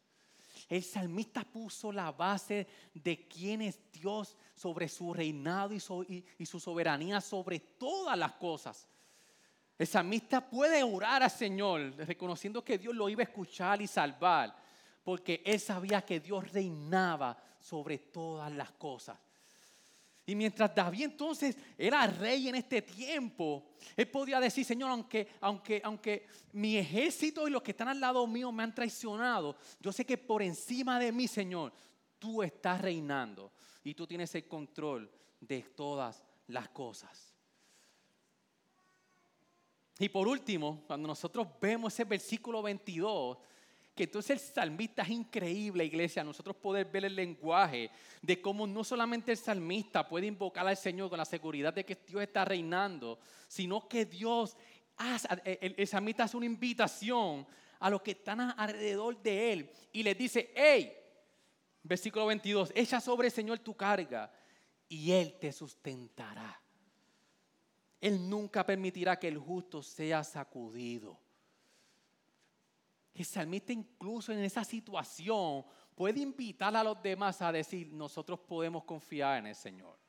El 0.68 0.82
salmista 0.82 1.44
puso 1.44 1.92
la 1.92 2.12
base 2.12 2.66
de 2.92 3.26
quién 3.28 3.62
es 3.62 3.80
Dios 3.92 4.36
sobre 4.54 4.88
su 4.88 5.12
reinado 5.12 5.74
y 5.74 5.80
su, 5.80 6.60
soberanía 6.60 7.20
sobre 7.20 7.58
todas 7.58 8.16
las 8.16 8.32
cosas. 8.32 8.86
El 9.76 9.86
salmista 9.86 10.48
puede 10.48 10.82
orar 10.82 11.22
al 11.22 11.30
Señor 11.30 11.94
reconociendo 11.96 12.64
que 12.64 12.78
Dios 12.78 12.94
lo 12.94 13.08
iba 13.08 13.22
a 13.22 13.24
escuchar 13.24 13.82
y 13.82 13.88
salvar, 13.88 14.54
porque 15.02 15.42
él 15.44 15.58
sabía 15.58 16.02
que 16.02 16.20
Dios 16.20 16.50
reinaba 16.52 17.36
sobre 17.58 17.98
todas 17.98 18.52
las 18.52 18.70
cosas. 18.72 19.18
Y 20.26 20.34
mientras 20.34 20.74
David 20.74 21.04
entonces 21.04 21.56
era 21.76 22.06
rey 22.06 22.48
en 22.48 22.54
este 22.54 22.80
tiempo, 22.80 23.72
él 23.94 24.08
podía 24.08 24.40
decir, 24.40 24.64
Señor, 24.64 24.90
aunque, 24.90 25.28
aunque, 25.40 25.82
aunque 25.84 26.26
mi 26.52 26.78
ejército 26.78 27.46
y 27.46 27.50
los 27.50 27.62
que 27.62 27.72
están 27.72 27.88
al 27.88 28.00
lado 28.00 28.26
mío 28.26 28.50
me 28.50 28.62
han 28.62 28.74
traicionado, 28.74 29.56
yo 29.80 29.92
sé 29.92 30.06
que 30.06 30.16
por 30.16 30.42
encima 30.42 30.98
de 30.98 31.12
mí, 31.12 31.28
Señor, 31.28 31.74
tú 32.18 32.42
estás 32.42 32.80
reinando 32.80 33.52
y 33.84 33.94
tú 33.94 34.06
tienes 34.06 34.34
el 34.34 34.48
control 34.48 35.10
de 35.40 35.62
todas 35.62 36.24
las 36.48 36.68
cosas. 36.70 37.34
Y 39.98 40.08
por 40.08 40.26
último, 40.26 40.82
cuando 40.86 41.06
nosotros 41.06 41.46
vemos 41.60 41.92
ese 41.92 42.04
versículo 42.04 42.62
22, 42.62 43.38
que 43.94 44.04
entonces 44.04 44.30
el 44.30 44.54
salmista 44.54 45.02
es 45.02 45.10
increíble, 45.10 45.84
iglesia, 45.84 46.24
nosotros 46.24 46.56
poder 46.56 46.86
ver 46.86 47.04
el 47.04 47.14
lenguaje 47.14 47.90
de 48.20 48.40
cómo 48.40 48.66
no 48.66 48.82
solamente 48.82 49.30
el 49.30 49.38
salmista 49.38 50.08
puede 50.08 50.26
invocar 50.26 50.66
al 50.66 50.76
Señor 50.76 51.08
con 51.08 51.18
la 51.18 51.24
seguridad 51.24 51.72
de 51.72 51.84
que 51.84 51.96
Dios 52.06 52.22
está 52.22 52.44
reinando, 52.44 53.20
sino 53.46 53.86
que 53.86 54.04
Dios, 54.04 54.56
hace, 54.96 55.28
el, 55.44 55.86
salmista 55.86 56.24
hace 56.24 56.36
una 56.36 56.46
invitación 56.46 57.46
a 57.78 57.88
los 57.88 58.02
que 58.02 58.12
están 58.12 58.40
alrededor 58.40 59.22
de 59.22 59.52
él 59.52 59.70
y 59.92 60.02
les 60.02 60.18
dice, 60.18 60.50
hey, 60.56 60.92
versículo 61.84 62.26
22, 62.26 62.72
echa 62.74 63.00
sobre 63.00 63.28
el 63.28 63.32
Señor 63.32 63.60
tu 63.60 63.76
carga 63.76 64.32
y 64.88 65.12
Él 65.12 65.38
te 65.38 65.52
sustentará. 65.52 66.60
Él 68.00 68.28
nunca 68.28 68.66
permitirá 68.66 69.18
que 69.18 69.28
el 69.28 69.38
justo 69.38 69.82
sea 69.82 70.24
sacudido. 70.24 71.18
El 73.14 73.24
salmista 73.24 73.72
incluso 73.72 74.32
en 74.32 74.40
esa 74.40 74.64
situación 74.64 75.64
puede 75.94 76.20
invitar 76.20 76.74
a 76.74 76.82
los 76.82 77.00
demás 77.00 77.40
a 77.40 77.52
decir, 77.52 77.92
nosotros 77.92 78.40
podemos 78.40 78.84
confiar 78.84 79.38
en 79.38 79.46
el 79.46 79.54
Señor. 79.54 80.03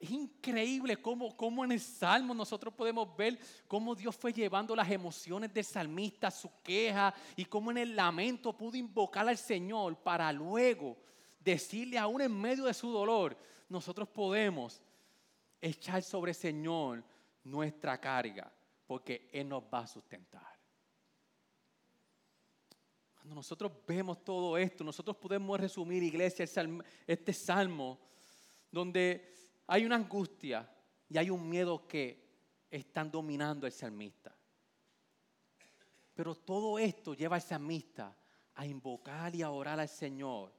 Es 0.00 0.10
increíble 0.10 0.96
cómo, 0.96 1.36
cómo, 1.36 1.62
en 1.62 1.72
el 1.72 1.80
Salmo 1.80 2.32
nosotros 2.32 2.72
podemos 2.72 3.14
ver 3.14 3.38
cómo 3.68 3.94
Dios 3.94 4.16
fue 4.16 4.32
llevando 4.32 4.74
las 4.74 4.90
emociones 4.90 5.52
del 5.52 5.62
salmista, 5.62 6.30
su 6.30 6.50
queja, 6.62 7.12
y 7.36 7.44
cómo 7.44 7.70
en 7.70 7.76
el 7.76 7.94
lamento 7.94 8.56
pudo 8.56 8.78
invocar 8.78 9.28
al 9.28 9.36
Señor 9.36 9.96
para 9.96 10.32
luego 10.32 10.96
decirle 11.38 11.98
aún 11.98 12.22
en 12.22 12.32
medio 12.32 12.64
de 12.64 12.72
su 12.72 12.90
dolor, 12.90 13.36
nosotros 13.68 14.08
podemos 14.08 14.80
echar 15.60 16.02
sobre 16.02 16.30
el 16.30 16.36
Señor 16.36 17.04
nuestra 17.44 18.00
carga, 18.00 18.50
porque 18.86 19.28
Él 19.30 19.50
nos 19.50 19.62
va 19.64 19.80
a 19.80 19.86
sustentar. 19.86 20.58
Cuando 23.16 23.34
nosotros 23.34 23.70
vemos 23.86 24.24
todo 24.24 24.56
esto, 24.56 24.82
nosotros 24.82 25.14
podemos 25.18 25.60
resumir, 25.60 26.02
iglesia, 26.02 26.46
este 27.06 27.34
salmo, 27.34 27.98
donde 28.72 29.34
hay 29.72 29.84
una 29.84 29.94
angustia 29.94 30.68
y 31.08 31.16
hay 31.16 31.30
un 31.30 31.48
miedo 31.48 31.86
que 31.86 32.66
están 32.68 33.08
dominando 33.08 33.66
al 33.66 33.72
salmista. 33.72 34.36
Pero 36.12 36.34
todo 36.34 36.76
esto 36.76 37.14
lleva 37.14 37.36
al 37.36 37.42
salmista 37.42 38.16
a 38.56 38.66
invocar 38.66 39.32
y 39.32 39.42
a 39.42 39.50
orar 39.50 39.78
al 39.78 39.88
Señor 39.88 40.52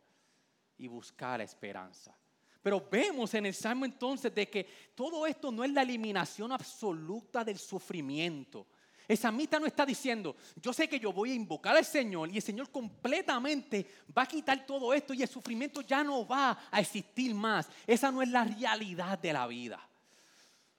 y 0.77 0.87
buscar 0.87 1.39
la 1.39 1.43
esperanza. 1.43 2.17
Pero 2.61 2.87
vemos 2.89 3.33
en 3.33 3.47
el 3.47 3.53
Salmo 3.53 3.83
entonces 3.83 4.33
de 4.33 4.49
que 4.49 4.65
todo 4.95 5.27
esto 5.27 5.51
no 5.51 5.65
es 5.65 5.71
la 5.71 5.81
eliminación 5.81 6.53
absoluta 6.53 7.43
del 7.43 7.57
sufrimiento, 7.57 8.67
el 9.11 9.17
salmista 9.17 9.59
no 9.59 9.65
está 9.65 9.85
diciendo, 9.85 10.37
yo 10.55 10.71
sé 10.71 10.87
que 10.87 10.97
yo 10.97 11.11
voy 11.11 11.31
a 11.31 11.33
invocar 11.33 11.75
al 11.75 11.83
Señor 11.83 12.31
y 12.31 12.37
el 12.37 12.41
Señor 12.41 12.71
completamente 12.71 13.85
va 14.17 14.21
a 14.21 14.25
quitar 14.25 14.65
todo 14.65 14.93
esto 14.93 15.13
y 15.13 15.21
el 15.21 15.27
sufrimiento 15.27 15.81
ya 15.81 16.01
no 16.01 16.25
va 16.25 16.57
a 16.71 16.79
existir 16.79 17.35
más. 17.35 17.67
Esa 17.85 18.09
no 18.09 18.21
es 18.21 18.29
la 18.29 18.45
realidad 18.45 19.19
de 19.19 19.33
la 19.33 19.47
vida. 19.47 19.85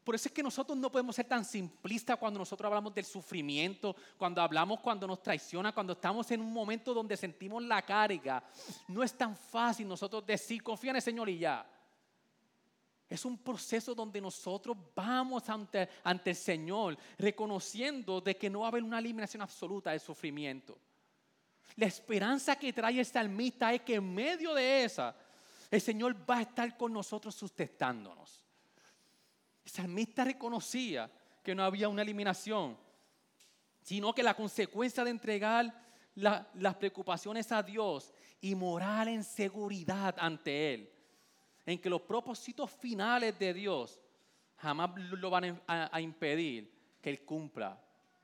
Por 0.03 0.15
eso 0.15 0.29
es 0.29 0.33
que 0.33 0.43
nosotros 0.43 0.79
no 0.79 0.91
podemos 0.91 1.15
ser 1.15 1.27
tan 1.27 1.45
simplistas 1.45 2.17
cuando 2.17 2.39
nosotros 2.39 2.67
hablamos 2.69 2.95
del 2.95 3.05
sufrimiento, 3.05 3.95
cuando 4.17 4.41
hablamos 4.41 4.81
cuando 4.81 5.07
nos 5.07 5.23
traiciona, 5.23 5.75
cuando 5.75 5.93
estamos 5.93 6.31
en 6.31 6.41
un 6.41 6.55
momento 6.55 6.95
donde 6.95 7.19
sentimos 7.19 7.63
la 7.63 7.83
carga. 7.83 8.43
No 8.89 9.03
es 9.03 9.13
tan 9.13 9.37
fácil 9.37 9.87
nosotros 9.87 10.25
decir, 10.25 10.63
confía 10.63 10.93
en 10.93 10.97
el 10.97 11.03
Señor 11.03 11.29
y 11.29 11.37
ya. 11.37 11.67
Es 13.13 13.27
un 13.27 13.37
proceso 13.37 13.95
donde 13.95 14.23
nosotros 14.23 14.75
vamos 14.97 15.47
ante, 15.51 15.87
ante 16.03 16.31
el 16.31 16.37
Señor 16.37 16.97
reconociendo 17.19 18.23
de 18.23 18.39
que 18.39 18.49
no 18.49 18.61
va 18.61 18.67
a 18.67 18.69
haber 18.69 18.83
una 18.83 18.99
eliminación 18.99 19.43
absoluta 19.43 19.91
del 19.91 20.01
sufrimiento. 20.01 20.79
La 21.77 21.85
esperanza 21.85 22.57
que 22.57 22.73
trae 22.73 22.99
el 22.99 23.05
salmista 23.05 23.71
es 23.75 23.83
que 23.83 23.97
en 23.97 24.15
medio 24.15 24.55
de 24.55 24.85
esa, 24.85 25.15
el 25.71 25.83
Señor 25.83 26.17
va 26.29 26.39
a 26.39 26.41
estar 26.41 26.75
con 26.79 26.91
nosotros 26.91 27.35
sustentándonos. 27.35 28.43
El 29.63 29.71
salmista 29.71 30.25
reconocía 30.25 31.11
que 31.43 31.55
no 31.55 31.65
había 31.65 31.91
una 31.91 32.01
eliminación, 32.01 32.79
sino 33.83 34.15
que 34.15 34.23
la 34.23 34.33
consecuencia 34.33 35.05
de 35.05 35.11
entregar 35.11 35.83
las 36.15 36.75
preocupaciones 36.77 37.53
a 37.53 37.63
Dios 37.63 38.11
y 38.41 38.55
morar 38.55 39.09
en 39.09 39.23
seguridad 39.23 40.15
ante 40.19 40.73
Él, 40.73 40.93
en 41.65 41.79
que 41.79 41.91
los 41.91 42.03
propósitos 42.03 42.71
finales 42.71 43.39
de 43.39 43.55
Dios 43.55 44.01
jamás 44.57 44.91
lo 44.97 45.31
van 45.31 45.61
a 45.67 46.01
impedir 46.01 46.71
que 47.01 47.11
Él 47.11 47.25
cumpla 47.25 47.79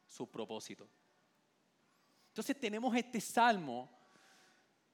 su 0.06 0.26
propósito. 0.28 0.88
Entonces 2.38 2.58
tenemos 2.60 2.94
este 2.94 3.20
salmo. 3.20 3.90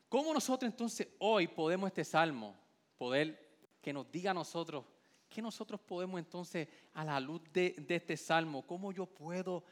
¿Cómo 0.09 0.33
nosotros 0.33 0.70
entonces 0.70 1.09
hoy 1.18 1.46
podemos 1.46 1.88
este 1.88 2.04
salmo 2.04 2.57
poder 2.96 3.76
que 3.83 3.92
nos 3.92 4.11
diga 4.11 4.30
a 4.30 4.35
nosotros, 4.35 4.85
qué 5.28 5.42
nosotros 5.42 5.78
podemos 5.80 6.18
entonces 6.18 6.66
a 6.94 7.04
la 7.04 7.20
luz 7.20 7.42
de, 7.52 7.74
este 7.88 8.16
salmo, 8.16 8.66
cómo 8.66 8.92
yo 8.92 9.04
puedo 9.04 9.62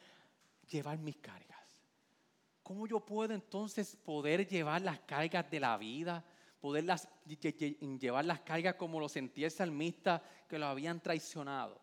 llevar 0.68 0.98
mis 0.98 1.16
cargas? 1.16 1.58
¿Cómo 2.62 2.86
yo 2.86 3.00
puedo 3.00 3.32
entonces 3.32 3.96
poder 3.96 4.46
llevar 4.46 4.82
las 4.82 5.00
cargas 5.00 5.50
de 5.50 5.60
la 5.60 5.76
vida? 5.78 6.22
Poder 6.62 6.84
llevar 7.98 8.24
las 8.24 8.40
cargas 8.42 8.76
como 8.76 9.00
lo 9.00 9.08
sentía 9.08 9.46
el 9.46 9.50
salmista 9.50 10.22
que 10.48 10.60
lo 10.60 10.66
habían 10.66 11.02
traicionado. 11.02 11.80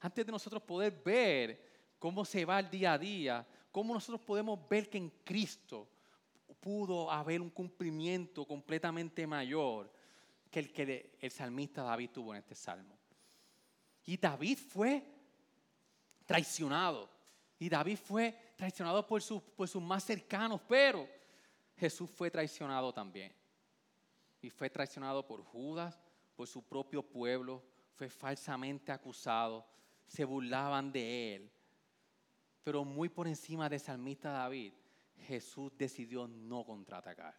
Antes 0.00 0.26
de 0.26 0.32
nosotros 0.32 0.64
poder 0.64 1.00
ver 1.04 1.94
cómo 1.96 2.24
se 2.24 2.44
va 2.44 2.58
el 2.58 2.68
día 2.68 2.94
a 2.94 2.98
día, 2.98 3.46
cómo 3.70 3.94
nosotros 3.94 4.20
podemos 4.22 4.68
ver 4.68 4.90
que 4.90 4.98
en 4.98 5.10
Cristo 5.22 5.88
pudo 6.60 7.08
haber 7.08 7.40
un 7.40 7.50
cumplimiento 7.50 8.44
completamente 8.44 9.28
mayor 9.28 9.92
que 10.50 10.58
el 10.58 10.72
que 10.72 11.16
el 11.20 11.30
salmista 11.30 11.84
David 11.84 12.10
tuvo 12.10 12.34
en 12.34 12.40
este 12.40 12.56
salmo. 12.56 12.98
Y 14.06 14.16
David 14.16 14.58
fue 14.58 15.04
traicionado. 16.26 17.08
Y 17.60 17.68
David 17.68 17.96
fue 17.96 18.36
traicionado 18.56 19.06
por, 19.06 19.22
por 19.54 19.68
sus 19.68 19.80
más 19.80 20.02
cercanos, 20.02 20.60
pero 20.66 21.06
Jesús 21.76 22.10
fue 22.10 22.28
traicionado 22.28 22.92
también. 22.92 23.39
Y 24.40 24.50
fue 24.50 24.70
traicionado 24.70 25.26
por 25.26 25.42
Judas, 25.42 26.00
por 26.34 26.46
su 26.46 26.62
propio 26.62 27.02
pueblo, 27.02 27.62
fue 27.94 28.08
falsamente 28.08 28.92
acusado, 28.92 29.66
se 30.06 30.24
burlaban 30.24 30.90
de 30.90 31.34
él. 31.36 31.52
Pero 32.64 32.84
muy 32.84 33.08
por 33.08 33.28
encima 33.28 33.68
de 33.68 33.78
salmista 33.78 34.30
David, 34.30 34.72
Jesús 35.26 35.72
decidió 35.76 36.26
no 36.26 36.64
contraatacar. 36.64 37.34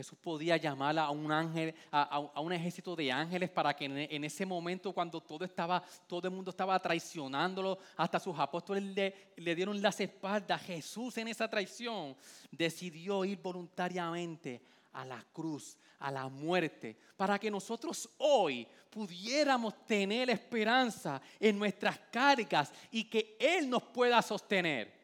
Jesús 0.00 0.18
podía 0.18 0.56
llamar 0.56 0.98
a 0.98 1.10
un 1.10 1.30
ángel, 1.30 1.74
a, 1.92 2.40
un 2.40 2.54
ejército 2.54 2.96
de 2.96 3.12
ángeles 3.12 3.50
para 3.50 3.76
que 3.76 3.84
en, 3.84 4.24
ese 4.24 4.46
momento 4.46 4.94
cuando 4.94 5.20
todo 5.20 5.44
estaba, 5.44 5.82
todo 6.06 6.26
el 6.26 6.32
mundo 6.32 6.52
estaba 6.52 6.80
traicionándolo, 6.80 7.78
hasta 7.98 8.18
sus 8.18 8.38
apóstoles 8.38 8.82
le, 8.82 9.32
le 9.36 9.54
dieron 9.54 9.80
las 9.82 10.00
espaldas. 10.00 10.62
Jesús 10.62 11.18
en 11.18 11.28
esa 11.28 11.50
traición 11.50 12.16
decidió 12.50 13.26
ir 13.26 13.42
voluntariamente 13.42 14.62
a 14.94 15.04
la 15.04 15.22
cruz, 15.34 15.76
a 15.98 16.10
la 16.10 16.28
muerte, 16.28 16.96
para 17.14 17.38
que 17.38 17.50
nosotros 17.50 18.08
hoy 18.16 18.66
pudiéramos 18.88 19.84
tener 19.84 20.30
esperanza 20.30 21.20
en 21.38 21.58
nuestras 21.58 21.98
cargas 22.10 22.72
y 22.90 23.04
que 23.04 23.36
Él 23.38 23.68
nos 23.68 23.82
pueda 23.82 24.22
sostener. 24.22 24.98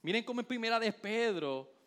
Miren 0.00 0.24
cómo 0.24 0.40
en 0.40 0.46
primera 0.46 0.80
de 0.80 0.90
Pedro 0.94 1.79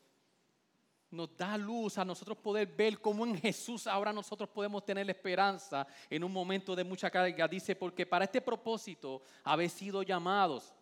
nos 1.14 1.38
da 1.38 1.58
luz 1.58 1.98
a 1.98 2.04
nosotros 2.04 2.38
poder 2.38 2.68
ver 2.68 3.00
cómo 3.00 3.26
en 3.26 3.38
Jesús 3.38 3.88
ahora 3.88 4.12
nosotros 4.12 4.50
podemos 4.50 4.84
tener 4.84 5.08
esperanza 5.10 5.88
en 6.10 6.24
un 6.24 6.32
momento 6.32 6.76
de 6.76 6.84
mucha 6.84 7.10
carga. 7.10 7.48
Dice, 7.48 7.76
porque 7.76 8.06
para 8.06 8.26
este 8.26 8.42
propósito 8.42 9.22
habéis 9.44 9.74
sido 9.74 10.02
llamados, 10.02 10.74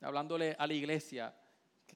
hablándole 0.00 0.56
a 0.58 0.66
la 0.66 0.72
iglesia, 0.72 1.34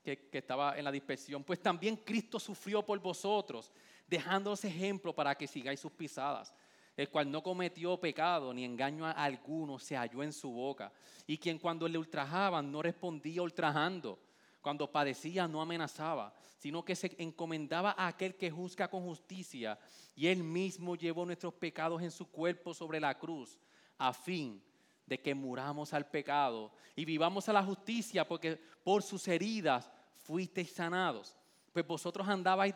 que, 0.03 0.29
estaba 0.33 0.77
en 0.77 0.85
la 0.85 0.93
dispersión, 0.93 1.43
pues 1.45 1.61
también 1.61 1.97
Cristo 1.97 2.39
sufrió 2.39 2.83
por 2.83 2.99
vosotros, 3.01 3.73
dejándoos 4.07 4.65
ejemplo 4.65 5.15
para 5.15 5.35
que 5.35 5.47
sigáis 5.47 5.81
sus 5.81 5.93
pisadas, 5.93 6.55
el 6.97 7.09
cual 7.09 7.31
no 7.31 7.43
cometió 7.43 7.99
pecado 7.99 8.53
ni 8.53 8.65
engaño 8.65 9.07
alguno 9.07 9.79
se 9.79 9.97
halló 9.97 10.23
en 10.23 10.33
su 10.33 10.51
boca, 10.51 10.93
y 11.27 11.39
quien 11.39 11.59
cuando 11.59 11.89
le 11.89 11.97
ultrajaban 11.97 12.71
no 12.71 12.83
respondía 12.83 13.41
ultrajando, 13.41 14.19
cuando 14.65 14.91
padecía 14.91 15.47
no 15.47 15.61
amenazaba, 15.61 16.33
sino 16.57 16.83
que 16.83 16.97
se 16.97 17.15
encomendaba 17.19 17.95
a 17.99 18.07
aquel 18.07 18.35
que 18.35 18.51
juzga 18.51 18.89
con 18.89 19.03
justicia, 19.03 19.79
y 20.17 20.27
él 20.27 20.43
mismo 20.43 20.97
llevó 20.97 21.27
nuestros 21.27 21.53
pecados 21.53 22.01
en 22.01 22.11
su 22.11 22.31
cuerpo 22.31 22.73
sobre 22.73 22.99
la 22.99 23.19
cruz, 23.19 23.59
a 23.99 24.15
fin 24.15 24.65
de 25.05 25.21
que 25.21 25.35
muramos 25.35 25.93
al 25.93 26.07
pecado 26.07 26.73
y 26.97 27.05
vivamos 27.05 27.47
a 27.47 27.53
la 27.53 27.63
justicia, 27.63 28.27
porque 28.27 28.59
por 28.83 29.03
sus 29.03 29.29
heridas 29.29 29.91
fuisteis 30.15 30.73
sanados. 30.73 31.37
Pues 31.71 31.87
vosotros 31.87 32.27
andabais, 32.27 32.75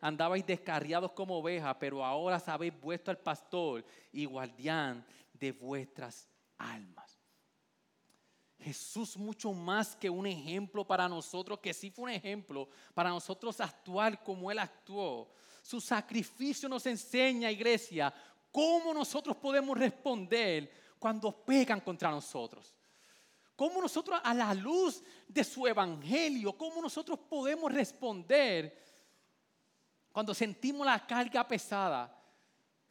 andabais 0.00 0.46
descarriados 0.46 1.10
como 1.10 1.38
ovejas, 1.38 1.76
pero 1.80 2.04
ahora 2.04 2.38
sabéis 2.38 2.80
vuestro 2.80 3.10
al 3.10 3.18
pastor 3.18 3.84
y 4.12 4.26
guardián 4.26 5.04
de 5.32 5.50
vuestras 5.50 6.28
almas. 6.56 7.09
Jesús 8.60 9.16
mucho 9.16 9.52
más 9.52 9.96
que 9.96 10.10
un 10.10 10.26
ejemplo 10.26 10.86
para 10.86 11.08
nosotros, 11.08 11.58
que 11.60 11.72
sí 11.72 11.90
fue 11.90 12.04
un 12.04 12.10
ejemplo 12.10 12.68
para 12.94 13.08
nosotros 13.10 13.60
actuar 13.60 14.22
como 14.22 14.50
Él 14.50 14.58
actuó. 14.58 15.30
Su 15.62 15.80
sacrificio 15.80 16.68
nos 16.68 16.84
enseña, 16.86 17.50
iglesia, 17.50 18.12
cómo 18.52 18.92
nosotros 18.92 19.36
podemos 19.36 19.78
responder 19.78 20.70
cuando 20.98 21.32
pecan 21.32 21.80
contra 21.80 22.10
nosotros. 22.10 22.74
¿Cómo 23.56 23.80
nosotros 23.80 24.20
a 24.22 24.32
la 24.32 24.54
luz 24.54 25.02
de 25.28 25.44
su 25.44 25.66
evangelio, 25.66 26.56
cómo 26.56 26.80
nosotros 26.80 27.18
podemos 27.18 27.72
responder 27.72 28.78
cuando 30.12 30.34
sentimos 30.34 30.86
la 30.86 31.06
carga 31.06 31.46
pesada, 31.46 32.16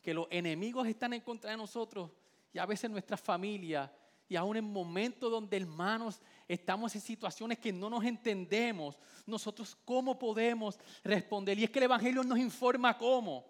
que 0.01 0.13
los 0.13 0.27
enemigos 0.29 0.87
están 0.87 1.13
en 1.13 1.21
contra 1.21 1.51
de 1.51 1.57
nosotros 1.57 2.11
y 2.53 2.59
a 2.59 2.65
veces 2.65 2.89
nuestra 2.89 3.17
familia 3.17 3.91
y 4.29 4.35
aún 4.35 4.55
en 4.55 4.63
momentos 4.63 5.31
donde 5.31 5.57
hermanos 5.57 6.21
estamos 6.47 6.93
en 6.93 7.01
situaciones 7.01 7.57
que 7.57 7.73
no 7.73 7.89
nos 7.89 8.03
entendemos, 8.05 8.95
nosotros 9.25 9.75
cómo 9.83 10.19
podemos 10.19 10.77
responder. 11.03 11.57
Y 11.57 11.63
es 11.63 11.71
que 11.71 11.79
el 11.79 11.85
Evangelio 11.85 12.23
nos 12.23 12.37
informa 12.37 12.95
cómo. 12.95 13.43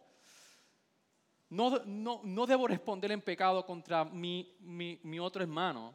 No, 1.50 1.84
no, 1.84 2.46
debo 2.46 2.66
responder 2.66 3.12
en 3.12 3.22
pecado 3.22 3.66
contra 3.66 4.06
mi, 4.06 4.56
mi, 4.62 5.20
otro 5.20 5.44
hermano, 5.44 5.94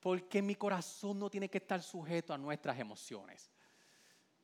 porque 0.00 0.40
mi 0.40 0.54
corazón 0.54 1.18
no 1.18 1.28
tiene 1.28 1.50
que 1.50 1.58
estar 1.58 1.82
sujeto 1.82 2.32
a 2.32 2.38
nuestras 2.38 2.78
emociones. 2.78 3.50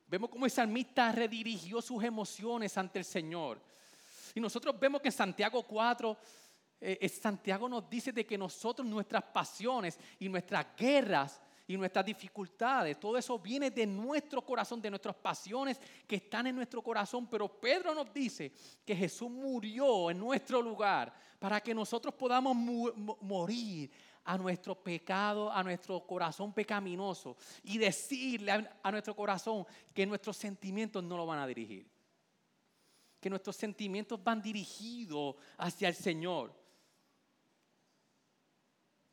Vemos 0.05 0.29
cómo 0.29 0.45
el 0.45 0.51
salmista 0.51 1.11
redirigió 1.11 1.81
sus 1.81 2.03
emociones 2.03 2.77
ante 2.77 2.99
el 2.99 3.05
Señor. 3.05 3.59
Y 4.35 4.39
nosotros 4.39 4.79
vemos 4.79 5.01
que 5.01 5.07
en 5.07 5.13
Santiago 5.13 5.63
4, 5.63 6.17
eh, 6.83 7.09
Santiago 7.09 7.69
nos 7.69 7.89
dice 7.89 8.11
de 8.11 8.25
que 8.25 8.37
nosotros, 8.37 8.87
nuestras 8.87 9.23
pasiones 9.23 9.97
y 10.19 10.27
nuestras 10.27 10.75
guerras 10.75 11.41
y 11.65 11.77
nuestras 11.77 12.05
dificultades, 12.05 12.99
todo 12.99 13.17
eso 13.17 13.39
viene 13.39 13.71
de 13.71 13.85
nuestro 13.85 14.41
corazón, 14.45 14.81
de 14.81 14.89
nuestras 14.89 15.15
pasiones 15.15 15.79
que 16.05 16.17
están 16.17 16.47
en 16.47 16.55
nuestro 16.55 16.81
corazón. 16.81 17.27
Pero 17.27 17.47
Pedro 17.47 17.95
nos 17.95 18.13
dice 18.13 18.51
que 18.85 18.95
Jesús 18.95 19.29
murió 19.29 20.11
en 20.11 20.19
nuestro 20.19 20.61
lugar 20.61 21.13
para 21.39 21.61
que 21.61 21.73
nosotros 21.73 22.13
podamos 22.13 22.55
morir 23.21 23.89
a 24.25 24.37
nuestro 24.37 24.75
pecado, 24.75 25.51
a 25.51 25.63
nuestro 25.63 26.05
corazón 26.05 26.53
pecaminoso 26.53 27.37
y 27.63 27.77
decirle 27.77 28.69
a 28.81 28.91
nuestro 28.91 29.15
corazón 29.15 29.65
que 29.93 30.05
nuestros 30.05 30.37
sentimientos 30.37 31.03
no 31.03 31.17
lo 31.17 31.25
van 31.25 31.39
a 31.39 31.47
dirigir. 31.47 31.89
Que 33.19 33.29
nuestros 33.29 33.55
sentimientos 33.55 34.21
van 34.21 34.41
dirigidos 34.41 35.35
hacia 35.57 35.87
el 35.87 35.95
Señor. 35.95 36.62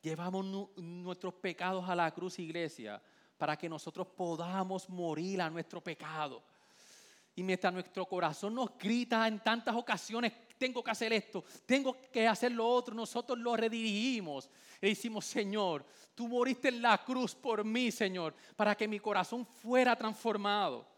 Llevamos 0.01 0.45
nuestros 0.77 1.33
pecados 1.35 1.87
a 1.87 1.95
la 1.95 2.11
cruz, 2.11 2.39
iglesia, 2.39 3.01
para 3.37 3.57
que 3.57 3.69
nosotros 3.69 4.07
podamos 4.07 4.89
morir 4.89 5.41
a 5.41 5.49
nuestro 5.49 5.81
pecado. 5.81 6.43
Y 7.35 7.43
mientras 7.43 7.73
nuestro 7.73 8.05
corazón 8.05 8.55
nos 8.55 8.77
grita 8.77 9.27
en 9.27 9.39
tantas 9.39 9.75
ocasiones, 9.75 10.33
tengo 10.57 10.83
que 10.83 10.91
hacer 10.91 11.13
esto, 11.13 11.43
tengo 11.65 11.95
que 12.11 12.27
hacer 12.27 12.51
lo 12.51 12.67
otro, 12.67 12.93
nosotros 12.93 13.39
lo 13.39 13.55
redirigimos 13.55 14.49
y 14.81 14.89
decimos, 14.89 15.25
Señor, 15.25 15.85
tú 16.13 16.27
moriste 16.27 16.67
en 16.67 16.81
la 16.81 17.03
cruz 17.03 17.33
por 17.33 17.63
mí, 17.63 17.91
Señor, 17.91 18.35
para 18.55 18.75
que 18.75 18.87
mi 18.87 18.99
corazón 18.99 19.45
fuera 19.45 19.95
transformado. 19.95 20.91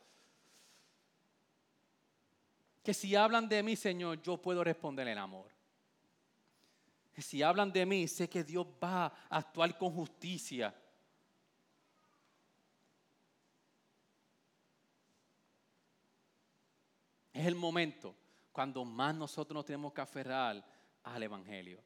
que 2.83 2.93
si 2.93 3.15
hablan 3.15 3.47
de 3.47 3.63
mí, 3.63 3.77
Señor, 3.77 4.21
yo 4.21 4.37
puedo 4.37 4.61
responder 4.61 5.07
en 5.07 5.17
amor. 5.17 5.52
Si 7.17 7.43
hablan 7.43 7.71
de 7.71 7.85
mí, 7.85 8.07
sé 8.07 8.27
que 8.27 8.43
Dios 8.43 8.65
va 8.83 9.05
a 9.05 9.37
actuar 9.37 9.77
con 9.77 9.91
justicia. 9.91 10.73
Es 17.31 17.45
el 17.45 17.55
momento 17.55 18.15
cuando 18.51 18.85
más 18.85 19.15
nosotros 19.15 19.55
nos 19.55 19.65
tenemos 19.65 19.93
que 19.93 20.01
aferrar 20.01 20.63
al 21.03 21.23
Evangelio. 21.23 21.83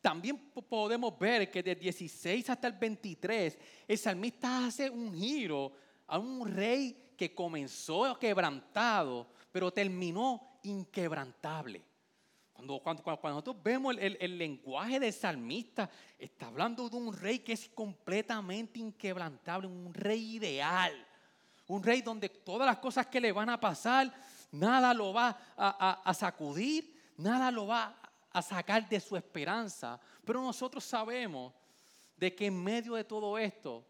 También 0.00 0.50
podemos 0.50 1.18
ver 1.18 1.50
que 1.50 1.62
del 1.62 1.78
16 1.78 2.48
hasta 2.50 2.66
el 2.66 2.72
23, 2.74 3.58
el 3.86 3.98
salmista 3.98 4.66
hace 4.66 4.88
un 4.88 5.14
giro 5.14 5.72
a 6.06 6.18
un 6.18 6.48
rey 6.48 7.12
que 7.16 7.34
comenzó 7.34 8.18
quebrantado, 8.18 9.28
pero 9.52 9.70
terminó 9.70 10.58
inquebrantable. 10.62 11.89
Cuando, 12.82 13.18
nosotros 13.22 13.62
vemos 13.62 13.96
el, 13.98 14.38
lenguaje 14.38 15.00
del 15.00 15.12
salmista, 15.12 15.88
está 16.18 16.46
hablando 16.46 16.88
de 16.88 16.96
un 16.96 17.16
rey 17.16 17.40
que 17.40 17.52
es 17.52 17.68
completamente 17.68 18.78
inquebrantable, 18.78 19.66
un 19.66 19.94
rey 19.94 20.36
ideal, 20.36 20.92
un 21.66 21.82
rey 21.82 22.02
donde 22.02 22.28
todas 22.28 22.66
las 22.66 22.78
cosas 22.78 23.06
que 23.06 23.20
le 23.20 23.32
van 23.32 23.48
a 23.48 23.58
pasar, 23.58 24.12
nada 24.52 24.92
lo 24.92 25.12
va 25.12 25.36
a, 25.56 26.02
a 26.04 26.14
sacudir, 26.14 27.12
nada 27.16 27.50
lo 27.50 27.66
va 27.66 27.96
a 28.30 28.42
sacar 28.42 28.88
de 28.88 29.00
su 29.00 29.16
esperanza. 29.16 29.98
Pero 30.24 30.42
nosotros 30.42 30.84
sabemos 30.84 31.54
de 32.16 32.34
que 32.34 32.46
en 32.46 32.62
medio 32.62 32.94
de 32.94 33.04
todo 33.04 33.38
esto, 33.38 33.86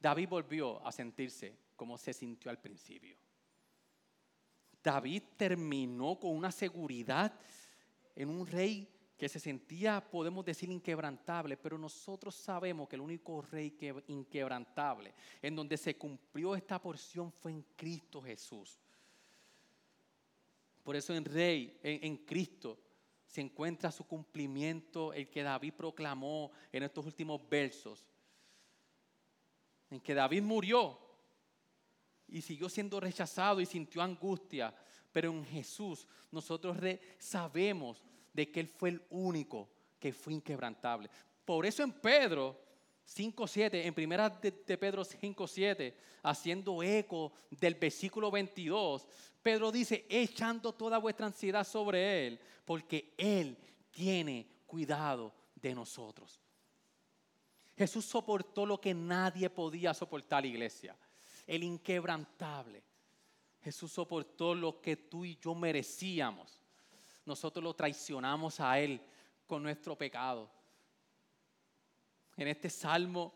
David 0.00 0.28
volvió 0.28 0.84
a 0.86 0.90
sentirse 0.90 1.56
como 1.76 1.96
se 1.96 2.12
sintió 2.12 2.50
al 2.50 2.60
principio. 2.60 3.16
David 4.84 5.22
terminó 5.38 6.18
con 6.18 6.36
una 6.36 6.52
seguridad 6.52 7.32
en 8.14 8.28
un 8.28 8.46
rey 8.46 8.88
que 9.16 9.28
se 9.28 9.38
sentía, 9.38 10.00
podemos 10.10 10.44
decir, 10.44 10.70
inquebrantable, 10.70 11.56
pero 11.56 11.78
nosotros 11.78 12.34
sabemos 12.34 12.88
que 12.88 12.96
el 12.96 13.02
único 13.02 13.42
rey 13.42 13.70
que, 13.72 13.94
inquebrantable, 14.08 15.14
en 15.40 15.54
donde 15.54 15.76
se 15.76 15.96
cumplió 15.96 16.54
esta 16.54 16.80
porción, 16.80 17.30
fue 17.30 17.52
en 17.52 17.62
Cristo 17.76 18.20
Jesús. 18.20 18.80
Por 20.82 20.96
eso 20.96 21.14
en 21.14 21.24
Rey, 21.24 21.78
en, 21.82 22.04
en 22.04 22.16
Cristo, 22.18 22.78
se 23.26 23.40
encuentra 23.40 23.90
su 23.90 24.06
cumplimiento, 24.06 25.12
el 25.12 25.28
que 25.28 25.42
David 25.42 25.72
proclamó 25.72 26.50
en 26.70 26.82
estos 26.82 27.06
últimos 27.06 27.48
versos. 27.48 28.04
En 29.90 30.00
que 30.00 30.14
David 30.14 30.42
murió 30.42 30.98
y 32.28 32.42
siguió 32.42 32.68
siendo 32.68 33.00
rechazado 33.00 33.60
y 33.60 33.66
sintió 33.66 34.02
angustia. 34.02 34.74
Pero 35.14 35.30
en 35.30 35.44
Jesús 35.44 36.08
nosotros 36.32 36.76
sabemos 37.18 38.02
de 38.32 38.50
que 38.50 38.58
Él 38.58 38.66
fue 38.66 38.88
el 38.88 39.02
único 39.10 39.68
que 40.00 40.12
fue 40.12 40.32
inquebrantable. 40.32 41.08
Por 41.44 41.64
eso 41.64 41.84
en 41.84 41.92
Pedro 41.92 42.60
5.7, 43.06 43.84
en 43.84 43.94
primera 43.94 44.28
de, 44.28 44.50
de 44.50 44.76
Pedro 44.76 45.04
5.7, 45.04 45.94
haciendo 46.24 46.82
eco 46.82 47.32
del 47.48 47.76
versículo 47.76 48.28
22, 48.28 49.06
Pedro 49.40 49.70
dice, 49.70 50.04
echando 50.08 50.72
toda 50.72 50.98
vuestra 50.98 51.26
ansiedad 51.26 51.64
sobre 51.64 52.26
Él, 52.26 52.40
porque 52.64 53.14
Él 53.16 53.56
tiene 53.92 54.48
cuidado 54.66 55.32
de 55.54 55.76
nosotros. 55.76 56.40
Jesús 57.78 58.04
soportó 58.04 58.66
lo 58.66 58.80
que 58.80 58.94
nadie 58.94 59.48
podía 59.48 59.94
soportar, 59.94 60.44
iglesia. 60.44 60.96
El 61.46 61.62
inquebrantable. 61.62 62.82
Jesús 63.64 63.92
soportó 63.92 64.54
lo 64.54 64.80
que 64.80 64.96
tú 64.96 65.24
y 65.24 65.36
yo 65.36 65.54
merecíamos. 65.54 66.62
Nosotros 67.24 67.64
lo 67.64 67.74
traicionamos 67.74 68.60
a 68.60 68.78
Él 68.78 69.00
con 69.46 69.62
nuestro 69.62 69.96
pecado. 69.96 70.50
En 72.36 72.48
este 72.48 72.68
salmo, 72.70 73.32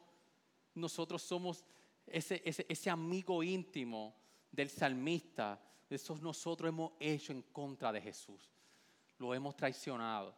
nosotros 0.74 1.22
somos 1.22 1.64
ese, 2.06 2.42
ese, 2.44 2.66
ese 2.68 2.90
amigo 2.90 3.42
íntimo 3.42 4.14
del 4.52 4.70
salmista 4.70 5.60
eso 5.94 6.16
nosotros 6.16 6.68
hemos 6.68 6.92
hecho 7.00 7.32
en 7.32 7.42
contra 7.42 7.90
de 7.92 8.00
Jesús. 8.00 8.50
Lo 9.18 9.34
hemos 9.34 9.56
traicionado. 9.56 10.34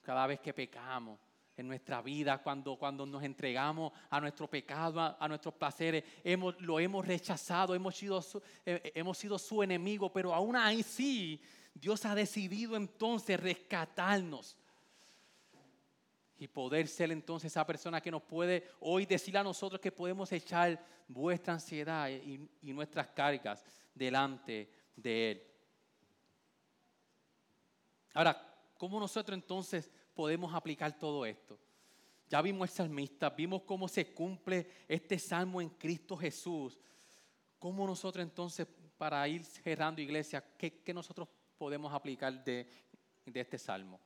Cada 0.00 0.26
vez 0.26 0.40
que 0.40 0.54
pecamos 0.54 1.18
en 1.56 1.68
nuestra 1.68 2.00
vida, 2.00 2.42
cuando, 2.42 2.76
cuando 2.76 3.04
nos 3.04 3.22
entregamos 3.22 3.92
a 4.10 4.20
nuestro 4.20 4.48
pecado, 4.48 5.16
a, 5.18 5.28
nuestros 5.28 5.54
placeres, 5.54 6.04
hemos, 6.24 6.60
lo 6.60 6.80
hemos 6.80 7.06
rechazado, 7.06 7.74
hemos 7.74 7.94
sido, 7.96 8.22
su, 8.22 8.38
eh, 8.64 8.80
eh, 8.84 8.92
hemos 8.94 9.18
sido 9.18 9.38
su 9.38 9.62
enemigo, 9.62 10.10
pero 10.12 10.34
aún 10.34 10.56
así 10.56 11.40
Dios 11.74 12.04
ha 12.06 12.14
decidido 12.14 12.76
entonces 12.76 13.38
rescatarnos 13.38 14.56
y 16.38 16.48
poder 16.48 16.88
ser 16.88 17.12
entonces 17.12 17.52
esa 17.52 17.66
persona 17.66 18.00
que 18.00 18.10
nos 18.10 18.22
puede 18.22 18.68
hoy 18.80 19.06
decir 19.06 19.36
a 19.36 19.44
nosotros 19.44 19.80
que 19.80 19.92
podemos 19.92 20.32
echar 20.32 20.84
vuestra 21.06 21.54
ansiedad 21.54 22.08
y, 22.08 22.48
y 22.62 22.72
nuestras 22.72 23.08
cargas 23.08 23.62
delante 23.94 24.70
de 24.96 25.30
Él. 25.30 25.42
Ahora, 28.14 28.72
¿cómo 28.76 28.98
nosotros 28.98 29.34
entonces 29.36 29.90
podemos 30.14 30.54
aplicar 30.54 30.98
todo 30.98 31.24
esto? 31.26 31.58
Ya 32.28 32.40
vimos 32.40 32.70
el 32.70 32.74
salmista, 32.74 33.30
vimos 33.30 33.62
cómo 33.62 33.88
se 33.88 34.12
cumple 34.12 34.66
este 34.88 35.18
salmo 35.18 35.60
en 35.60 35.70
Cristo 35.70 36.16
Jesús. 36.16 36.78
¿Cómo 37.58 37.86
nosotros 37.86 38.22
entonces, 38.22 38.66
para 38.96 39.26
ir 39.28 39.44
cerrando 39.44 40.00
iglesia, 40.00 40.42
qué, 40.56 40.82
qué 40.82 40.94
nosotros 40.94 41.28
podemos 41.58 41.92
aplicar 41.92 42.42
de, 42.42 42.66
de 43.26 43.40
este 43.40 43.58
salmo? 43.58 44.00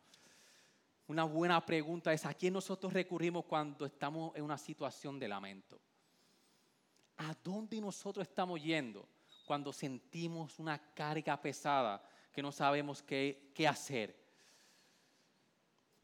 Una 1.06 1.24
buena 1.24 1.64
pregunta 1.64 2.12
es, 2.12 2.26
¿a 2.26 2.34
quién 2.34 2.52
nosotros 2.52 2.92
recurrimos 2.92 3.44
cuando 3.44 3.86
estamos 3.86 4.34
en 4.34 4.42
una 4.42 4.58
situación 4.58 5.20
de 5.20 5.28
lamento? 5.28 5.80
¿A 7.18 7.34
dónde 7.44 7.80
nosotros 7.80 8.26
estamos 8.26 8.60
yendo? 8.62 9.08
cuando 9.46 9.72
sentimos 9.72 10.58
una 10.58 10.76
carga 10.92 11.40
pesada 11.40 12.02
que 12.32 12.42
no 12.42 12.52
sabemos 12.52 13.02
qué, 13.02 13.52
qué 13.54 13.66
hacer. 13.66 14.25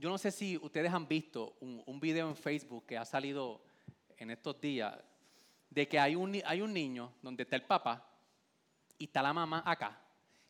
Yo 0.02 0.10
no 0.10 0.18
sé 0.18 0.32
si 0.32 0.56
ustedes 0.56 0.92
han 0.92 1.06
visto 1.06 1.54
un, 1.60 2.00
video 2.00 2.28
en 2.28 2.34
Facebook 2.34 2.86
que 2.86 2.98
ha 2.98 3.04
salido 3.04 3.60
en 4.16 4.32
estos 4.32 4.60
días 4.60 4.98
de 5.70 5.86
que 5.86 5.96
hay 5.96 6.16
un, 6.16 6.42
hay 6.44 6.60
un 6.60 6.72
niño 6.72 7.12
donde 7.22 7.44
está 7.44 7.54
el 7.54 7.62
papá 7.62 8.04
y 8.98 9.04
está 9.04 9.22
la 9.22 9.32
mamá 9.32 9.62
acá. 9.64 9.96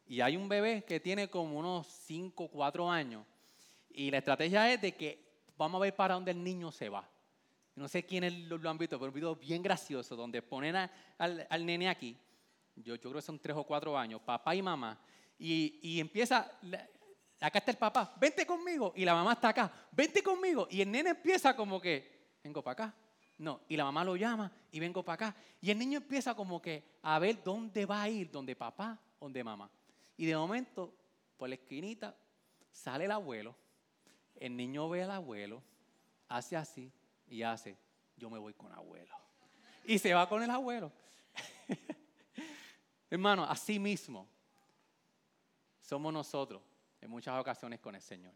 Y 0.06 0.22
hay 0.22 0.38
un 0.38 0.48
bebé 0.48 0.84
que 0.84 1.00
tiene 1.00 1.28
como 1.28 1.58
unos 1.58 1.86
5, 1.86 2.48
4 2.48 2.90
años. 2.90 3.26
Y 3.90 4.10
la 4.10 4.16
estrategia 4.16 4.72
es 4.72 4.80
de 4.80 4.96
que 4.96 5.22
vamos 5.58 5.78
a 5.78 5.82
ver 5.82 5.94
para 5.94 6.14
dónde 6.14 6.30
el 6.30 6.42
niño 6.42 6.72
se 6.72 6.88
va. 6.88 7.06
No 7.76 7.88
sé 7.88 8.06
quiénes 8.06 8.32
lo, 8.32 8.56
lo 8.56 8.70
han 8.70 8.78
visto, 8.78 8.98
pero 8.98 9.10
un 9.10 9.14
video 9.14 9.36
bien 9.36 9.62
gracioso 9.62 10.16
donde 10.16 10.40
ponen 10.40 10.76
al, 11.18 11.66
nene 11.66 11.90
aquí 11.90 12.16
yo, 12.74 12.94
yo 12.94 13.02
creo 13.02 13.16
que 13.16 13.20
son 13.20 13.38
tres 13.38 13.54
o 13.54 13.64
cuatro 13.64 13.98
años, 13.98 14.22
papá 14.22 14.54
y 14.54 14.62
mamá, 14.62 14.98
y, 15.38 15.78
y 15.82 16.00
empieza, 16.00 16.50
acá 17.42 17.59
está 17.59 17.72
el 17.72 17.76
papá, 17.76 18.14
vente 18.20 18.46
conmigo, 18.46 18.92
y 18.94 19.05
la 19.05 19.14
mamá 19.14 19.33
está 19.33 19.48
acá, 19.48 19.72
vente 19.90 20.22
conmigo, 20.22 20.68
y 20.70 20.81
el 20.81 20.90
nene 20.90 21.11
empieza 21.11 21.57
como 21.57 21.81
que, 21.81 22.37
vengo 22.42 22.62
para 22.62 22.72
acá, 22.72 22.94
no, 23.38 23.62
y 23.68 23.76
la 23.76 23.85
mamá 23.85 24.05
lo 24.05 24.14
llama 24.14 24.50
y 24.70 24.78
vengo 24.78 25.05
para 25.05 25.14
acá, 25.14 25.37
y 25.61 25.70
el 25.70 25.78
niño 25.78 25.98
empieza 25.98 26.35
como 26.35 26.62
que 26.62 26.85
a 27.02 27.18
ver 27.18 27.42
dónde 27.42 27.85
va 27.85 28.02
a 28.02 28.09
ir, 28.09 28.31
donde 28.31 28.55
papá, 28.55 28.96
donde 29.20 29.42
mamá, 29.42 29.68
y 30.16 30.26
de 30.26 30.37
momento, 30.37 30.94
por 31.37 31.48
la 31.48 31.57
esquinita, 31.57 32.16
sale 32.70 33.07
el 33.07 33.11
abuelo, 33.11 33.57
el 34.37 34.57
niño 34.57 34.88
ve 34.88 35.02
al 35.02 35.11
abuelo, 35.11 35.62
hace 36.28 36.57
así 36.57 36.92
y 37.26 37.42
hace, 37.42 37.76
yo 38.16 38.31
me 38.31 38.38
voy 38.38 38.55
con 38.55 38.72
abuelo. 38.72 39.12
Y 39.85 39.98
se 39.98 40.14
va 40.14 40.28
con 40.28 40.42
el 40.44 40.50
abuelo. 40.50 40.92
Hermano, 43.11 43.44
así 43.44 43.81
mismo 43.81 44.28
somos 45.81 46.12
nosotros 46.12 46.62
en 47.02 47.10
muchas 47.10 47.38
ocasiones 47.38 47.80
con 47.80 47.94
el 47.94 48.00
Señor. 48.00 48.32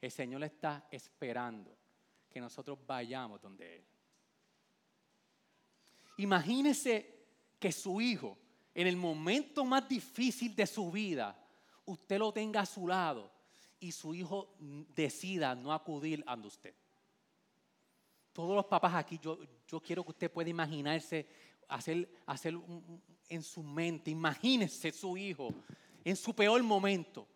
El 0.00 0.10
Señor 0.10 0.42
está 0.44 0.86
esperando 0.90 1.74
que 2.28 2.40
nosotros 2.40 2.78
vayamos 2.86 3.40
donde 3.40 3.76
Él. 3.76 3.84
Imagínese 6.18 7.18
que 7.58 7.72
su 7.72 8.00
hijo, 8.00 8.36
en 8.74 8.86
el 8.86 8.96
momento 8.96 9.64
más 9.64 9.88
difícil 9.88 10.54
de 10.54 10.66
su 10.66 10.90
vida, 10.90 11.36
usted 11.86 12.18
lo 12.18 12.32
tenga 12.32 12.60
a 12.60 12.66
su 12.66 12.86
lado 12.86 13.32
y 13.78 13.92
su 13.92 14.14
hijo 14.14 14.54
decida 14.94 15.54
no 15.54 15.72
acudir 15.72 16.22
a 16.26 16.34
usted. 16.34 16.74
Todos 18.32 18.54
los 18.54 18.66
papás 18.66 18.94
aquí, 18.94 19.18
yo, 19.18 19.38
yo 19.66 19.80
quiero 19.80 20.04
que 20.04 20.10
usted 20.10 20.30
pueda 20.30 20.50
imaginarse 20.50 21.26
hacer, 21.68 22.12
hacer 22.26 22.54
en 23.28 23.42
su 23.42 23.62
mente. 23.62 24.10
Imagínese 24.10 24.92
su 24.92 25.16
hijo 25.16 25.54
en 26.04 26.16
su 26.16 26.34
peor 26.34 26.62
momento, 26.62 27.26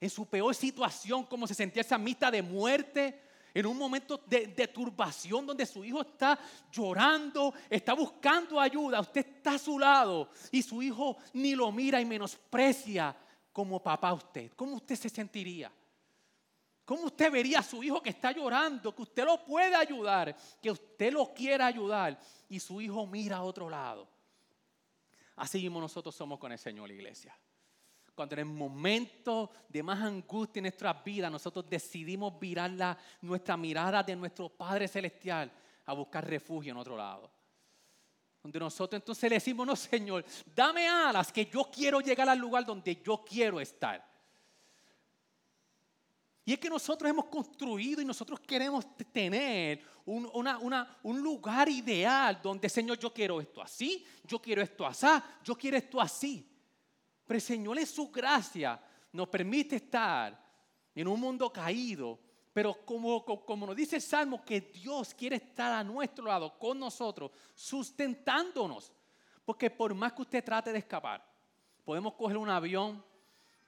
en 0.00 0.10
su 0.10 0.26
peor 0.26 0.54
situación, 0.54 1.24
como 1.24 1.46
se 1.46 1.54
sentía 1.54 1.82
esa 1.82 1.98
mitad 1.98 2.32
de 2.32 2.42
muerte, 2.42 3.22
en 3.52 3.66
un 3.66 3.76
momento 3.76 4.20
de, 4.26 4.68
turbación 4.68 5.46
donde 5.46 5.66
su 5.66 5.84
hijo 5.84 6.00
está 6.00 6.38
llorando, 6.72 7.52
está 7.68 7.94
buscando 7.94 8.60
ayuda, 8.60 9.00
usted 9.00 9.26
está 9.26 9.54
a 9.54 9.58
su 9.58 9.78
lado 9.78 10.30
y 10.52 10.62
su 10.62 10.80
hijo 10.82 11.16
ni 11.32 11.54
lo 11.54 11.70
mira 11.72 12.00
y 12.00 12.04
menosprecia 12.04 13.14
como 13.52 13.82
papá 13.82 14.12
usted? 14.12 14.52
¿Cómo 14.54 14.76
usted 14.76 14.94
se 14.94 15.08
sentiría? 15.08 15.70
¿Cómo 16.84 17.04
usted 17.04 17.30
vería 17.30 17.58
a 17.60 17.62
su 17.62 17.82
hijo 17.82 18.00
que 18.00 18.10
está 18.10 18.32
llorando, 18.32 18.94
que 18.94 19.02
usted 19.02 19.24
lo 19.24 19.44
puede 19.44 19.74
ayudar, 19.74 20.36
que 20.62 20.70
usted 20.70 21.12
lo 21.12 21.32
quiera 21.32 21.66
ayudar 21.66 22.18
y 22.48 22.58
su 22.58 22.80
hijo 22.80 23.06
mira 23.06 23.38
a 23.38 23.42
otro 23.42 23.68
lado? 23.68 24.08
Así 25.36 25.60
mismo 25.60 25.80
nosotros 25.80 26.14
somos 26.14 26.38
con 26.38 26.52
el 26.52 26.58
Señor, 26.58 26.90
iglesia. 26.90 27.36
Cuando 28.20 28.34
en 28.34 28.40
el 28.40 28.54
momento 28.54 29.50
de 29.66 29.82
más 29.82 29.98
angustia 29.98 30.60
en 30.60 30.64
nuestras 30.64 31.02
vidas, 31.02 31.32
nosotros 31.32 31.64
decidimos 31.70 32.38
virar 32.38 32.98
nuestra 33.22 33.56
mirada 33.56 34.02
de 34.02 34.14
nuestro 34.14 34.50
Padre 34.50 34.86
Celestial 34.88 35.50
a 35.86 35.94
buscar 35.94 36.28
refugio 36.28 36.72
en 36.72 36.76
otro 36.76 36.98
lado. 36.98 37.30
Donde 38.42 38.58
nosotros 38.58 39.00
entonces 39.00 39.30
le 39.30 39.36
decimos, 39.36 39.66
no 39.66 39.74
Señor, 39.74 40.22
dame 40.54 40.86
alas 40.86 41.32
que 41.32 41.46
yo 41.46 41.70
quiero 41.72 42.02
llegar 42.02 42.28
al 42.28 42.38
lugar 42.38 42.66
donde 42.66 43.00
yo 43.02 43.24
quiero 43.24 43.58
estar. 43.58 44.06
Y 46.44 46.52
es 46.52 46.58
que 46.58 46.68
nosotros 46.68 47.08
hemos 47.08 47.24
construido 47.24 48.02
y 48.02 48.04
nosotros 48.04 48.38
queremos 48.40 48.84
tener 49.10 49.82
un, 50.04 50.30
un, 51.04 51.22
lugar 51.22 51.70
ideal 51.70 52.38
donde, 52.42 52.68
Señor, 52.68 52.98
yo 52.98 53.14
quiero 53.14 53.40
esto 53.40 53.62
así, 53.62 54.04
yo 54.24 54.42
quiero 54.42 54.60
esto 54.60 54.84
así, 54.84 55.06
yo 55.42 55.56
quiero 55.56 55.78
esto 55.78 55.98
así. 55.98 56.49
Pero 57.30 57.38
el 57.38 57.42
Señor 57.42 57.78
en 57.78 57.86
su 57.86 58.10
gracia 58.10 58.82
nos 59.12 59.28
permite 59.28 59.76
estar 59.76 60.36
en 60.92 61.06
un 61.06 61.20
mundo 61.20 61.52
caído, 61.52 62.18
pero 62.52 62.84
como, 62.84 63.24
como 63.24 63.66
nos 63.68 63.76
dice 63.76 63.94
el 63.94 64.02
Salmo, 64.02 64.44
que 64.44 64.60
Dios 64.60 65.14
quiere 65.14 65.36
estar 65.36 65.70
a 65.70 65.84
nuestro 65.84 66.24
lado, 66.24 66.58
con 66.58 66.80
nosotros, 66.80 67.30
sustentándonos. 67.54 68.90
Porque 69.44 69.70
por 69.70 69.94
más 69.94 70.12
que 70.12 70.22
usted 70.22 70.44
trate 70.44 70.72
de 70.72 70.80
escapar, 70.80 71.24
podemos 71.84 72.14
coger 72.14 72.36
un 72.36 72.50
avión 72.50 73.00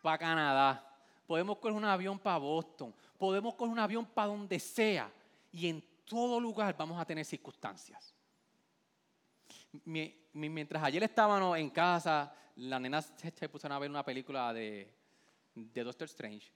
para 0.02 0.18
Canadá, 0.18 0.98
podemos 1.24 1.58
coger 1.58 1.76
un 1.76 1.84
avión 1.84 2.18
para 2.18 2.38
Boston, 2.38 2.92
podemos 3.16 3.54
coger 3.54 3.72
un 3.74 3.78
avión 3.78 4.06
para 4.06 4.26
donde 4.26 4.58
sea 4.58 5.08
y 5.52 5.68
en 5.68 5.84
todo 6.04 6.40
lugar 6.40 6.76
vamos 6.76 7.00
a 7.00 7.04
tener 7.04 7.24
circunstancias. 7.24 8.12
Mientras 10.34 10.82
ayer 10.82 11.02
estábamos 11.02 11.58
en 11.58 11.68
casa, 11.68 12.34
la 12.56 12.78
nena 12.80 13.02
se 13.02 13.48
pusieron 13.50 13.76
a 13.76 13.78
ver 13.78 13.90
una 13.90 14.02
película 14.04 14.52
de, 14.52 14.90
Doctor 15.54 16.06
Strange 16.06 16.50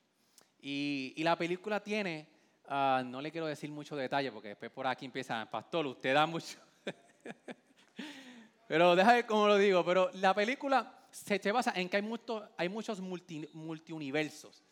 y, 0.58 1.22
la 1.22 1.36
película 1.36 1.82
tiene, 1.82 2.26
ah, 2.68 3.02
no 3.04 3.20
le 3.20 3.30
quiero 3.30 3.46
decir 3.46 3.70
mucho 3.70 3.94
detalle 3.94 4.32
porque 4.32 4.48
después 4.48 4.70
por 4.70 4.86
aquí 4.86 5.04
empieza, 5.04 5.44
pastor, 5.50 5.86
usted 5.86 6.14
da 6.14 6.26
mucho. 6.26 6.58
pero 8.68 8.96
deja 8.96 9.12
de 9.12 9.26
cómo 9.26 9.46
lo 9.46 9.58
digo, 9.58 9.84
pero 9.84 10.10
la 10.14 10.32
película 10.32 11.06
se, 11.10 11.38
basa 11.52 11.72
en 11.76 11.90
que 11.90 11.98
hay, 11.98 12.10
hay 12.56 12.68
muchos 12.70 12.98
multi, 13.00 13.46
multiuniversos. 13.52 14.64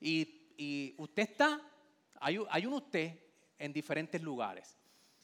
Y, 0.00 0.96
usted 0.98 1.22
está, 1.22 1.60
hay, 2.20 2.40
hay 2.50 2.66
un 2.66 2.72
usted 2.74 3.16
en 3.56 3.72
diferentes 3.72 4.20
lugares. 4.20 4.76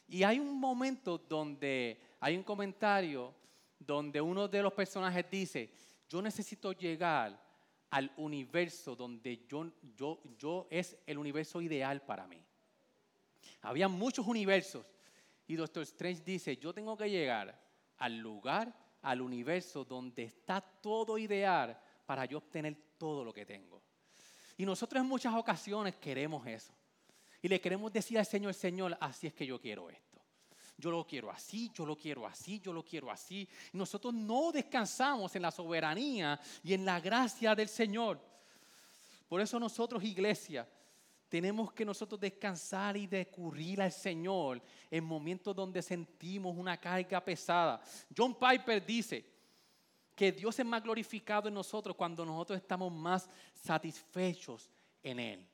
Y 0.07 0.23
hay 0.23 0.39
un 0.39 0.57
momento 0.57 1.17
donde 1.17 1.99
hay 2.25 2.35
un 2.35 2.41
comentario 2.41 3.35
donde 3.77 4.19
uno 4.19 4.47
de 4.47 4.63
los 4.63 4.73
personajes 4.73 5.29
dice, 5.29 5.69
yo 6.09 6.23
necesito 6.23 6.71
llegar 6.71 7.39
al 7.91 8.11
universo 8.17 8.95
donde 8.95 9.45
yo, 9.47 9.71
yo, 9.95 10.19
yo 10.35 10.65
es 10.71 10.97
el 11.05 11.19
universo 11.19 11.61
ideal 11.61 12.01
para 12.01 12.25
mí. 12.25 12.43
Había 13.61 13.87
muchos 13.87 14.25
universos 14.25 14.91
y 15.45 15.53
Doctor 15.53 15.83
Strange 15.83 16.23
dice, 16.25 16.57
yo 16.57 16.73
tengo 16.73 16.97
que 16.97 17.11
llegar 17.11 17.61
al 17.99 18.17
lugar, 18.17 18.75
al 19.03 19.21
universo 19.21 19.85
donde 19.85 20.23
está 20.23 20.61
todo 20.61 21.19
ideal 21.19 21.79
para 22.07 22.25
yo 22.25 22.39
obtener 22.39 22.75
todo 22.97 23.23
lo 23.23 23.35
que 23.35 23.45
tengo. 23.45 23.83
Y 24.57 24.65
nosotros 24.65 24.99
en 24.99 25.07
muchas 25.07 25.35
ocasiones 25.35 25.95
queremos 25.97 26.47
eso. 26.47 26.73
Y 27.39 27.47
le 27.49 27.61
queremos 27.61 27.93
decir 27.93 28.17
al 28.17 28.25
Señor, 28.25 28.55
Señor, 28.55 28.97
así 28.99 29.27
es 29.27 29.33
que 29.35 29.45
yo 29.45 29.61
quiero 29.61 29.91
esto. 29.91 30.14
Yo 30.77 30.91
lo 30.91 31.05
quiero 31.05 31.31
así, 31.31 31.71
yo 31.73 31.85
lo 31.85 31.95
quiero 31.95 32.27
así, 32.27 32.59
yo 32.59 32.73
lo 32.73 32.83
quiero 32.83 33.09
así. 33.09 33.47
Nosotros 33.73 34.13
no 34.13 34.51
descansamos 34.51 35.35
en 35.35 35.41
la 35.41 35.51
soberanía 35.51 36.39
y 36.63 36.73
en 36.73 36.85
la 36.85 36.99
gracia 36.99 37.55
del 37.55 37.69
Señor. 37.69 38.19
Por 39.27 39.41
eso 39.41 39.59
nosotros, 39.59 40.03
iglesia, 40.03 40.67
tenemos 41.29 41.71
que 41.73 41.85
nosotros 41.85 42.19
descansar 42.19 42.97
y 42.97 43.07
recurrir 43.07 43.81
al 43.81 43.91
Señor 43.91 44.61
en 44.91 45.03
momentos 45.03 45.55
donde 45.55 45.81
sentimos 45.81 46.55
una 46.55 46.77
carga 46.77 47.23
pesada. 47.23 47.81
John 48.15 48.35
Piper 48.35 48.85
dice, 48.85 49.35
que 50.15 50.31
Dios 50.31 50.57
es 50.57 50.65
más 50.65 50.81
glorificado 50.81 51.49
en 51.49 51.53
nosotros 51.53 51.95
cuando 51.95 52.25
nosotros 52.25 52.57
estamos 52.57 52.91
más 52.91 53.29
satisfechos 53.53 54.69
en 55.03 55.19
Él. 55.19 55.47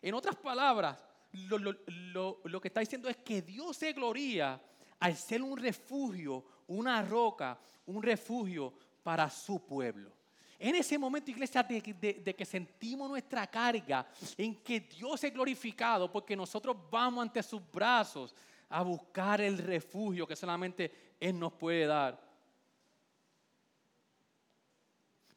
En 0.00 0.14
otras 0.14 0.36
palabras, 0.36 0.96
lo, 1.32 2.60
que 2.60 2.68
está 2.68 2.80
diciendo 2.80 3.08
es 3.08 3.16
que 3.18 3.42
Dios 3.42 3.76
se 3.76 3.92
gloria 3.92 4.60
al 4.98 5.16
ser 5.16 5.42
un 5.42 5.56
refugio, 5.56 6.44
una 6.66 7.02
roca, 7.02 7.58
un 7.86 8.02
refugio 8.02 8.72
para 9.02 9.30
su 9.30 9.64
pueblo. 9.64 10.12
En 10.58 10.74
ese 10.74 10.98
momento, 10.98 11.30
iglesia, 11.30 11.62
de, 11.62 11.80
de, 12.22 12.34
que 12.34 12.44
sentimos 12.44 13.08
nuestra 13.08 13.46
carga, 13.46 14.06
en 14.36 14.56
que 14.56 14.80
Dios 14.80 15.24
es 15.24 15.32
glorificado, 15.32 16.12
porque 16.12 16.36
nosotros 16.36 16.76
vamos 16.90 17.22
ante 17.22 17.42
sus 17.42 17.62
brazos 17.70 18.34
a 18.68 18.82
buscar 18.82 19.40
el 19.40 19.56
refugio 19.58 20.26
que 20.26 20.36
solamente 20.36 21.14
Él 21.18 21.38
nos 21.38 21.54
puede 21.54 21.86
dar. 21.86 22.20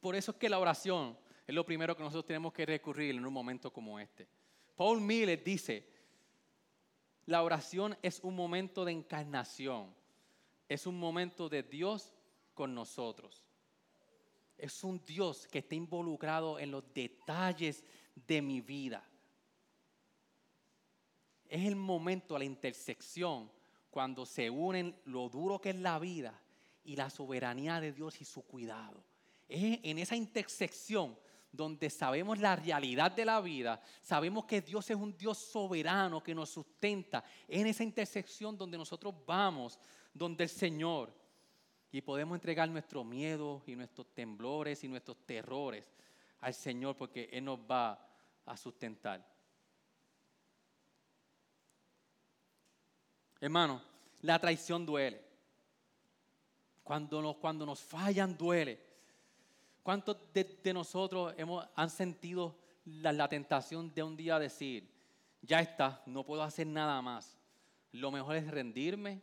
Por 0.02 0.16
eso 0.16 0.32
es 0.32 0.38
que 0.38 0.50
la 0.50 0.60
oración 0.60 1.18
es 1.48 1.56
lo 1.56 1.66
primero 1.66 1.96
que 1.96 2.04
nosotros 2.04 2.26
tenemos 2.26 2.52
que 2.52 2.66
recurrir 2.66 3.16
en 3.16 3.26
un 3.26 3.32
momento 3.32 3.72
como 3.72 3.98
este. 4.00 4.28
Paul 4.76 5.02
Miller 5.02 5.44
dice, 5.44 5.88
la 7.26 7.44
oración 7.44 7.98
es 8.02 8.20
un 8.22 8.36
momento 8.36 8.84
de 8.84 8.92
encarnación, 8.92 9.94
es 10.68 10.88
un 10.88 11.00
momento 11.00 11.48
de 11.48 11.64
Dios 11.64 12.14
con 12.54 12.74
nosotros. 12.74 13.44
Es 14.58 14.84
un 14.84 15.04
Dios 15.06 15.48
que 15.48 15.60
está 15.60 15.76
involucrado 15.76 16.60
en 16.60 16.72
los 16.72 16.84
detalles 16.94 17.84
de 18.16 18.42
mi 18.42 18.62
vida. 18.62 19.04
Es 21.48 21.66
el 21.66 21.76
momento, 21.76 22.38
la 22.38 22.46
intersección, 22.46 23.52
cuando 23.90 24.26
se 24.26 24.50
unen 24.50 25.00
lo 25.06 25.30
duro 25.30 25.62
que 25.62 25.70
es 25.70 25.76
la 25.76 26.00
vida 26.00 26.40
y 26.84 26.96
la 26.96 27.10
soberanía 27.10 27.80
de 27.80 27.92
Dios 27.92 28.22
y 28.22 28.26
su 28.26 28.42
cuidado. 28.44 29.04
Es 29.48 29.80
en 29.84 30.00
esa 30.00 30.16
intersección 30.16 31.18
donde 31.54 31.90
sabemos 31.92 32.40
la 32.40 32.56
realidad 32.56 33.12
de 33.12 33.26
la 33.26 33.40
vida, 33.40 33.80
sabemos 34.02 34.46
que 34.46 34.62
Dios 34.62 34.90
es 34.90 34.98
un 34.98 35.16
Dios 35.16 35.38
soberano 35.38 36.22
que 36.22 36.34
nos 36.34 36.50
sustenta. 36.50 37.24
En 37.48 37.68
esa 37.68 37.84
intersección 37.84 38.58
donde 38.58 38.78
nosotros 38.78 39.14
vamos, 39.26 39.80
donde 40.14 40.44
el 40.46 40.50
Señor, 40.50 41.14
y 41.92 42.02
podemos 42.02 42.36
entregar 42.36 42.68
nuestro 42.70 43.04
miedo 43.04 43.62
y 43.68 43.76
nuestros 43.76 44.08
temblores 44.16 44.84
y 44.84 44.88
nuestros 44.88 45.16
terrores 45.28 45.86
al 46.40 46.56
Señor 46.56 46.98
porque 46.98 47.30
Él 47.32 47.46
nos 47.46 47.60
va 47.60 48.04
a 48.48 48.58
sustentar. 48.58 49.24
Hermano, 53.40 53.80
la 54.22 54.40
traición 54.40 54.88
duele. 54.88 55.22
Cuando 56.84 57.22
nos, 57.22 57.36
cuando 57.38 57.64
nos 57.64 57.80
fallan 57.80 58.36
duele. 58.36 58.93
¿Cuántos 59.84 60.16
de, 60.34 60.74
nosotros 60.74 61.34
hemos, 61.38 61.68
han 61.76 61.90
sentido 61.90 62.58
la, 62.86 63.28
tentación 63.28 63.94
de 63.94 64.02
un 64.02 64.16
día 64.16 64.40
decir, 64.40 64.90
ya 65.42 65.60
está, 65.60 66.02
no 66.06 66.24
puedo 66.24 66.42
hacer 66.42 66.68
nada 66.68 67.02
más? 67.02 67.38
Lo 67.92 68.10
mejor 68.10 68.38
es 68.38 68.48
rendirme. 68.50 69.22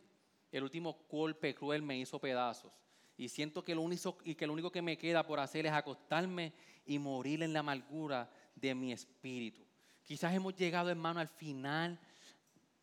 El 0.51 0.61
último 0.63 0.99
golpe 1.09 1.55
cruel 1.55 1.81
me 1.81 1.97
hizo 1.97 2.19
pedazos. 2.19 2.71
Y 3.17 3.27
siento 3.27 3.63
que 3.63 3.73
lo, 3.73 3.81
único, 3.81 4.19
y 4.23 4.35
que 4.35 4.45
lo 4.45 4.53
único 4.53 4.71
que 4.71 4.83
me 4.83 4.97
queda 4.99 5.25
por 5.25 5.39
hacer 5.39 5.65
es 5.65 5.71
acostarme 5.71 6.53
y 6.85 6.99
morir 6.99 7.41
en 7.41 7.53
la 7.53 7.61
amargura 7.61 8.29
de 8.55 8.75
mi 8.75 8.91
espíritu. 8.91 9.65
Quizás 10.03 10.33
hemos 10.35 10.55
llegado, 10.55 10.91
hermano, 10.91 11.19
al 11.19 11.27
final 11.27 11.99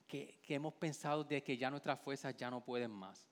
que, 0.09 0.41
que 0.43 0.55
hemos 0.57 0.75
pensado 0.75 1.23
de 1.23 1.45
que 1.45 1.57
ya 1.57 1.71
nuestras 1.71 2.01
fuerzas 2.01 2.37
ya 2.37 2.51
no 2.51 2.61
pueden 2.61 2.91
más. 2.91 3.29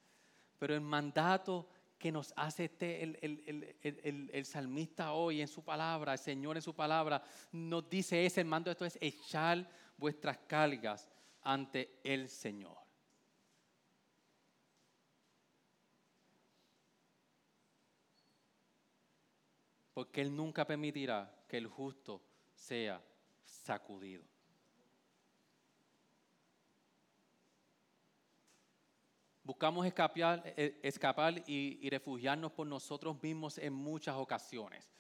Pero 0.59 0.75
el 0.75 0.81
mandato 0.81 1.69
que 1.99 2.13
nos 2.13 2.33
hace 2.37 2.65
este, 2.65 3.03
el, 3.03 4.45
salmista 4.45 5.13
hoy 5.13 5.41
en 5.41 5.49
su 5.49 5.65
palabra, 5.65 6.13
el 6.13 6.19
Señor 6.19 6.57
en 6.57 6.63
su 6.63 6.75
palabra, 6.75 7.23
nos 7.53 7.89
dice 7.89 8.27
ese, 8.27 8.43
el 8.43 8.47
mando 8.47 8.71
esto 8.71 8.85
es 8.85 8.99
echar 9.01 9.69
vuestras 9.97 10.39
cargas 10.47 11.09
ante 11.43 11.99
el 12.05 12.29
Señor. 12.29 12.77
Porque 19.95 20.21
Él 20.21 20.37
nunca 20.37 20.67
permitirá 20.67 21.35
que 21.49 21.57
el 21.57 21.67
justo 21.67 22.23
sea 22.55 23.03
sacudido. 23.43 24.36
Buscamos 29.47 29.87
escapar, 29.87 30.43
eh, 30.57 30.81
escapar 30.83 31.41
y, 31.47 31.89
refugiarnos 31.89 32.51
por 32.51 32.67
nosotros 32.67 33.17
mismos 33.23 33.59
en 33.59 33.73
muchas 33.73 34.17
ocasiones. 34.17 34.91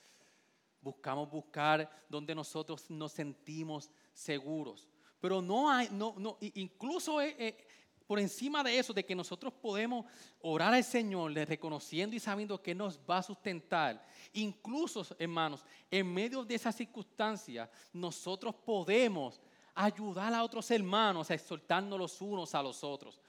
buscamos 0.80 1.28
buscar 1.28 1.90
donde 2.08 2.32
nosotros 2.32 2.88
nos 2.88 3.10
sentimos 3.10 3.90
seguros. 4.12 4.88
Pero 5.20 5.42
no 5.42 5.68
hay, 5.68 5.88
no, 5.90 6.14
no, 6.16 6.38
incluso 6.40 7.20
eh, 7.20 7.34
eh, 7.36 7.66
por 8.06 8.20
encima 8.20 8.62
de 8.62 8.78
eso, 8.78 8.92
de 8.92 9.04
que 9.04 9.16
nosotros 9.16 9.52
podemos 9.52 10.06
orar 10.40 10.72
al 10.72 10.84
Señor, 10.84 11.32
reconociendo 11.32 12.14
y 12.14 12.20
sabiendo 12.20 12.62
que 12.62 12.72
nos 12.72 13.00
va 13.00 13.18
a 13.18 13.24
sustentar. 13.24 14.00
Incluso, 14.32 15.04
hermanos, 15.18 15.64
en 15.90 16.14
medio 16.14 16.44
de 16.44 16.54
esas 16.54 16.76
circunstancias, 16.76 17.68
nosotros 17.92 18.54
podemos 18.54 19.40
ayudar 19.74 20.32
a 20.32 20.44
otros 20.44 20.70
hermanos 20.70 21.32
a 21.32 21.34
exhortarnos 21.34 21.98
los 21.98 22.20
unos 22.20 22.54
a 22.54 22.62
los 22.62 22.84
otros. 22.84 23.20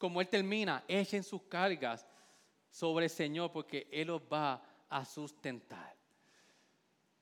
Como 0.00 0.18
Él 0.22 0.28
termina, 0.28 0.82
echen 0.88 1.22
sus 1.22 1.42
cargas 1.42 2.06
sobre 2.70 3.04
el 3.04 3.10
Señor 3.10 3.52
porque 3.52 3.86
Él 3.92 4.06
los 4.06 4.22
va 4.22 4.62
a 4.88 5.04
sustentar. 5.04 5.94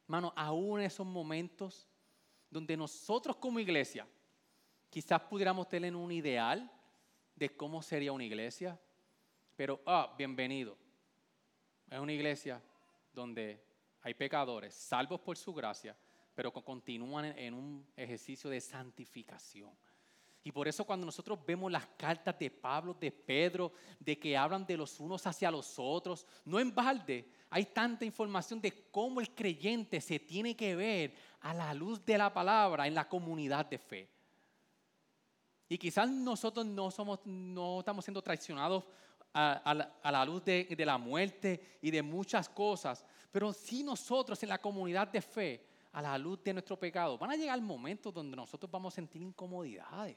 Hermano, 0.04 0.32
aún 0.36 0.78
en 0.78 0.86
esos 0.86 1.04
momentos 1.04 1.88
donde 2.48 2.76
nosotros 2.76 3.34
como 3.34 3.58
iglesia 3.58 4.06
quizás 4.88 5.20
pudiéramos 5.22 5.68
tener 5.68 5.96
un 5.96 6.12
ideal 6.12 6.70
de 7.34 7.48
cómo 7.56 7.82
sería 7.82 8.12
una 8.12 8.22
iglesia, 8.22 8.78
pero, 9.56 9.82
ah, 9.84 10.14
bienvenido. 10.16 10.78
Es 11.90 11.98
una 11.98 12.12
iglesia 12.12 12.62
donde 13.12 13.60
hay 14.02 14.14
pecadores, 14.14 14.72
salvos 14.72 15.18
por 15.18 15.36
su 15.36 15.52
gracia, 15.52 15.96
pero 16.32 16.52
continúan 16.52 17.24
en 17.36 17.54
un 17.54 17.84
ejercicio 17.96 18.48
de 18.48 18.60
santificación. 18.60 19.76
Y 20.48 20.50
por 20.50 20.66
eso 20.66 20.86
cuando 20.86 21.04
nosotros 21.04 21.38
vemos 21.46 21.70
las 21.70 21.86
cartas 21.88 22.38
de 22.38 22.50
Pablo, 22.50 22.96
de 22.98 23.12
Pedro, 23.12 23.70
de 24.00 24.18
que 24.18 24.34
hablan 24.34 24.64
de 24.64 24.78
los 24.78 24.98
unos 24.98 25.26
hacia 25.26 25.50
los 25.50 25.78
otros, 25.78 26.26
no 26.46 26.58
en 26.58 26.74
balde, 26.74 27.30
hay 27.50 27.66
tanta 27.66 28.06
información 28.06 28.58
de 28.58 28.88
cómo 28.90 29.20
el 29.20 29.34
creyente 29.34 30.00
se 30.00 30.18
tiene 30.18 30.56
que 30.56 30.74
ver 30.74 31.14
a 31.40 31.52
la 31.52 31.74
luz 31.74 32.02
de 32.02 32.16
la 32.16 32.32
palabra 32.32 32.86
en 32.86 32.94
la 32.94 33.06
comunidad 33.06 33.66
de 33.66 33.76
fe. 33.76 34.08
Y 35.68 35.76
quizás 35.76 36.08
nosotros 36.08 36.64
no, 36.64 36.90
somos, 36.90 37.20
no 37.26 37.80
estamos 37.80 38.02
siendo 38.02 38.22
traicionados 38.22 38.84
a, 39.34 39.74
la, 40.02 40.24
luz 40.24 40.42
de, 40.46 40.74
la 40.78 40.96
muerte 40.96 41.78
y 41.82 41.90
de 41.90 42.02
muchas 42.02 42.48
cosas, 42.48 43.04
pero 43.30 43.52
sí 43.52 43.82
nosotros 43.82 44.42
en 44.42 44.48
la 44.48 44.62
comunidad 44.62 45.08
de 45.08 45.20
fe, 45.20 45.66
a 45.92 46.00
la 46.00 46.16
luz 46.16 46.42
de 46.42 46.54
nuestro 46.54 46.78
pecado, 46.78 47.18
van 47.18 47.32
a 47.32 47.36
llegar 47.36 47.60
momentos 47.60 48.14
donde 48.14 48.34
nosotros 48.34 48.70
vamos 48.70 48.94
a 48.94 48.96
sentir 48.96 49.20
incomodidades. 49.20 50.16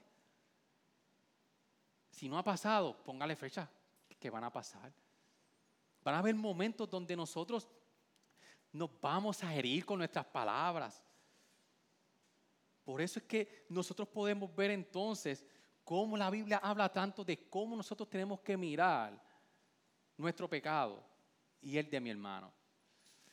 Si 2.11 2.29
no 2.29 2.37
ha 2.37 2.43
pasado, 2.43 3.03
póngale 3.03 3.35
fecha 3.35 3.67
que 4.19 4.29
van 4.29 4.43
a 4.43 4.51
pasar. 4.51 4.93
Van 6.03 6.15
a 6.15 6.19
haber 6.19 6.35
momentos 6.35 6.87
donde 6.89 7.15
nosotros 7.15 7.67
nos 8.71 8.89
vamos 9.01 9.43
a 9.43 9.53
herir 9.53 9.85
con 9.85 9.97
nuestras 9.97 10.25
palabras. 10.25 11.03
Por 12.83 13.01
eso 13.01 13.19
es 13.19 13.25
que 13.25 13.65
nosotros 13.69 14.07
podemos 14.07 14.53
ver 14.55 14.71
entonces 14.71 15.45
cómo 15.83 16.15
la 16.15 16.29
Biblia 16.29 16.59
habla 16.63 16.91
tanto 16.91 17.23
de 17.23 17.49
cómo 17.49 17.75
nosotros 17.75 18.09
tenemos 18.09 18.41
que 18.41 18.55
mirar 18.55 19.19
nuestro 20.17 20.47
pecado 20.47 21.03
y 21.61 21.77
el 21.77 21.89
de 21.89 21.99
mi 21.99 22.09
hermano. 22.09 22.51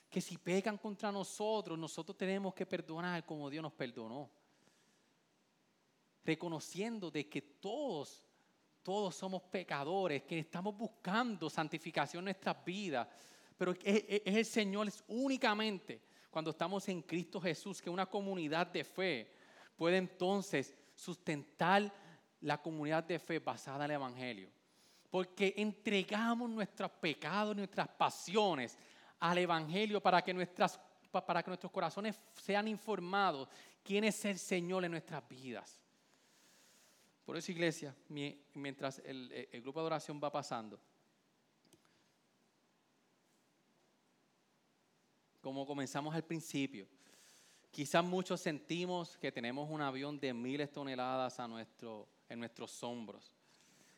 Que 0.08 0.20
si 0.20 0.38
pecan 0.38 0.78
contra 0.78 1.12
nosotros, 1.12 1.78
nosotros 1.78 2.16
tenemos 2.16 2.54
que 2.54 2.64
perdonar 2.64 3.24
como 3.26 3.50
Dios 3.50 3.62
nos 3.62 3.72
perdonó. 3.72 4.30
Reconociendo 6.24 7.10
de 7.10 7.28
que 7.28 7.40
todos, 7.40 8.22
todos 8.88 9.14
somos 9.14 9.42
pecadores, 9.42 10.22
que 10.22 10.38
estamos 10.38 10.74
buscando 10.74 11.50
santificación 11.50 12.22
en 12.22 12.24
nuestras 12.24 12.64
vidas. 12.64 13.06
Pero 13.58 13.74
es, 13.84 14.22
el 14.24 14.46
Señor, 14.46 14.88
únicamente 15.08 16.00
cuando 16.30 16.52
estamos 16.52 16.88
en 16.88 17.02
Cristo 17.02 17.38
Jesús, 17.38 17.82
que 17.82 17.90
una 17.90 18.06
comunidad 18.06 18.66
de 18.68 18.84
fe 18.84 19.30
puede 19.76 19.98
entonces 19.98 20.74
sustentar 20.94 21.92
la 22.40 22.62
comunidad 22.62 23.04
de 23.04 23.18
fe 23.18 23.40
basada 23.40 23.84
en 23.84 23.90
el 23.90 23.96
Evangelio. 23.96 24.48
Porque 25.10 25.52
entregamos 25.58 26.48
nuestros 26.48 26.90
pecados, 26.92 27.54
nuestras 27.54 27.88
pasiones 27.88 28.78
al 29.20 29.36
Evangelio 29.36 30.00
para 30.00 30.22
que, 30.22 30.32
para 31.26 31.42
que 31.42 31.50
nuestros 31.50 31.70
corazones 31.70 32.18
sean 32.32 32.66
informados 32.66 33.50
quién 33.84 34.04
es 34.04 34.24
el 34.24 34.38
Señor 34.38 34.82
en 34.86 34.92
nuestras 34.92 35.28
vidas. 35.28 35.78
Por 37.28 37.36
eso, 37.36 37.52
iglesia, 37.52 37.94
mientras 38.54 39.00
el, 39.04 39.48
el 39.52 39.60
grupo 39.60 39.80
de 39.80 39.86
oración 39.86 40.18
va 40.18 40.32
pasando, 40.32 40.80
como 45.42 45.66
comenzamos 45.66 46.14
al 46.14 46.24
principio, 46.24 46.88
Quizás 47.70 48.04
muchos 48.04 48.40
sentimos 48.40 49.16
que 49.18 49.30
tenemos 49.30 49.70
un 49.70 49.80
avión 49.80 50.18
de 50.18 50.32
miles 50.32 50.68
de 50.68 50.74
toneladas 50.74 51.38
a 51.38 51.46
nuestro, 51.46 52.08
en 52.28 52.40
nuestros 52.40 52.82
hombros 52.82 53.30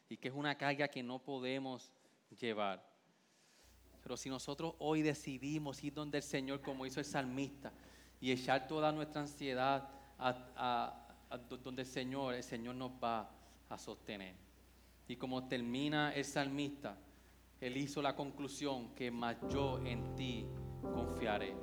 y 0.08 0.16
que 0.16 0.28
es 0.28 0.34
una 0.34 0.58
carga 0.58 0.88
que 0.88 1.02
no 1.02 1.18
podemos 1.18 1.92
llevar. 2.38 2.84
Pero 4.02 4.16
si 4.16 4.28
nosotros 4.28 4.74
hoy 4.80 5.02
decidimos 5.02 5.82
ir 5.84 5.94
donde 5.94 6.18
el 6.18 6.24
Señor, 6.24 6.60
como 6.60 6.84
hizo 6.84 7.00
el 7.00 7.06
salmista, 7.06 7.72
y 8.20 8.32
echar 8.32 8.66
toda 8.66 8.92
nuestra 8.92 9.22
ansiedad 9.22 9.88
a, 10.18 11.09
donde 11.62 11.82
el 11.82 11.88
Señor, 11.88 12.34
el 12.34 12.42
Señor 12.42 12.74
nos 12.74 12.92
va 13.02 13.30
a 13.68 13.78
sostener. 13.78 14.34
Y 15.06 15.16
como 15.16 15.46
termina 15.46 16.12
el 16.12 16.24
salmista, 16.24 16.96
él 17.60 17.76
hizo 17.76 18.02
la 18.02 18.16
conclusión 18.16 18.94
que 18.94 19.10
más 19.10 19.36
yo 19.48 19.78
en 19.84 20.14
ti 20.16 20.46
confiaré. 20.82 21.54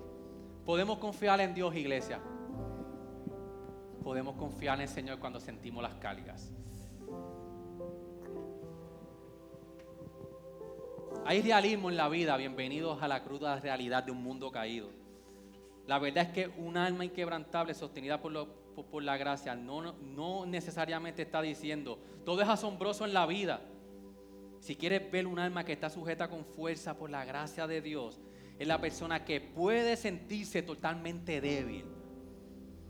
Podemos 0.65 0.99
confiar 0.99 1.41
en 1.41 1.53
Dios, 1.53 1.75
iglesia. 1.75 2.21
Podemos 4.03 4.35
confiar 4.35 4.75
en 4.75 4.81
el 4.83 4.87
Señor 4.87 5.19
cuando 5.19 5.39
sentimos 5.39 5.83
las 5.83 5.95
cargas. 5.95 6.51
Hay 11.25 11.41
realismo 11.41 11.89
en 11.89 11.97
la 11.97 12.07
vida. 12.07 12.37
Bienvenidos 12.37 13.01
a 13.01 13.07
la 13.07 13.23
cruda 13.23 13.59
realidad 13.59 14.03
de 14.03 14.11
un 14.11 14.23
mundo 14.23 14.49
caído. 14.49 14.89
La 15.85 15.99
verdad 15.99 16.25
es 16.25 16.31
que 16.31 16.47
un 16.57 16.77
alma 16.77 17.03
inquebrantable 17.03 17.73
sostenida 17.73 18.21
por, 18.21 18.31
por, 18.85 19.03
la 19.03 19.17
gracia 19.17 19.55
no, 19.55 19.93
no 19.93 20.45
necesariamente 20.45 21.23
está 21.23 21.41
diciendo 21.41 21.99
todo 22.27 22.41
es 22.41 22.49
asombroso 22.49 23.05
en 23.05 23.13
la 23.13 23.25
vida. 23.25 23.61
Si 24.59 24.75
quieres 24.75 25.09
ver 25.09 25.27
un 25.27 25.39
alma 25.39 25.63
que 25.63 25.71
está 25.71 25.89
sujeta 25.89 26.29
con 26.29 26.43
fuerza 26.43 26.97
por 26.97 27.09
la 27.09 27.23
gracia 27.23 27.67
de 27.67 27.81
Dios, 27.81 28.19
es 28.59 28.67
la 28.67 28.81
persona 28.81 29.23
que 29.23 29.39
puede 29.39 29.95
sentirse 29.95 30.61
totalmente 30.61 31.39
débil, 31.39 31.85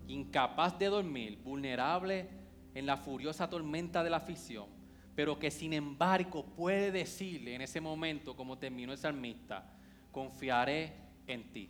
incapaz 0.08 0.80
de 0.80 0.88
dormir, 0.88 1.38
vulnerable 1.44 2.28
en 2.74 2.88
la 2.88 2.98
furiosa 2.98 3.48
tormenta 3.48 4.04
de 4.04 4.10
la 4.10 4.18
afición, 4.18 4.66
pero 5.14 5.38
que 5.38 5.52
sin 5.52 5.74
embargo 5.74 6.44
puede 6.44 6.92
decirle 6.92 7.54
en 7.54 7.62
ese 7.62 7.80
momento, 7.80 8.36
como 8.36 8.58
terminó 8.58 8.92
el 8.92 8.98
salmista, 8.98 9.72
confiaré 10.12 10.94
en 11.28 11.52
ti. 11.52 11.70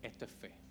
Esto 0.00 0.24
es 0.24 0.30
fe. 0.30 0.61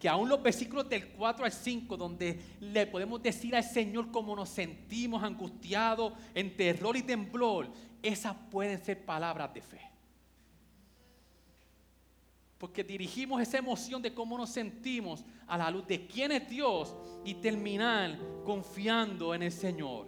Que 0.00 0.08
aún 0.08 0.28
los 0.28 0.42
versículos 0.42 0.88
del 0.88 1.08
4 1.08 1.44
al 1.44 1.52
5, 1.52 1.96
donde 1.96 2.40
le 2.58 2.86
podemos 2.86 3.22
decir 3.22 3.54
al 3.54 3.62
Señor 3.62 4.10
cómo 4.10 4.34
nos 4.34 4.48
sentimos 4.48 5.22
angustiados, 5.22 6.14
en 6.34 6.56
terror 6.56 6.96
y 6.96 7.02
temblor, 7.02 7.68
esas 8.02 8.34
pueden 8.50 8.82
ser 8.82 9.04
palabras 9.04 9.52
de 9.54 9.60
fe 9.60 9.90
porque 12.60 12.84
dirigimos 12.84 13.40
esa 13.40 13.56
emoción 13.56 14.02
de 14.02 14.12
cómo 14.12 14.36
nos 14.36 14.50
sentimos 14.50 15.24
a 15.46 15.56
la 15.56 15.70
luz 15.70 15.86
de 15.86 16.06
quién 16.06 16.30
es 16.30 16.46
Dios 16.46 16.94
y 17.24 17.32
terminar 17.36 18.18
confiando 18.44 19.34
en 19.34 19.44
el 19.44 19.50
Señor. 19.50 20.06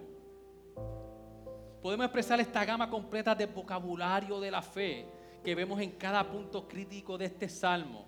Podemos 1.81 2.05
expresar 2.05 2.39
esta 2.39 2.63
gama 2.63 2.91
completa 2.91 3.33
de 3.33 3.47
vocabulario 3.47 4.39
de 4.39 4.51
la 4.51 4.61
fe 4.61 5.07
que 5.43 5.55
vemos 5.55 5.81
en 5.81 5.93
cada 5.93 6.29
punto 6.29 6.67
crítico 6.67 7.17
de 7.17 7.25
este 7.25 7.49
salmo. 7.49 8.05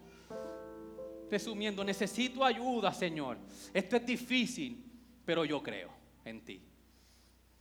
Resumiendo, 1.29 1.83
necesito 1.83 2.43
ayuda, 2.43 2.93
Señor. 2.93 3.37
Esto 3.73 3.95
es 3.95 4.05
difícil, 4.05 4.83
pero 5.25 5.43
yo 5.43 5.61
creo 5.61 5.89
en 6.23 6.43
ti. 6.43 6.61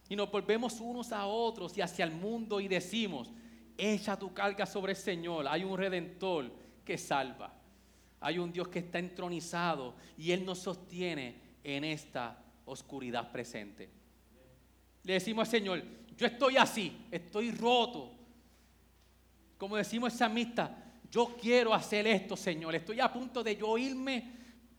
Y 0.09 0.17
nos 0.17 0.31
volvemos 0.31 0.81
unos 0.81 1.12
a 1.12 1.27
otros 1.27 1.77
y 1.79 1.81
hacia 1.81 2.05
el 2.05 2.12
mundo 2.12 2.61
y 2.61 2.69
decimos, 2.69 3.33
echa 3.77 4.19
tu 4.19 4.33
carga 4.35 4.67
sobre 4.67 4.93
el 4.93 4.99
Señor. 4.99 5.49
Hay 5.49 5.65
un 5.65 5.79
redentor 5.79 6.53
que 6.85 6.99
salva. 6.99 7.53
Hay 8.21 8.39
un 8.39 8.53
Dios 8.53 8.69
que 8.69 8.81
está 8.81 8.99
entronizado 8.99 9.95
y 10.17 10.31
Él 10.33 10.45
nos 10.45 10.59
sostiene 10.59 11.41
en 11.62 11.85
esta 11.85 12.43
oscuridad 12.67 13.31
presente. 13.33 13.89
Le 15.03 15.15
decimos 15.15 15.47
al 15.47 15.51
Señor, 15.51 15.83
yo 16.17 16.27
estoy 16.27 16.57
así, 16.57 17.07
estoy 17.11 17.51
roto. 17.51 18.12
Como 19.59 19.77
decimos 19.77 20.15
esa 20.15 20.27
amistad, 20.27 20.71
yo 21.15 21.37
quiero 21.41 21.73
hacer 21.73 22.09
esto, 22.09 22.37
Señor. 22.37 22.75
Estoy 22.75 22.99
a 22.99 23.12
punto 23.12 23.45
de 23.45 23.55
yo 23.55 23.79
irme 23.79 24.33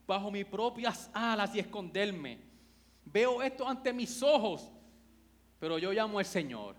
bajo 0.05 0.29
mis 0.29 0.43
propias 0.43 1.09
alas 1.13 1.55
y 1.55 1.59
esconderme. 1.59 2.39
Veo 3.05 3.41
esto 3.41 3.65
ante 3.65 3.93
mis 3.93 4.21
ojos, 4.21 4.69
pero 5.57 5.77
yo 5.77 5.93
llamo 5.93 6.19
al 6.19 6.25
Señor. 6.25 6.75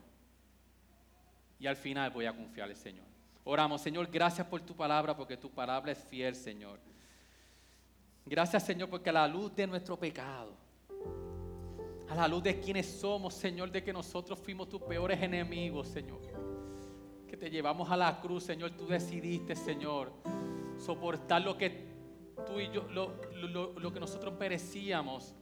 Y 1.58 1.66
al 1.66 1.76
final 1.76 2.10
voy 2.10 2.26
a 2.26 2.36
confiar 2.36 2.68
al 2.68 2.76
Señor. 2.76 3.06
Oramos, 3.44 3.80
Señor, 3.80 4.10
gracias 4.12 4.46
por 4.46 4.60
tu 4.60 4.76
palabra, 4.76 5.16
porque 5.16 5.38
tu 5.38 5.50
palabra 5.50 5.90
es 5.90 6.04
fiel, 6.04 6.34
Señor. 6.34 6.78
Gracias, 8.26 8.62
Señor, 8.62 8.90
porque 8.90 9.08
a 9.08 9.14
la 9.14 9.26
luz 9.26 9.56
de 9.56 9.66
nuestro 9.66 9.98
pecado, 9.98 10.52
a 12.10 12.14
la 12.14 12.28
luz 12.28 12.42
de 12.42 12.60
quienes 12.60 13.00
somos, 13.00 13.32
Señor, 13.32 13.70
de 13.70 13.82
que 13.82 13.94
nosotros 13.94 14.38
fuimos 14.38 14.68
tus 14.68 14.82
peores 14.82 15.22
enemigos, 15.22 15.88
Señor, 15.88 16.20
te 17.38 17.50
llevamos 17.50 17.90
a 17.90 17.96
la 17.96 18.20
cruz, 18.20 18.44
Señor, 18.44 18.72
tú 18.72 18.86
decidiste, 18.86 19.54
Señor, 19.54 20.12
soportar 20.78 21.42
lo 21.42 21.56
que 21.56 21.86
tú 22.46 22.60
y 22.60 22.70
yo, 22.70 22.86
lo, 22.88 23.92
que 23.92 24.00
nosotros 24.00 24.34
perecíamos 24.38 25.34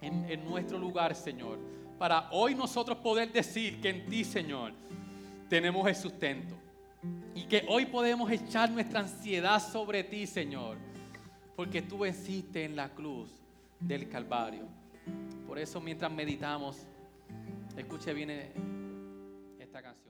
en, 0.00 0.24
en 0.30 0.44
nuestro 0.44 0.78
lugar, 0.78 1.14
Señor, 1.14 1.58
para 1.98 2.30
hoy 2.30 2.54
nosotros 2.54 2.98
poder 2.98 3.32
decir 3.32 3.80
que 3.80 3.90
en 3.90 4.06
ti, 4.06 4.24
Señor, 4.24 4.72
tenemos 5.48 5.86
el 5.86 5.96
sustento. 5.96 6.56
Y 7.34 7.44
que 7.44 7.64
hoy 7.68 7.86
podemos 7.86 8.30
echar 8.30 8.70
nuestra 8.70 9.00
ansiedad 9.00 9.60
sobre 9.60 10.04
ti, 10.04 10.26
Señor, 10.26 10.78
porque 11.56 11.82
tú 11.82 11.98
venciste 11.98 12.64
en 12.64 12.76
la 12.76 12.88
cruz 12.90 13.30
del 13.78 14.08
Calvario. 14.08 14.66
Por 15.46 15.58
eso 15.58 15.80
mientras 15.80 16.10
meditamos, 16.12 16.86
escuche 17.76 18.12
bien 18.12 18.30
esta 19.58 19.82
canción. 19.82 20.09